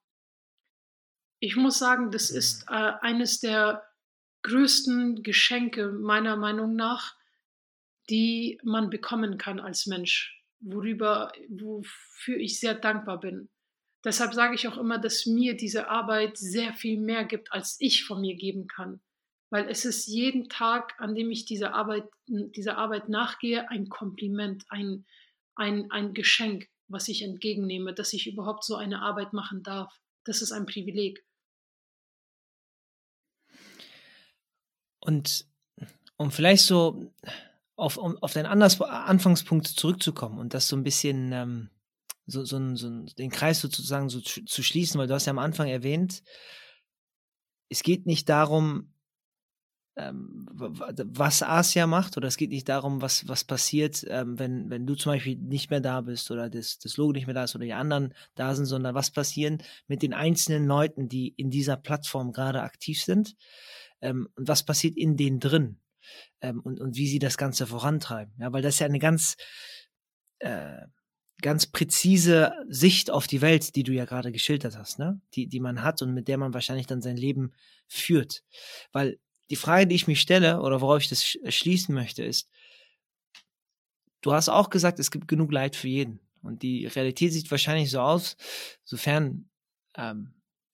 Ich 1.44 1.58
muss 1.58 1.78
sagen, 1.78 2.10
das 2.10 2.32
mhm. 2.32 2.38
ist 2.38 2.64
äh, 2.70 2.94
eines 3.02 3.42
der 3.42 3.84
größten 4.44 5.24
Geschenke 5.24 5.90
meiner 5.92 6.38
Meinung 6.38 6.78
nach, 6.78 7.18
die 8.10 8.62
man 8.64 8.90
bekommen 8.90 9.38
kann 9.38 9.60
als 9.60 9.86
Mensch 9.86 10.42
worüber, 10.62 11.34
wofür 11.50 12.38
ich 12.38 12.62
sehr 12.62 12.76
dankbar 12.76 13.20
bin. 13.20 13.50
Deshalb 14.06 14.34
sage 14.34 14.56
ich 14.56 14.70
auch 14.70 14.78
immer, 14.78 15.00
dass 15.00 15.26
mir 15.26 15.58
diese 15.58 15.90
Arbeit 15.90 16.38
sehr 16.38 16.72
viel 16.72 16.98
mehr 16.98 17.26
gibt, 17.26 17.52
als 17.52 17.76
ich 17.80 18.06
von 18.06 18.22
mir 18.22 18.36
geben 18.36 18.68
kann. 18.68 19.02
Weil 19.50 19.68
es 19.68 19.84
ist 19.84 20.08
jeden 20.08 20.48
Tag, 20.48 20.94
an 20.98 21.14
dem 21.14 21.30
ich 21.30 21.44
dieser 21.44 21.74
Arbeit, 21.74 22.06
dieser 22.28 22.78
Arbeit 22.78 23.10
nachgehe, 23.10 23.70
ein 23.70 23.90
Kompliment, 23.90 24.64
ein, 24.70 25.06
ein, 25.56 25.92
ein 25.92 26.14
Geschenk, 26.14 26.70
was 26.88 27.10
ich 27.10 27.22
entgegennehme, 27.22 27.94
dass 27.94 28.14
ich 28.14 28.28
überhaupt 28.28 28.64
so 28.64 28.78
eine 28.78 29.02
Arbeit 29.02 29.34
machen 29.34 29.62
darf. 29.62 29.94
Das 30.24 30.42
ist 30.42 30.54
ein 30.54 30.66
Privileg. 30.66 31.22
Und 35.06 35.46
um 36.18 36.32
vielleicht 36.32 36.64
so 36.64 37.12
auf, 37.76 37.98
um, 37.98 38.18
auf 38.20 38.34
deinen 38.34 38.46
Anders 38.46 38.80
Anfangspunkt 38.82 39.68
zurückzukommen 39.68 40.40
und 40.40 40.54
das 40.54 40.68
so 40.68 40.76
ein 40.76 40.84
bisschen 40.84 41.32
ähm, 41.34 41.70
so, 42.26 42.46
so, 42.46 42.76
so 42.76 42.90
den 43.18 43.30
Kreis 43.30 43.60
sozusagen 43.60 44.10
so 44.10 44.22
zu, 44.22 44.46
zu 44.46 44.64
schließen, 44.64 45.00
weil 45.00 45.08
du 45.08 45.14
hast 45.14 45.26
ja 45.26 45.32
am 45.32 45.40
Anfang 45.40 45.68
erwähnt, 45.68 46.24
es 47.70 47.84
geht 47.84 48.06
nicht 48.06 48.30
darum, 48.30 48.94
ähm, 49.96 50.48
was 50.54 51.44
Asia 51.44 51.86
macht, 51.86 52.18
oder 52.18 52.28
es 52.28 52.38
geht 52.38 52.50
nicht 52.50 52.70
darum, 52.70 53.02
was, 53.02 53.28
was 53.28 53.44
passiert, 53.44 54.06
ähm, 54.08 54.40
wenn, 54.40 54.70
wenn 54.70 54.88
du 54.88 54.96
zum 54.96 55.12
Beispiel 55.12 55.36
nicht 55.36 55.70
mehr 55.70 55.82
da 55.82 56.02
bist 56.02 56.32
oder 56.32 56.50
das, 56.50 56.80
das 56.80 56.98
Logo 56.98 57.12
nicht 57.12 57.28
mehr 57.28 57.36
da 57.36 57.44
ist 57.44 57.56
oder 57.56 57.66
die 57.66 57.74
anderen 57.74 58.14
da 58.36 58.56
sind, 58.56 58.66
sondern 58.66 58.96
was 58.96 59.12
passieren 59.12 59.62
mit 59.88 60.02
den 60.02 60.14
einzelnen 60.14 60.66
Leuten, 60.66 61.10
die 61.10 61.34
in 61.36 61.52
dieser 61.52 61.78
Plattform 61.78 62.32
gerade 62.32 62.62
aktiv 62.62 63.04
sind 63.04 63.36
ähm, 64.04 64.28
und 64.36 64.48
was 64.48 64.64
passiert 64.64 64.96
in 64.98 65.18
denen 65.18 65.40
drin 65.40 65.80
ähm, 66.42 66.60
und, 66.60 66.80
und 66.80 66.96
wie 66.96 67.08
sie 67.08 67.20
das 67.20 67.38
Ganze 67.38 67.66
vorantreiben. 67.66 68.34
Ja, 68.40 68.54
weil 68.54 68.62
das 68.62 68.76
ist 68.76 68.80
ja 68.80 68.86
eine 68.86 69.00
ganz, 69.00 69.38
äh, 70.40 70.82
ganz 71.42 71.66
präzise 71.66 72.54
Sicht 72.68 73.10
auf 73.10 73.28
die 73.28 73.42
Welt, 73.42 73.76
die 73.76 73.84
du 73.84 73.94
ja 73.94 74.06
gerade 74.06 74.32
geschildert 74.32 74.78
hast, 74.78 75.00
ne? 75.00 75.20
Die, 75.34 75.48
die 75.48 75.60
man 75.60 75.82
hat 75.82 76.02
und 76.02 76.14
mit 76.14 76.28
der 76.28 76.38
man 76.38 76.54
wahrscheinlich 76.54 76.88
dann 76.88 77.02
sein 77.02 77.18
Leben 77.18 77.54
führt. 77.88 78.44
Weil 78.92 79.20
die 79.50 79.56
Frage, 79.56 79.88
die 79.88 79.96
ich 79.96 80.08
mich 80.08 80.22
stelle 80.22 80.62
oder 80.62 80.82
worauf 80.82 81.02
ich 81.02 81.10
das 81.10 81.26
schließen 81.26 81.96
möchte, 81.96 82.24
ist, 82.24 82.50
du 84.22 84.34
hast 84.34 84.50
auch 84.50 84.70
gesagt, 84.70 85.00
es 85.00 85.12
gibt 85.12 85.28
genug 85.28 85.52
Leid 85.52 85.76
für 85.76 85.88
jeden. 85.88 86.20
Und 86.42 86.62
die 86.62 86.88
Realität 86.88 87.32
sieht 87.32 87.50
wahrscheinlich 87.52 87.90
so 87.90 88.02
aus, 88.02 88.36
sofern 88.84 89.50
ähm, 89.96 90.34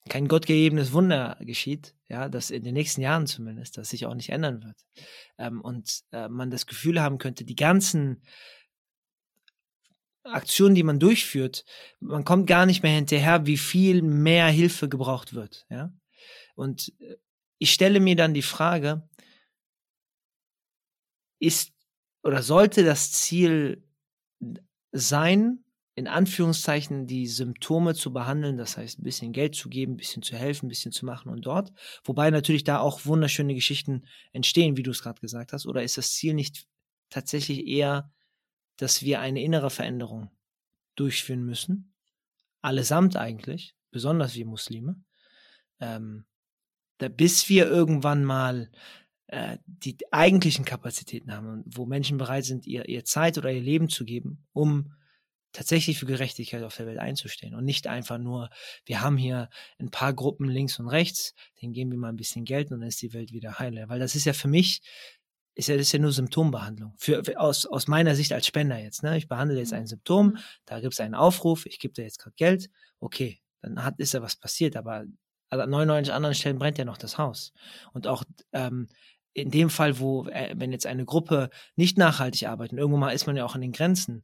kein 0.10 0.28
gottgegebenes 0.28 0.92
Wunder 0.92 1.38
geschieht, 1.40 1.96
ja, 2.10 2.28
das 2.28 2.50
in 2.50 2.64
den 2.64 2.74
nächsten 2.74 3.02
Jahren 3.02 3.28
zumindest, 3.28 3.78
das 3.78 3.90
sich 3.90 4.06
auch 4.06 4.16
nicht 4.16 4.30
ändern 4.30 4.64
wird. 4.64 4.86
Ähm, 5.38 5.62
und 5.62 6.02
äh, 6.12 6.28
man 6.28 6.52
das 6.52 6.66
Gefühl 6.66 7.02
haben 7.02 7.18
könnte, 7.18 7.46
die 7.46 7.56
ganzen 7.56 8.22
Aktionen, 10.24 10.76
die 10.76 10.84
man 10.84 11.00
durchführt, 11.00 11.64
man 12.00 12.26
kommt 12.26 12.48
gar 12.48 12.66
nicht 12.66 12.84
mehr 12.84 12.92
hinterher, 12.92 13.46
wie 13.46 13.58
viel 13.58 14.02
mehr 14.02 14.48
Hilfe 14.48 14.90
gebraucht 14.90 15.34
wird, 15.34 15.66
ja. 15.70 15.94
Und 16.56 16.94
äh, 17.00 17.16
ich 17.58 17.74
stelle 17.74 18.00
mir 18.00 18.16
dann 18.16 18.34
die 18.34 18.42
Frage, 18.42 19.08
ist 21.40 21.74
oder 22.24 22.44
sollte 22.44 22.84
das 22.84 23.12
Ziel 23.12 23.84
sein, 24.92 25.64
in 25.96 26.08
Anführungszeichen 26.08 27.08
die 27.08 27.28
Symptome 27.28 27.94
zu 27.94 28.14
behandeln, 28.14 28.58
das 28.58 28.78
heißt 28.78 29.00
ein 29.00 29.04
bisschen 29.04 29.34
Geld 29.34 29.56
zu 29.56 29.70
geben, 29.70 29.94
ein 29.94 29.98
bisschen 29.98 30.24
zu 30.24 30.36
helfen, 30.36 30.68
ein 30.68 30.70
bisschen 30.70 30.92
zu 30.92 31.06
machen 31.06 31.30
und 31.30 31.46
dort. 31.46 31.74
Wobei 32.04 32.30
natürlich 32.30 32.64
da 32.64 32.80
auch 32.80 33.06
wunderschöne 33.06 33.54
Geschichten 33.54 34.06
entstehen, 34.32 34.78
wie 34.78 34.84
du 34.84 34.92
es 34.92 35.02
gerade 35.02 35.20
gesagt 35.20 35.52
hast. 35.52 35.66
Oder 35.66 35.84
ist 35.84 35.98
das 35.98 36.14
Ziel 36.14 36.34
nicht 36.34 36.68
tatsächlich 37.10 37.68
eher, 37.68 38.12
dass 38.78 39.04
wir 39.04 39.20
eine 39.20 39.42
innere 39.42 39.70
Veränderung 39.70 40.32
durchführen 40.96 41.44
müssen? 41.44 41.94
Allesamt 42.62 43.18
eigentlich, 43.18 43.76
besonders 43.92 44.36
wir 44.36 44.46
Muslime. 44.46 45.02
Ähm, 45.80 46.26
da, 46.98 47.08
bis 47.10 47.50
wir 47.50 47.68
irgendwann 47.68 48.24
mal 48.24 48.70
äh, 49.28 49.58
die 49.66 49.98
eigentlichen 50.12 50.66
Kapazitäten 50.66 51.32
haben, 51.32 51.64
wo 51.66 51.86
Menschen 51.86 52.18
bereit 52.18 52.46
sind, 52.46 52.66
ihr, 52.66 52.88
ihr 52.88 53.06
Zeit 53.06 53.38
oder 53.38 53.52
ihr 53.52 53.62
Leben 53.62 53.90
zu 53.90 54.06
geben, 54.06 54.48
um 54.54 54.94
tatsächlich 55.52 56.00
für 56.00 56.06
Gerechtigkeit 56.06 56.64
auf 56.64 56.76
der 56.76 56.86
Welt 56.86 57.00
einzustehen 57.00 57.56
und 57.56 57.66
nicht 57.66 57.88
einfach 57.88 58.18
nur, 58.18 58.50
wir 58.86 59.02
haben 59.02 59.18
hier 59.18 59.50
ein 59.80 59.90
paar 59.90 60.14
Gruppen 60.14 60.48
links 60.48 60.80
und 60.80 60.88
rechts, 60.88 61.34
denen 61.62 61.74
geben 61.74 61.92
wir 61.92 61.98
mal 61.98 62.10
ein 62.10 62.18
bisschen 62.18 62.46
Geld 62.46 62.72
und 62.72 62.80
dann 62.80 62.90
ist 62.90 63.02
die 63.02 63.14
Welt 63.14 63.34
wieder 63.34 63.60
heile. 63.60 63.90
Weil 63.90 64.00
das 64.00 64.16
ist 64.16 64.26
ja 64.26 64.34
für 64.34 64.48
mich, 64.48 64.82
ist 65.56 65.68
ja, 65.68 65.76
das 65.76 65.88
ist 65.88 65.92
ja 65.92 66.00
nur 66.00 66.12
Symptombehandlung. 66.12 66.94
Für, 66.98 67.24
aus, 67.38 67.66
aus 67.66 67.88
meiner 67.88 68.16
Sicht 68.16 68.32
als 68.32 68.46
Spender 68.46 68.78
jetzt. 68.78 69.04
Ne? 69.04 69.18
Ich 69.18 69.28
behandle 69.28 69.58
jetzt 69.58 69.74
ein 69.74 69.88
Symptom, 69.88 70.28
mhm. 70.28 70.38
da 70.66 70.80
gibt 70.80 70.94
es 70.94 71.00
einen 71.00 71.16
Aufruf, 71.16 71.66
ich 71.66 71.80
gebe 71.80 71.94
da 71.94 72.04
jetzt 72.04 72.20
gerade 72.20 72.36
Geld, 72.36 72.70
okay, 73.00 73.40
dann 73.62 73.84
hat, 73.84 74.00
ist 74.00 74.14
ja 74.14 74.22
was 74.22 74.36
passiert, 74.36 74.76
aber 74.76 75.06
an 75.50 75.70
99 75.70 76.14
anderen 76.14 76.36
Stellen 76.36 76.60
brennt 76.60 76.78
ja 76.78 76.86
noch 76.86 76.98
das 76.98 77.18
Haus. 77.18 77.54
Und 77.92 78.08
auch 78.08 78.24
ähm, 78.54 78.88
in 79.34 79.52
dem 79.52 79.70
Fall, 79.70 80.00
wo, 80.00 80.28
äh, 80.28 80.54
wenn 80.56 80.72
jetzt 80.72 80.86
eine 80.86 81.06
Gruppe 81.06 81.50
nicht 81.76 81.98
nachhaltig 81.98 82.48
arbeitet, 82.48 82.78
irgendwann 82.78 83.00
mal 83.02 83.12
ist 83.12 83.28
man 83.28 83.36
ja 83.36 83.46
auch 83.46 83.56
an 83.56 83.62
den 83.62 83.72
Grenzen, 83.72 84.24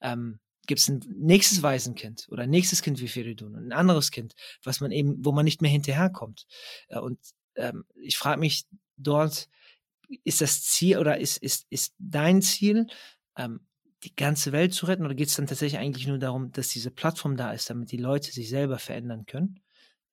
ähm, 0.00 0.40
gibt 0.66 0.80
es 0.80 0.88
ein 0.88 1.00
nächstes 1.16 1.62
Waisenkind 1.62 2.26
oder 2.30 2.44
ein 2.44 2.50
nächstes 2.50 2.82
Kind 2.82 3.00
wie 3.00 3.08
Feridun 3.08 3.54
und 3.54 3.66
ein 3.66 3.72
anderes 3.72 4.10
Kind, 4.10 4.34
was 4.62 4.80
man 4.80 4.90
eben, 4.90 5.24
wo 5.24 5.32
man 5.32 5.44
nicht 5.44 5.62
mehr 5.62 5.70
hinterherkommt. 5.70 6.46
Äh, 6.88 6.98
und 6.98 7.18
ähm, 7.56 7.84
ich 7.94 8.16
frage 8.16 8.40
mich 8.40 8.64
dort, 8.96 9.48
ist 10.24 10.40
das 10.40 10.62
Ziel 10.62 10.98
oder 10.98 11.18
ist, 11.18 11.38
ist, 11.38 11.66
ist 11.70 11.94
dein 11.98 12.42
Ziel, 12.42 12.86
ähm, 13.36 13.66
die 14.02 14.14
ganze 14.14 14.52
Welt 14.52 14.74
zu 14.74 14.86
retten? 14.86 15.04
Oder 15.04 15.14
geht 15.14 15.28
es 15.28 15.36
dann 15.36 15.46
tatsächlich 15.46 15.80
eigentlich 15.80 16.06
nur 16.06 16.18
darum, 16.18 16.52
dass 16.52 16.68
diese 16.68 16.90
Plattform 16.90 17.36
da 17.36 17.52
ist, 17.52 17.70
damit 17.70 17.90
die 17.90 17.96
Leute 17.96 18.32
sich 18.32 18.48
selber 18.48 18.78
verändern 18.78 19.26
können, 19.26 19.60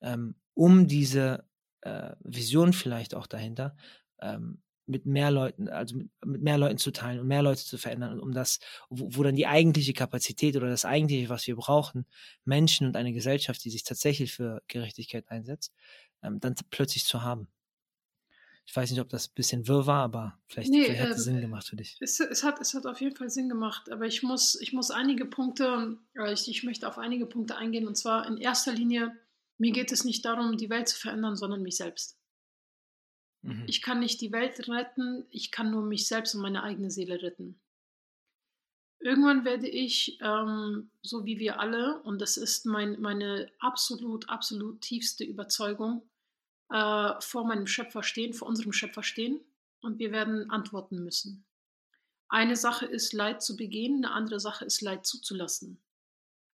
ähm, 0.01 0.35
um 0.53 0.87
diese 0.87 1.45
äh, 1.81 2.11
Vision 2.21 2.73
vielleicht 2.73 3.15
auch 3.15 3.27
dahinter 3.27 3.75
ähm, 4.21 4.61
mit 4.91 5.05
mehr 5.05 5.31
Leuten, 5.31 5.69
also 5.69 5.95
mit, 5.95 6.09
mit, 6.23 6.41
mehr 6.41 6.57
Leuten 6.57 6.77
zu 6.77 6.91
teilen 6.91 7.19
und 7.21 7.27
mehr 7.27 7.41
Leute 7.41 7.63
zu 7.63 7.77
verändern, 7.77 8.19
um 8.19 8.33
das, 8.33 8.59
wo, 8.89 9.07
wo, 9.15 9.23
dann 9.23 9.35
die 9.35 9.47
eigentliche 9.47 9.93
Kapazität 9.93 10.55
oder 10.55 10.69
das 10.69 10.85
eigentliche, 10.85 11.29
was 11.29 11.47
wir 11.47 11.55
brauchen, 11.55 12.05
Menschen 12.45 12.85
und 12.85 12.95
eine 12.95 13.13
Gesellschaft, 13.13 13.63
die 13.63 13.69
sich 13.69 13.83
tatsächlich 13.83 14.33
für 14.33 14.61
Gerechtigkeit 14.67 15.29
einsetzt, 15.29 15.73
ähm, 16.21 16.39
dann 16.39 16.55
plötzlich 16.69 17.05
zu 17.05 17.23
haben. 17.23 17.47
Ich 18.65 18.75
weiß 18.75 18.91
nicht, 18.91 19.01
ob 19.01 19.09
das 19.09 19.27
ein 19.27 19.33
bisschen 19.33 19.67
wirr 19.67 19.87
war, 19.87 20.03
aber 20.03 20.39
vielleicht, 20.45 20.69
nee, 20.69 20.85
vielleicht 20.85 21.01
hat 21.01 21.09
es 21.09 21.21
äh, 21.21 21.23
Sinn 21.23 21.41
gemacht 21.41 21.67
für 21.67 21.75
dich. 21.75 21.97
Es, 21.99 22.19
es, 22.19 22.43
hat, 22.43 22.61
es 22.61 22.73
hat 22.73 22.85
auf 22.85 23.01
jeden 23.01 23.15
Fall 23.15 23.29
Sinn 23.29 23.49
gemacht, 23.49 23.91
aber 23.91 24.05
ich 24.05 24.21
muss, 24.21 24.59
ich 24.61 24.71
muss 24.71 24.91
einige 24.91 25.25
Punkte, 25.25 25.97
ich, 26.31 26.47
ich 26.47 26.63
möchte 26.63 26.87
auf 26.87 26.97
einige 26.97 27.25
Punkte 27.25 27.57
eingehen 27.57 27.87
und 27.87 27.97
zwar 27.97 28.27
in 28.27 28.37
erster 28.37 28.73
Linie, 28.73 29.17
mir 29.57 29.71
geht 29.71 29.91
es 29.91 30.03
nicht 30.05 30.25
darum, 30.25 30.57
die 30.57 30.69
Welt 30.69 30.87
zu 30.87 30.99
verändern, 30.99 31.35
sondern 31.35 31.61
mich 31.63 31.77
selbst. 31.77 32.20
Mhm. 33.41 33.63
Ich 33.67 33.81
kann 33.81 33.99
nicht 33.99 34.21
die 34.21 34.31
Welt 34.31 34.67
retten, 34.67 35.25
ich 35.29 35.51
kann 35.51 35.71
nur 35.71 35.83
mich 35.83 36.07
selbst 36.07 36.35
und 36.35 36.41
meine 36.41 36.63
eigene 36.63 36.91
Seele 36.91 37.21
retten. 37.21 37.59
Irgendwann 38.99 39.45
werde 39.45 39.67
ich, 39.67 40.19
ähm, 40.21 40.91
so 41.01 41.25
wie 41.25 41.39
wir 41.39 41.59
alle, 41.59 42.01
und 42.03 42.21
das 42.21 42.37
ist 42.37 42.67
mein, 42.67 43.01
meine 43.01 43.51
absolut, 43.57 44.29
absolut 44.29 44.81
tiefste 44.81 45.23
Überzeugung, 45.23 46.07
äh, 46.69 47.13
vor 47.19 47.45
meinem 47.47 47.65
Schöpfer 47.65 48.03
stehen, 48.03 48.33
vor 48.33 48.47
unserem 48.47 48.73
Schöpfer 48.73 49.01
stehen 49.01 49.41
und 49.81 49.97
wir 49.97 50.11
werden 50.11 50.51
antworten 50.51 51.03
müssen. 51.03 51.45
Eine 52.29 52.55
Sache 52.55 52.85
ist, 52.85 53.11
Leid 53.11 53.41
zu 53.41 53.57
begehen, 53.57 54.05
eine 54.05 54.13
andere 54.13 54.39
Sache 54.39 54.65
ist, 54.65 54.81
Leid 54.81 55.05
zuzulassen. 55.05 55.81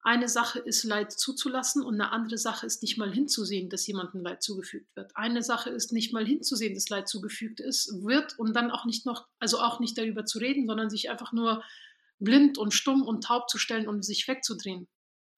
Eine 0.08 0.30
Sache 0.30 0.60
ist, 0.60 0.84
Leid 0.84 1.12
zuzulassen 1.12 1.82
und 1.82 1.96
eine 1.96 2.12
andere 2.12 2.38
Sache 2.38 2.68
ist, 2.68 2.84
nicht 2.84 2.96
mal 2.96 3.12
hinzusehen, 3.12 3.72
dass 3.72 3.88
jemandem 3.88 4.22
Leid 4.22 4.44
zugefügt 4.44 4.96
wird. 4.96 5.18
Eine 5.18 5.42
Sache 5.42 5.72
ist, 5.72 5.92
nicht 5.92 6.14
mal 6.14 6.24
hinzusehen, 6.24 6.76
dass 6.76 6.90
Leid 6.90 7.08
zugefügt 7.08 7.60
ist, 7.60 7.92
wird 8.04 8.38
und 8.38 8.56
dann 8.56 8.70
auch 8.70 8.86
nicht 8.86 9.08
noch, 9.08 9.28
also 9.40 9.60
auch 9.60 9.80
nicht 9.80 9.98
darüber 9.98 10.24
zu 10.24 10.38
reden, 10.38 10.68
sondern 10.68 10.92
sich 10.92 11.10
einfach 11.10 11.34
nur 11.34 11.64
blind 12.20 12.60
und 12.60 12.72
stumm 12.72 13.02
und 13.02 13.24
taub 13.24 13.50
zu 13.50 13.58
stellen 13.58 13.88
und 13.88 14.06
sich 14.06 14.28
wegzudrehen. 14.28 14.88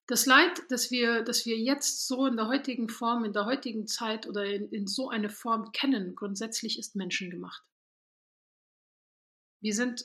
Das 0.06 0.26
Leid, 0.26 0.60
das 0.68 0.90
wir, 0.90 1.22
das 1.22 1.46
wir 1.46 1.56
jetzt 1.56 2.06
so 2.06 2.26
in 2.26 2.36
der 2.36 2.48
heutigen 2.48 2.90
Form, 2.90 3.24
in 3.24 3.32
der 3.32 3.46
heutigen 3.46 3.86
Zeit 3.86 4.26
oder 4.26 4.44
in, 4.44 4.68
in 4.68 4.86
so 4.86 5.08
eine 5.08 5.30
Form 5.30 5.72
kennen, 5.72 6.14
grundsätzlich 6.14 6.78
ist 6.78 6.94
menschengemacht. 6.94 7.62
Wir 9.62 9.72
sind 9.72 10.04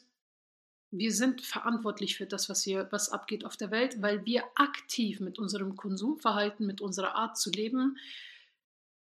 wir 0.95 1.11
sind 1.11 1.41
verantwortlich 1.41 2.17
für 2.17 2.27
das, 2.27 2.49
was 2.49 2.61
hier, 2.61 2.87
was 2.91 3.09
abgeht 3.09 3.45
auf 3.45 3.57
der 3.57 3.71
Welt, 3.71 4.01
weil 4.01 4.25
wir 4.25 4.43
aktiv 4.55 5.19
mit 5.19 5.39
unserem 5.39 5.75
Konsumverhalten, 5.75 6.67
mit 6.67 6.81
unserer 6.81 7.15
Art 7.15 7.37
zu 7.37 7.49
leben, 7.49 7.97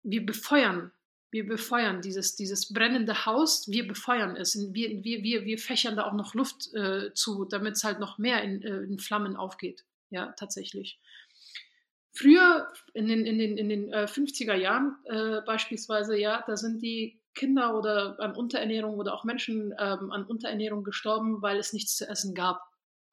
wir 0.01 0.25
befeuern, 0.25 0.91
wir 1.29 1.45
befeuern 1.45 2.01
dieses, 2.01 2.35
dieses 2.35 2.73
brennende 2.73 3.25
Haus, 3.25 3.67
wir 3.69 3.87
befeuern 3.87 4.35
es. 4.35 4.55
Wir, 4.73 5.03
wir, 5.03 5.21
wir, 5.21 5.45
wir 5.45 5.59
fächern 5.59 5.95
da 5.95 6.05
auch 6.05 6.13
noch 6.13 6.33
Luft 6.33 6.73
äh, 6.73 7.13
zu, 7.13 7.45
damit 7.45 7.75
es 7.75 7.83
halt 7.83 7.99
noch 7.99 8.17
mehr 8.17 8.41
in, 8.41 8.63
äh, 8.63 8.81
in, 8.81 8.99
Flammen 8.99 9.35
aufgeht. 9.35 9.83
Ja, 10.09 10.31
tatsächlich. 10.37 10.99
Früher, 12.13 12.71
in 12.93 13.07
den, 13.07 13.25
in 13.25 13.37
den, 13.37 13.57
in 13.57 13.69
den 13.69 13.93
äh, 13.93 14.05
50er 14.05 14.55
Jahren 14.55 14.95
äh, 15.05 15.41
beispielsweise, 15.41 16.17
ja, 16.17 16.43
da 16.47 16.57
sind 16.57 16.81
die 16.81 17.19
Kinder 17.35 17.77
oder 17.77 18.19
an 18.19 18.33
Unterernährung 18.33 18.95
oder 18.95 19.13
auch 19.13 19.23
Menschen 19.23 19.73
ähm, 19.77 20.11
an 20.11 20.25
Unterernährung 20.25 20.83
gestorben, 20.83 21.41
weil 21.41 21.57
es 21.57 21.73
nichts 21.73 21.95
zu 21.95 22.07
essen 22.07 22.33
gab. 22.33 22.61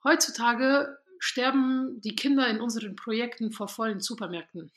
Heutzutage 0.04 0.98
sterben 1.18 2.00
die 2.00 2.16
Kinder 2.16 2.48
in 2.48 2.60
unseren 2.60 2.96
Projekten 2.96 3.52
vor 3.52 3.68
vollen 3.68 4.00
Supermärkten. 4.00 4.72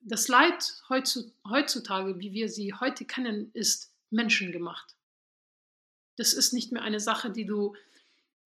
Das 0.00 0.26
Leid 0.26 0.82
heutzutage, 0.88 2.18
wie 2.18 2.32
wir 2.32 2.48
sie 2.48 2.74
heute 2.74 3.04
kennen, 3.04 3.50
ist 3.52 3.94
menschengemacht. 4.10 4.96
Das 6.16 6.32
ist 6.32 6.52
nicht 6.52 6.72
mehr 6.72 6.82
eine 6.82 6.98
Sache, 6.98 7.30
die 7.30 7.46
du, 7.46 7.76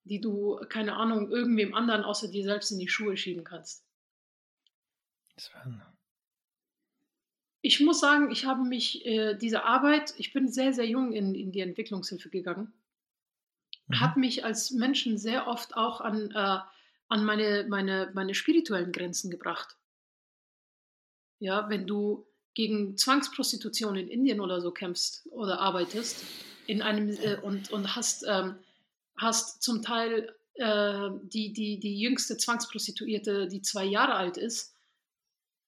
die 0.04 0.20
du, 0.20 0.60
keine 0.68 0.96
Ahnung, 0.96 1.30
irgendwem 1.30 1.74
anderen 1.74 2.04
außer 2.04 2.28
dir 2.28 2.44
selbst 2.44 2.70
in 2.70 2.78
die 2.78 2.88
Schuhe 2.88 3.16
schieben 3.16 3.44
kannst. 3.44 3.84
Das 5.34 5.52
war 5.54 5.95
ich 7.66 7.80
muss 7.80 7.98
sagen, 7.98 8.30
ich 8.30 8.44
habe 8.44 8.62
mich 8.62 9.04
äh, 9.04 9.34
diese 9.34 9.64
Arbeit, 9.64 10.14
ich 10.18 10.32
bin 10.32 10.48
sehr, 10.48 10.72
sehr 10.72 10.86
jung 10.86 11.12
in, 11.12 11.34
in 11.34 11.50
die 11.50 11.58
Entwicklungshilfe 11.58 12.30
gegangen, 12.30 12.72
mhm. 13.88 14.00
hat 14.00 14.16
mich 14.16 14.44
als 14.44 14.70
Menschen 14.70 15.18
sehr 15.18 15.48
oft 15.48 15.76
auch 15.76 16.00
an, 16.00 16.30
äh, 16.30 16.58
an 17.08 17.24
meine, 17.24 17.66
meine, 17.68 18.12
meine 18.14 18.34
spirituellen 18.34 18.92
Grenzen 18.92 19.32
gebracht. 19.32 19.76
Ja, 21.40 21.68
wenn 21.68 21.88
du 21.88 22.28
gegen 22.54 22.96
Zwangsprostitution 22.96 23.96
in 23.96 24.06
Indien 24.06 24.40
oder 24.40 24.60
so 24.60 24.70
kämpfst 24.70 25.26
oder 25.32 25.58
arbeitest 25.58 26.24
in 26.68 26.82
einem 26.82 27.10
äh, 27.20 27.36
und, 27.42 27.72
und 27.72 27.96
hast, 27.96 28.24
ähm, 28.28 28.54
hast 29.16 29.64
zum 29.64 29.82
Teil 29.82 30.32
äh, 30.54 31.10
die, 31.24 31.52
die, 31.52 31.80
die 31.80 31.98
jüngste 31.98 32.36
Zwangsprostituierte, 32.36 33.48
die 33.48 33.60
zwei 33.60 33.84
Jahre 33.84 34.14
alt 34.14 34.36
ist, 34.36 34.75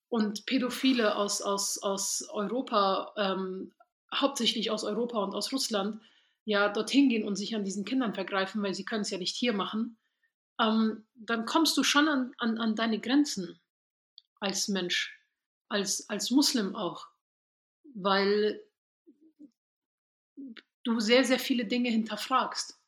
und 0.08 0.46
Pädophile 0.46 1.16
aus, 1.16 1.42
aus, 1.42 1.78
aus 1.78 2.26
Europa, 2.30 3.12
ähm, 3.16 3.72
hauptsächlich 4.14 4.70
aus 4.70 4.84
Europa 4.84 5.22
und 5.22 5.34
aus 5.34 5.52
Russland, 5.52 6.00
ja 6.44 6.70
dorthin 6.70 7.10
gehen 7.10 7.26
und 7.26 7.36
sich 7.36 7.54
an 7.54 7.64
diesen 7.64 7.84
Kindern 7.84 8.14
vergreifen, 8.14 8.62
weil 8.62 8.72
sie 8.72 8.86
können 8.86 9.02
es 9.02 9.10
ja 9.10 9.18
nicht 9.18 9.36
hier 9.36 9.52
machen, 9.52 9.98
ähm, 10.58 11.06
dann 11.14 11.44
kommst 11.44 11.76
du 11.76 11.82
schon 11.82 12.08
an, 12.08 12.32
an, 12.38 12.58
an 12.58 12.74
deine 12.74 13.00
Grenzen 13.00 13.60
als 14.40 14.68
Mensch, 14.68 15.14
als, 15.68 16.08
als 16.08 16.30
Muslim 16.30 16.74
auch, 16.74 17.06
weil 17.94 18.62
du 20.84 21.00
sehr, 21.00 21.24
sehr 21.24 21.38
viele 21.38 21.66
Dinge 21.66 21.90
hinterfragst. 21.90 22.80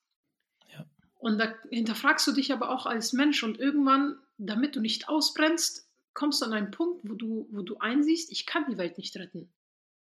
Ja. 0.73 0.87
Und 1.19 1.39
da 1.39 1.55
hinterfragst 1.69 2.27
du 2.27 2.33
dich 2.33 2.53
aber 2.53 2.71
auch 2.71 2.87
als 2.87 3.13
Mensch 3.13 3.43
und 3.43 3.59
irgendwann, 3.59 4.19
damit 4.39 4.75
du 4.75 4.81
nicht 4.81 5.11
ausbrennst, 5.11 5.90
kommst 6.21 6.43
du 6.43 6.45
an 6.45 6.53
einen 6.53 6.71
Punkt, 6.71 7.01
wo 7.09 7.15
du, 7.15 7.49
wo 7.51 7.63
du 7.63 7.79
einsiehst, 7.79 8.31
ich 8.31 8.45
kann 8.45 8.67
die 8.71 8.77
Welt 8.77 8.99
nicht 8.99 9.17
retten. 9.17 9.51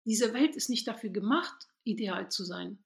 Diese 0.05 0.35
Welt 0.35 0.57
ist 0.57 0.69
nicht 0.69 0.89
dafür 0.89 1.11
gemacht, 1.11 1.69
ideal 1.85 2.29
zu 2.33 2.45
sein. 2.45 2.83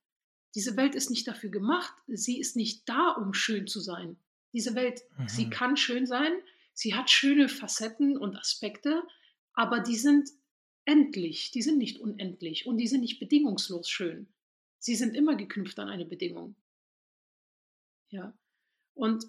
Diese 0.53 0.77
Welt 0.77 0.93
ist 0.93 1.09
nicht 1.09 1.27
dafür 1.27 1.49
gemacht, 1.49 1.91
sie 2.05 2.39
ist 2.39 2.55
nicht 2.55 2.87
da, 2.87 3.09
um 3.09 3.33
schön 3.33 3.65
zu 3.65 3.79
sein. 3.79 4.15
Diese 4.53 4.75
Welt, 4.75 5.01
mhm. 5.17 5.27
sie 5.27 5.49
kann 5.49 5.75
schön 5.75 6.05
sein, 6.05 6.33
sie 6.75 6.93
hat 6.93 7.09
schöne 7.09 7.49
Facetten 7.49 8.15
und 8.15 8.37
Aspekte, 8.37 9.01
aber 9.53 9.79
die 9.79 9.97
sind 9.97 10.29
endlich, 10.85 11.49
die 11.49 11.63
sind 11.63 11.79
nicht 11.79 11.99
unendlich 11.99 12.67
und 12.67 12.77
die 12.77 12.87
sind 12.87 13.01
nicht 13.01 13.19
bedingungslos 13.19 13.89
schön. 13.89 14.27
Sie 14.77 14.93
sind 14.93 15.15
immer 15.15 15.35
geknüpft 15.35 15.79
an 15.79 15.89
eine 15.89 16.05
Bedingung. 16.05 16.55
Ja. 18.09 18.37
Und 18.93 19.25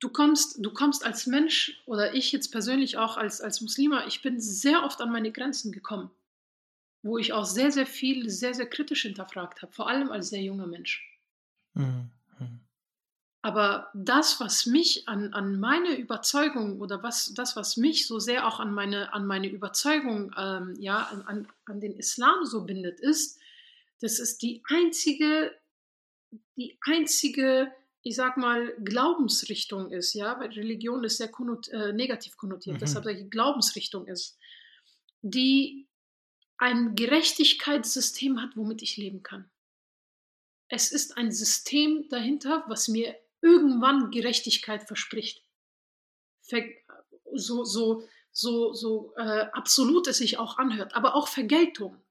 du 0.00 0.08
kommst, 0.08 0.64
du 0.64 0.72
kommst 0.72 1.04
als 1.04 1.26
Mensch 1.26 1.82
oder 1.86 2.14
ich 2.14 2.32
jetzt 2.32 2.50
persönlich 2.50 2.96
auch 2.96 3.16
als, 3.16 3.40
als 3.40 3.60
Muslima, 3.60 4.06
ich 4.06 4.22
bin 4.22 4.40
sehr 4.40 4.84
oft 4.84 5.00
an 5.00 5.10
meine 5.10 5.32
Grenzen 5.32 5.72
gekommen, 5.72 6.10
wo 7.02 7.18
ich 7.18 7.32
auch 7.32 7.44
sehr, 7.44 7.70
sehr 7.70 7.86
viel, 7.86 8.30
sehr, 8.30 8.54
sehr 8.54 8.68
kritisch 8.68 9.02
hinterfragt 9.02 9.62
habe, 9.62 9.72
vor 9.72 9.88
allem 9.88 10.10
als 10.10 10.30
sehr 10.30 10.42
junger 10.42 10.66
Mensch. 10.66 11.04
Mhm. 11.74 12.10
Aber 13.40 13.88
das, 13.94 14.40
was 14.40 14.66
mich 14.66 15.08
an, 15.08 15.32
an 15.32 15.60
meine 15.60 15.96
Überzeugung 15.96 16.80
oder 16.80 17.04
was, 17.04 17.32
das, 17.34 17.54
was 17.54 17.76
mich 17.76 18.06
so 18.06 18.18
sehr 18.18 18.46
auch 18.46 18.58
an 18.58 18.74
meine, 18.74 19.12
an 19.14 19.26
meine 19.26 19.48
Überzeugung, 19.48 20.34
ähm, 20.36 20.74
ja, 20.78 21.04
an, 21.26 21.46
an 21.66 21.80
den 21.80 21.96
Islam 21.96 22.44
so 22.44 22.64
bindet, 22.64 22.98
ist, 22.98 23.38
das 24.00 24.18
ist 24.18 24.42
die 24.42 24.62
einzige, 24.68 25.54
die 26.56 26.78
einzige 26.82 27.72
ich 28.02 28.16
sag 28.16 28.36
mal, 28.36 28.74
Glaubensrichtung 28.82 29.90
ist, 29.90 30.14
ja, 30.14 30.38
weil 30.38 30.50
Religion 30.50 31.04
ist 31.04 31.18
sehr 31.18 31.28
konnot 31.28 31.68
äh, 31.68 31.92
negativ 31.92 32.36
konnotiert, 32.36 32.76
mhm. 32.76 32.80
deshalb 32.80 33.04
die 33.04 33.30
Glaubensrichtung 33.30 34.06
ist, 34.06 34.38
die 35.22 35.88
ein 36.58 36.94
Gerechtigkeitssystem 36.94 38.40
hat, 38.40 38.56
womit 38.56 38.82
ich 38.82 38.96
leben 38.96 39.22
kann. 39.22 39.50
Es 40.68 40.92
ist 40.92 41.16
ein 41.16 41.32
System 41.32 42.08
dahinter, 42.08 42.64
was 42.68 42.88
mir 42.88 43.16
irgendwann 43.40 44.10
Gerechtigkeit 44.10 44.82
verspricht. 44.82 45.42
So, 47.32 47.64
so, 47.64 48.02
so, 48.32 48.72
so 48.74 49.14
äh, 49.16 49.46
absolut 49.52 50.06
es 50.08 50.18
sich 50.18 50.38
auch 50.38 50.58
anhört, 50.58 50.94
aber 50.94 51.14
auch 51.14 51.28
Vergeltung. 51.28 52.02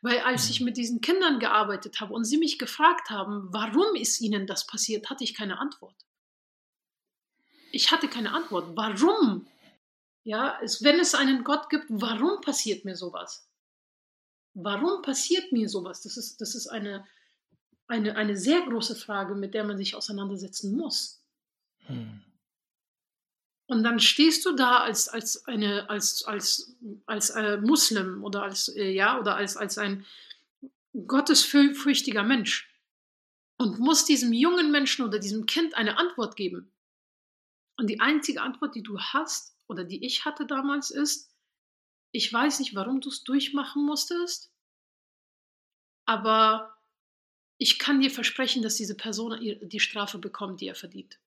Weil 0.00 0.20
als 0.20 0.48
ich 0.50 0.60
mhm. 0.60 0.66
mit 0.66 0.76
diesen 0.76 1.00
Kindern 1.00 1.38
gearbeitet 1.38 2.00
habe 2.00 2.14
und 2.14 2.24
sie 2.24 2.38
mich 2.38 2.58
gefragt 2.58 3.10
haben, 3.10 3.48
warum 3.50 3.94
ist 3.94 4.20
ihnen 4.20 4.46
das 4.46 4.66
passiert, 4.66 5.10
hatte 5.10 5.24
ich 5.24 5.34
keine 5.34 5.58
Antwort. 5.58 6.06
Ich 7.72 7.90
hatte 7.90 8.08
keine 8.08 8.32
Antwort. 8.32 8.76
Warum? 8.76 9.46
Ja, 10.24 10.58
es, 10.62 10.82
wenn 10.82 11.00
es 11.00 11.14
einen 11.14 11.42
Gott 11.42 11.70
gibt, 11.70 11.86
warum 11.88 12.40
passiert 12.40 12.84
mir 12.84 12.96
sowas? 12.96 13.48
Warum 14.54 15.02
passiert 15.02 15.52
mir 15.52 15.68
sowas? 15.68 16.02
Das 16.02 16.16
ist, 16.16 16.40
das 16.40 16.54
ist 16.54 16.66
eine, 16.68 17.06
eine, 17.88 18.16
eine 18.16 18.36
sehr 18.36 18.60
große 18.62 18.94
Frage, 18.94 19.34
mit 19.34 19.54
der 19.54 19.64
man 19.64 19.78
sich 19.78 19.94
auseinandersetzen 19.94 20.76
muss. 20.76 21.22
Hm. 21.86 22.22
Und 23.72 23.84
dann 23.84 24.00
stehst 24.00 24.44
du 24.44 24.52
da 24.52 24.80
als, 24.80 25.08
als, 25.08 25.46
eine, 25.46 25.88
als, 25.88 26.24
als, 26.24 26.76
als 27.06 27.30
äh, 27.30 27.56
Muslim 27.56 28.22
oder 28.22 28.42
als, 28.42 28.68
äh, 28.68 28.90
ja, 28.90 29.18
oder 29.18 29.36
als, 29.36 29.56
als 29.56 29.78
ein 29.78 30.04
gottesfürchtiger 31.06 32.22
Mensch 32.22 32.70
und 33.56 33.78
musst 33.78 34.10
diesem 34.10 34.34
jungen 34.34 34.72
Menschen 34.72 35.06
oder 35.06 35.18
diesem 35.18 35.46
Kind 35.46 35.74
eine 35.74 35.96
Antwort 35.96 36.36
geben. 36.36 36.70
Und 37.78 37.88
die 37.88 37.98
einzige 37.98 38.42
Antwort, 38.42 38.74
die 38.74 38.82
du 38.82 39.00
hast 39.00 39.56
oder 39.68 39.84
die 39.84 40.04
ich 40.04 40.26
hatte 40.26 40.44
damals 40.44 40.90
ist, 40.90 41.34
ich 42.10 42.30
weiß 42.30 42.58
nicht, 42.60 42.74
warum 42.74 43.00
du 43.00 43.08
es 43.08 43.24
durchmachen 43.24 43.86
musstest, 43.86 44.52
aber 46.04 46.78
ich 47.56 47.78
kann 47.78 48.02
dir 48.02 48.10
versprechen, 48.10 48.62
dass 48.62 48.76
diese 48.76 48.98
Person 48.98 49.40
die 49.40 49.80
Strafe 49.80 50.18
bekommt, 50.18 50.60
die 50.60 50.68
er 50.68 50.74
verdient. 50.74 51.21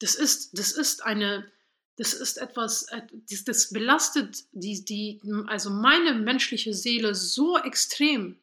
Das 0.00 0.14
ist, 0.14 0.58
das 0.58 0.72
ist 0.72 1.04
eine, 1.04 1.50
das 1.96 2.12
ist 2.12 2.36
etwas, 2.36 2.88
äh, 2.88 3.02
das, 3.30 3.44
das 3.44 3.70
belastet 3.70 4.44
die, 4.52 4.84
die, 4.84 5.20
also 5.46 5.70
meine 5.70 6.14
menschliche 6.14 6.74
Seele 6.74 7.14
so 7.14 7.58
extrem, 7.58 8.38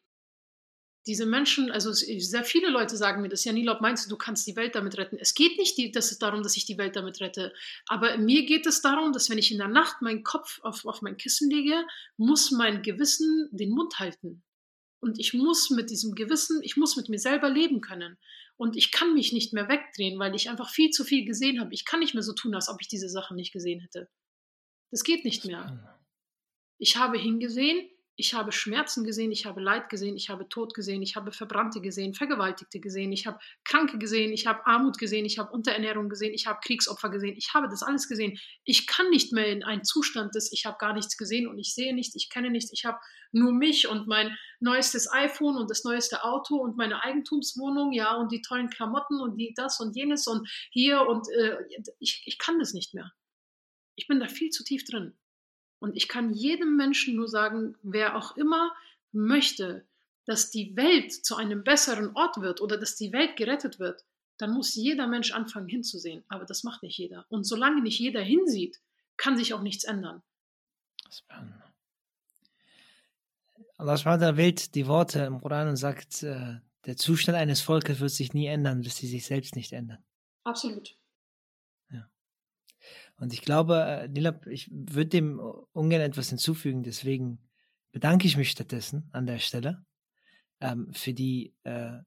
diese 1.06 1.26
Menschen, 1.26 1.70
also 1.70 1.92
sehr 1.92 2.44
viele 2.44 2.70
Leute 2.70 2.96
sagen 2.96 3.20
mir 3.20 3.28
das, 3.28 3.44
ja, 3.44 3.52
Nilop, 3.52 3.82
meinst 3.82 4.06
du, 4.06 4.10
du 4.10 4.16
kannst 4.16 4.46
die 4.46 4.56
Welt 4.56 4.74
damit 4.74 4.96
retten? 4.96 5.18
Es 5.20 5.34
geht 5.34 5.58
nicht 5.58 5.76
die, 5.76 5.92
das 5.92 6.10
ist 6.10 6.22
darum, 6.22 6.42
dass 6.42 6.56
ich 6.56 6.64
die 6.64 6.78
Welt 6.78 6.96
damit 6.96 7.20
rette. 7.20 7.52
Aber 7.86 8.16
mir 8.16 8.46
geht 8.46 8.66
es 8.66 8.80
darum, 8.80 9.12
dass 9.12 9.28
wenn 9.28 9.36
ich 9.36 9.52
in 9.52 9.58
der 9.58 9.68
Nacht 9.68 10.00
meinen 10.00 10.24
Kopf 10.24 10.60
auf, 10.62 10.86
auf 10.86 11.02
mein 11.02 11.18
Kissen 11.18 11.50
lege, 11.50 11.86
muss 12.16 12.50
mein 12.50 12.82
Gewissen 12.82 13.48
den 13.52 13.70
Mund 13.70 13.98
halten. 13.98 14.42
Und 15.00 15.18
ich 15.18 15.34
muss 15.34 15.68
mit 15.68 15.90
diesem 15.90 16.14
Gewissen, 16.14 16.62
ich 16.62 16.78
muss 16.78 16.96
mit 16.96 17.10
mir 17.10 17.18
selber 17.18 17.50
leben 17.50 17.82
können. 17.82 18.16
Und 18.56 18.76
ich 18.76 18.92
kann 18.92 19.14
mich 19.14 19.32
nicht 19.32 19.52
mehr 19.52 19.68
wegdrehen, 19.68 20.18
weil 20.18 20.34
ich 20.34 20.48
einfach 20.48 20.70
viel 20.70 20.90
zu 20.90 21.04
viel 21.04 21.24
gesehen 21.24 21.60
habe. 21.60 21.74
Ich 21.74 21.84
kann 21.84 22.00
nicht 22.00 22.14
mehr 22.14 22.22
so 22.22 22.34
tun, 22.34 22.54
als 22.54 22.68
ob 22.68 22.80
ich 22.80 22.88
diese 22.88 23.08
Sachen 23.08 23.36
nicht 23.36 23.52
gesehen 23.52 23.80
hätte. 23.80 24.08
Das 24.90 25.02
geht 25.02 25.24
nicht 25.24 25.44
mehr. 25.44 25.98
Ich 26.78 26.96
habe 26.96 27.18
hingesehen, 27.18 27.88
ich 28.16 28.34
habe 28.34 28.52
Schmerzen 28.52 29.04
gesehen, 29.04 29.32
ich 29.32 29.44
habe 29.44 29.60
Leid 29.60 29.88
gesehen, 29.88 30.16
ich 30.16 30.30
habe 30.30 30.48
Tod 30.48 30.72
gesehen, 30.74 31.02
ich 31.02 31.16
habe 31.16 31.32
Verbrannte 31.32 31.80
gesehen, 31.80 32.14
Vergewaltigte 32.14 32.78
gesehen, 32.78 33.12
ich 33.12 33.26
habe 33.26 33.38
Kranke 33.64 33.98
gesehen, 33.98 34.32
ich 34.32 34.46
habe 34.46 34.64
Armut 34.66 34.98
gesehen, 34.98 35.24
ich 35.24 35.38
habe 35.38 35.50
Unterernährung 35.50 36.08
gesehen, 36.08 36.32
ich 36.32 36.46
habe 36.46 36.60
Kriegsopfer 36.62 37.10
gesehen, 37.10 37.34
ich 37.36 37.54
habe 37.54 37.68
das 37.68 37.82
alles 37.82 38.08
gesehen. 38.08 38.38
Ich 38.64 38.86
kann 38.86 39.10
nicht 39.10 39.32
mehr 39.32 39.48
in 39.48 39.64
einen 39.64 39.84
Zustand 39.84 40.34
des, 40.34 40.52
ich 40.52 40.64
habe 40.64 40.76
gar 40.78 40.92
nichts 40.92 41.16
gesehen 41.16 41.48
und 41.48 41.58
ich 41.58 41.74
sehe 41.74 41.94
nichts, 41.94 42.14
ich 42.14 42.30
kenne 42.30 42.50
nichts, 42.50 42.72
ich 42.72 42.84
habe 42.84 42.98
nur 43.32 43.52
mich 43.52 43.88
und 43.88 44.06
mein 44.06 44.36
neuestes 44.60 45.10
iPhone 45.12 45.56
und 45.56 45.68
das 45.68 45.82
neueste 45.82 46.22
Auto 46.22 46.56
und 46.56 46.76
meine 46.76 47.02
Eigentumswohnung, 47.02 47.92
ja, 47.92 48.14
und 48.14 48.30
die 48.30 48.42
tollen 48.42 48.70
Klamotten 48.70 49.20
und 49.20 49.36
die, 49.36 49.52
das 49.56 49.80
und 49.80 49.96
jenes 49.96 50.28
und 50.28 50.48
hier 50.70 51.02
und 51.02 51.26
äh, 51.30 51.56
ich, 51.98 52.22
ich 52.26 52.38
kann 52.38 52.60
das 52.60 52.74
nicht 52.74 52.94
mehr. 52.94 53.12
Ich 53.96 54.06
bin 54.06 54.20
da 54.20 54.28
viel 54.28 54.50
zu 54.50 54.62
tief 54.62 54.84
drin. 54.84 55.16
Und 55.84 55.96
ich 55.96 56.08
kann 56.08 56.32
jedem 56.32 56.76
Menschen 56.76 57.14
nur 57.14 57.28
sagen, 57.28 57.76
wer 57.82 58.16
auch 58.16 58.38
immer 58.38 58.72
möchte, 59.12 59.84
dass 60.24 60.50
die 60.50 60.74
Welt 60.76 61.12
zu 61.12 61.36
einem 61.36 61.62
besseren 61.62 62.16
Ort 62.16 62.40
wird 62.40 62.62
oder 62.62 62.78
dass 62.78 62.96
die 62.96 63.12
Welt 63.12 63.36
gerettet 63.36 63.78
wird, 63.78 64.02
dann 64.38 64.54
muss 64.54 64.74
jeder 64.74 65.06
Mensch 65.06 65.32
anfangen 65.32 65.68
hinzusehen. 65.68 66.24
Aber 66.28 66.46
das 66.46 66.64
macht 66.64 66.82
nicht 66.82 66.96
jeder. 66.96 67.26
Und 67.28 67.44
solange 67.44 67.82
nicht 67.82 67.98
jeder 67.98 68.22
hinsieht, 68.22 68.80
kann 69.18 69.36
sich 69.36 69.52
auch 69.52 69.60
nichts 69.60 69.84
ändern. 69.84 70.22
Allah 73.76 74.36
wählt 74.38 74.74
die 74.74 74.86
Worte 74.86 75.18
im 75.24 75.38
Koran 75.42 75.68
und 75.68 75.76
sagt, 75.76 76.22
äh, 76.22 76.60
der 76.86 76.96
Zustand 76.96 77.36
eines 77.36 77.60
Volkes 77.60 78.00
wird 78.00 78.10
sich 78.10 78.32
nie 78.32 78.46
ändern, 78.46 78.80
bis 78.80 78.96
sie 78.96 79.06
sich 79.06 79.26
selbst 79.26 79.54
nicht 79.54 79.74
ändern. 79.74 80.02
Absolut. 80.44 80.96
Und 83.16 83.32
ich 83.32 83.42
glaube, 83.42 83.82
äh, 83.82 84.08
Nilab, 84.08 84.46
ich 84.46 84.70
würde 84.70 85.10
dem 85.10 85.40
ungern 85.72 86.00
etwas 86.00 86.28
hinzufügen, 86.28 86.82
deswegen 86.82 87.38
bedanke 87.92 88.26
ich 88.26 88.36
mich 88.36 88.50
stattdessen 88.50 89.08
an 89.12 89.26
der 89.26 89.38
Stelle 89.38 89.84
ähm, 90.60 90.92
für 90.92 91.14
die 91.14 91.54
äh, 91.64 91.98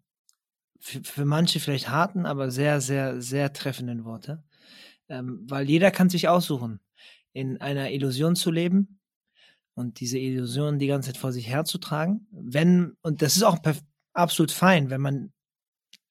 für, 0.80 1.03
für 1.03 1.26
manche 1.26 1.60
vielleicht 1.60 1.89
harten, 1.89 2.26
aber 2.26 2.51
sehr, 2.51 2.82
sehr, 2.82 3.22
sehr 3.22 3.53
treffenden 3.53 4.05
Worte. 4.05 4.43
Ähm, 5.10 5.45
weil 5.47 5.70
jeder 5.70 5.91
kann 5.91 6.10
sich 6.10 6.28
aussuchen, 6.28 6.80
in 7.34 7.60
einer 7.62 7.91
Illusion 7.91 8.36
zu 8.36 8.51
leben 8.51 8.99
und 9.74 9.99
diese 9.99 10.18
Illusion 10.18 10.80
die 10.80 10.88
ganze 10.88 11.12
Zeit 11.12 11.18
vor 11.18 11.32
sich 11.32 11.47
herzutragen. 11.47 12.28
Wenn, 12.32 12.97
und 13.01 13.22
das 13.22 13.36
ist 13.36 13.43
auch 13.43 13.60
absolut 14.14 14.51
fein, 14.51 14.89
wenn 14.89 15.01
man 15.01 15.34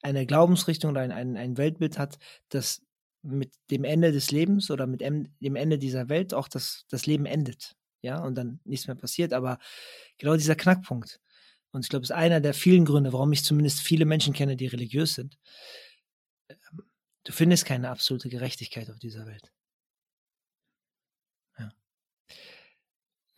eine 0.03 0.24
Glaubensrichtung 0.26 0.92
oder 0.92 1.01
ein, 1.01 1.12
ein, 1.12 1.36
ein 1.36 1.57
Weltbild 1.57 1.99
hat, 1.99 2.18
das 2.49 2.86
mit 3.26 3.52
dem 3.70 3.84
Ende 3.84 4.12
des 4.12 4.30
Lebens 4.30 4.70
oder 4.70 4.86
mit 4.86 5.00
dem 5.00 5.56
Ende 5.56 5.78
dieser 5.78 6.08
Welt 6.08 6.34
auch 6.34 6.48
das, 6.48 6.86
das 6.88 7.06
Leben 7.06 7.26
endet. 7.26 7.76
Ja, 8.02 8.22
und 8.22 8.36
dann 8.36 8.60
nichts 8.64 8.86
mehr 8.86 8.96
passiert. 8.96 9.32
Aber 9.32 9.58
genau 10.18 10.36
dieser 10.36 10.54
Knackpunkt. 10.54 11.20
Und 11.72 11.84
ich 11.84 11.88
glaube, 11.88 12.04
es 12.04 12.10
ist 12.10 12.16
einer 12.16 12.40
der 12.40 12.54
vielen 12.54 12.84
Gründe, 12.84 13.12
warum 13.12 13.32
ich 13.32 13.44
zumindest 13.44 13.80
viele 13.80 14.04
Menschen 14.04 14.32
kenne, 14.32 14.56
die 14.56 14.66
religiös 14.66 15.14
sind. 15.14 15.38
Ähm, 16.48 16.82
du 17.24 17.32
findest 17.32 17.66
keine 17.66 17.90
absolute 17.90 18.28
Gerechtigkeit 18.28 18.90
auf 18.90 18.98
dieser 18.98 19.26
Welt. 19.26 19.52
Ja. 21.58 21.72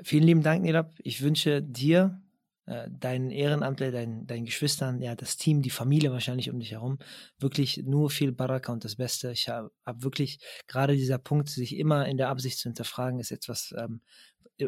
Vielen 0.03 0.25
lieben 0.25 0.43
Dank, 0.43 0.63
Nilab. 0.63 0.95
Ich 1.03 1.23
wünsche 1.23 1.63
dir 1.63 2.23
äh, 2.69 2.91
deinen 2.91 3.31
Ehrenamtler, 3.31 3.91
deinen, 3.91 4.27
deinen 4.27 4.45
Geschwistern, 4.45 5.01
ja, 5.01 5.15
das 5.15 5.39
Team, 5.39 5.63
die 5.63 5.71
Familie 5.71 6.13
wahrscheinlich 6.13 6.51
um 6.51 6.61
dich 6.61 6.73
herum, 6.73 6.99
wirklich 7.39 7.79
nur 7.85 8.11
viel 8.11 8.31
Baraka 8.31 8.73
und 8.73 8.85
das 8.85 8.97
Beste. 8.97 9.33
Ich 9.33 9.49
habe 9.49 9.73
hab 9.87 10.03
wirklich 10.03 10.39
gerade 10.67 10.95
dieser 10.95 11.19
Punkt, 11.19 11.49
sich 11.49 11.77
immer 11.77 12.07
in 12.07 12.19
der 12.19 12.29
Absicht 12.29 12.59
zu 12.59 12.69
hinterfragen, 12.69 13.21
ist 13.21 13.31
etwas, 13.31 13.75
ähm, 13.79 14.03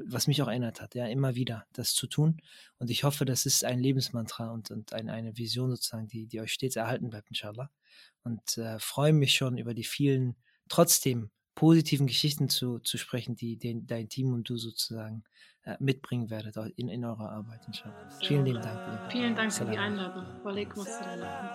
was 0.07 0.29
mich 0.29 0.41
auch 0.41 0.49
erinnert 0.49 0.81
hat, 0.81 0.95
ja, 0.95 1.07
immer 1.07 1.35
wieder 1.35 1.67
das 1.73 1.93
zu 1.93 2.07
tun. 2.07 2.41
Und 2.79 2.91
ich 2.91 3.05
hoffe, 3.05 3.27
das 3.27 3.45
ist 3.45 3.65
ein 3.65 3.81
Lebensmantra 3.81 4.51
und, 4.51 4.71
und 4.71 4.95
ein, 4.95 5.11
eine 5.11 5.37
Vision 5.37 5.71
sozusagen, 5.71 6.09
die, 6.09 6.27
die 6.27 6.41
euch 6.41 6.53
stets 6.53 6.77
erhalten 6.77 7.11
bleibt, 7.11 7.29
inshallah. 7.29 7.71
Und 8.23 8.57
äh, 8.57 8.79
freue 8.79 9.13
mich 9.13 9.35
schon 9.35 9.59
über 9.59 9.75
die 9.75 9.85
vielen, 9.85 10.37
trotzdem 10.69 11.31
positiven 11.55 12.07
Geschichten 12.07 12.49
zu, 12.49 12.79
zu 12.79 12.99
sprechen, 12.99 13.37
die 13.37 13.57
den, 13.57 13.87
dein 13.87 14.09
Team 14.09 14.33
und 14.33 14.49
du 14.49 14.57
sozusagen 14.57 15.25
äh, 15.65 15.77
mitbringen 15.79 16.31
werdet 16.31 16.57
in, 16.77 16.89
in 16.89 17.05
eurer 17.05 17.31
Arbeit. 17.31 17.61
Inshallah. 17.67 18.09
Vielen 18.21 18.47
lieben 18.47 18.63
Dank. 18.63 19.13
Vielen 19.13 19.35
Dank 19.35 19.53
für 19.53 19.67
die 19.67 19.79
Einladung. 19.79 20.25
Walaikum 20.43 20.83
assalam. 20.83 21.51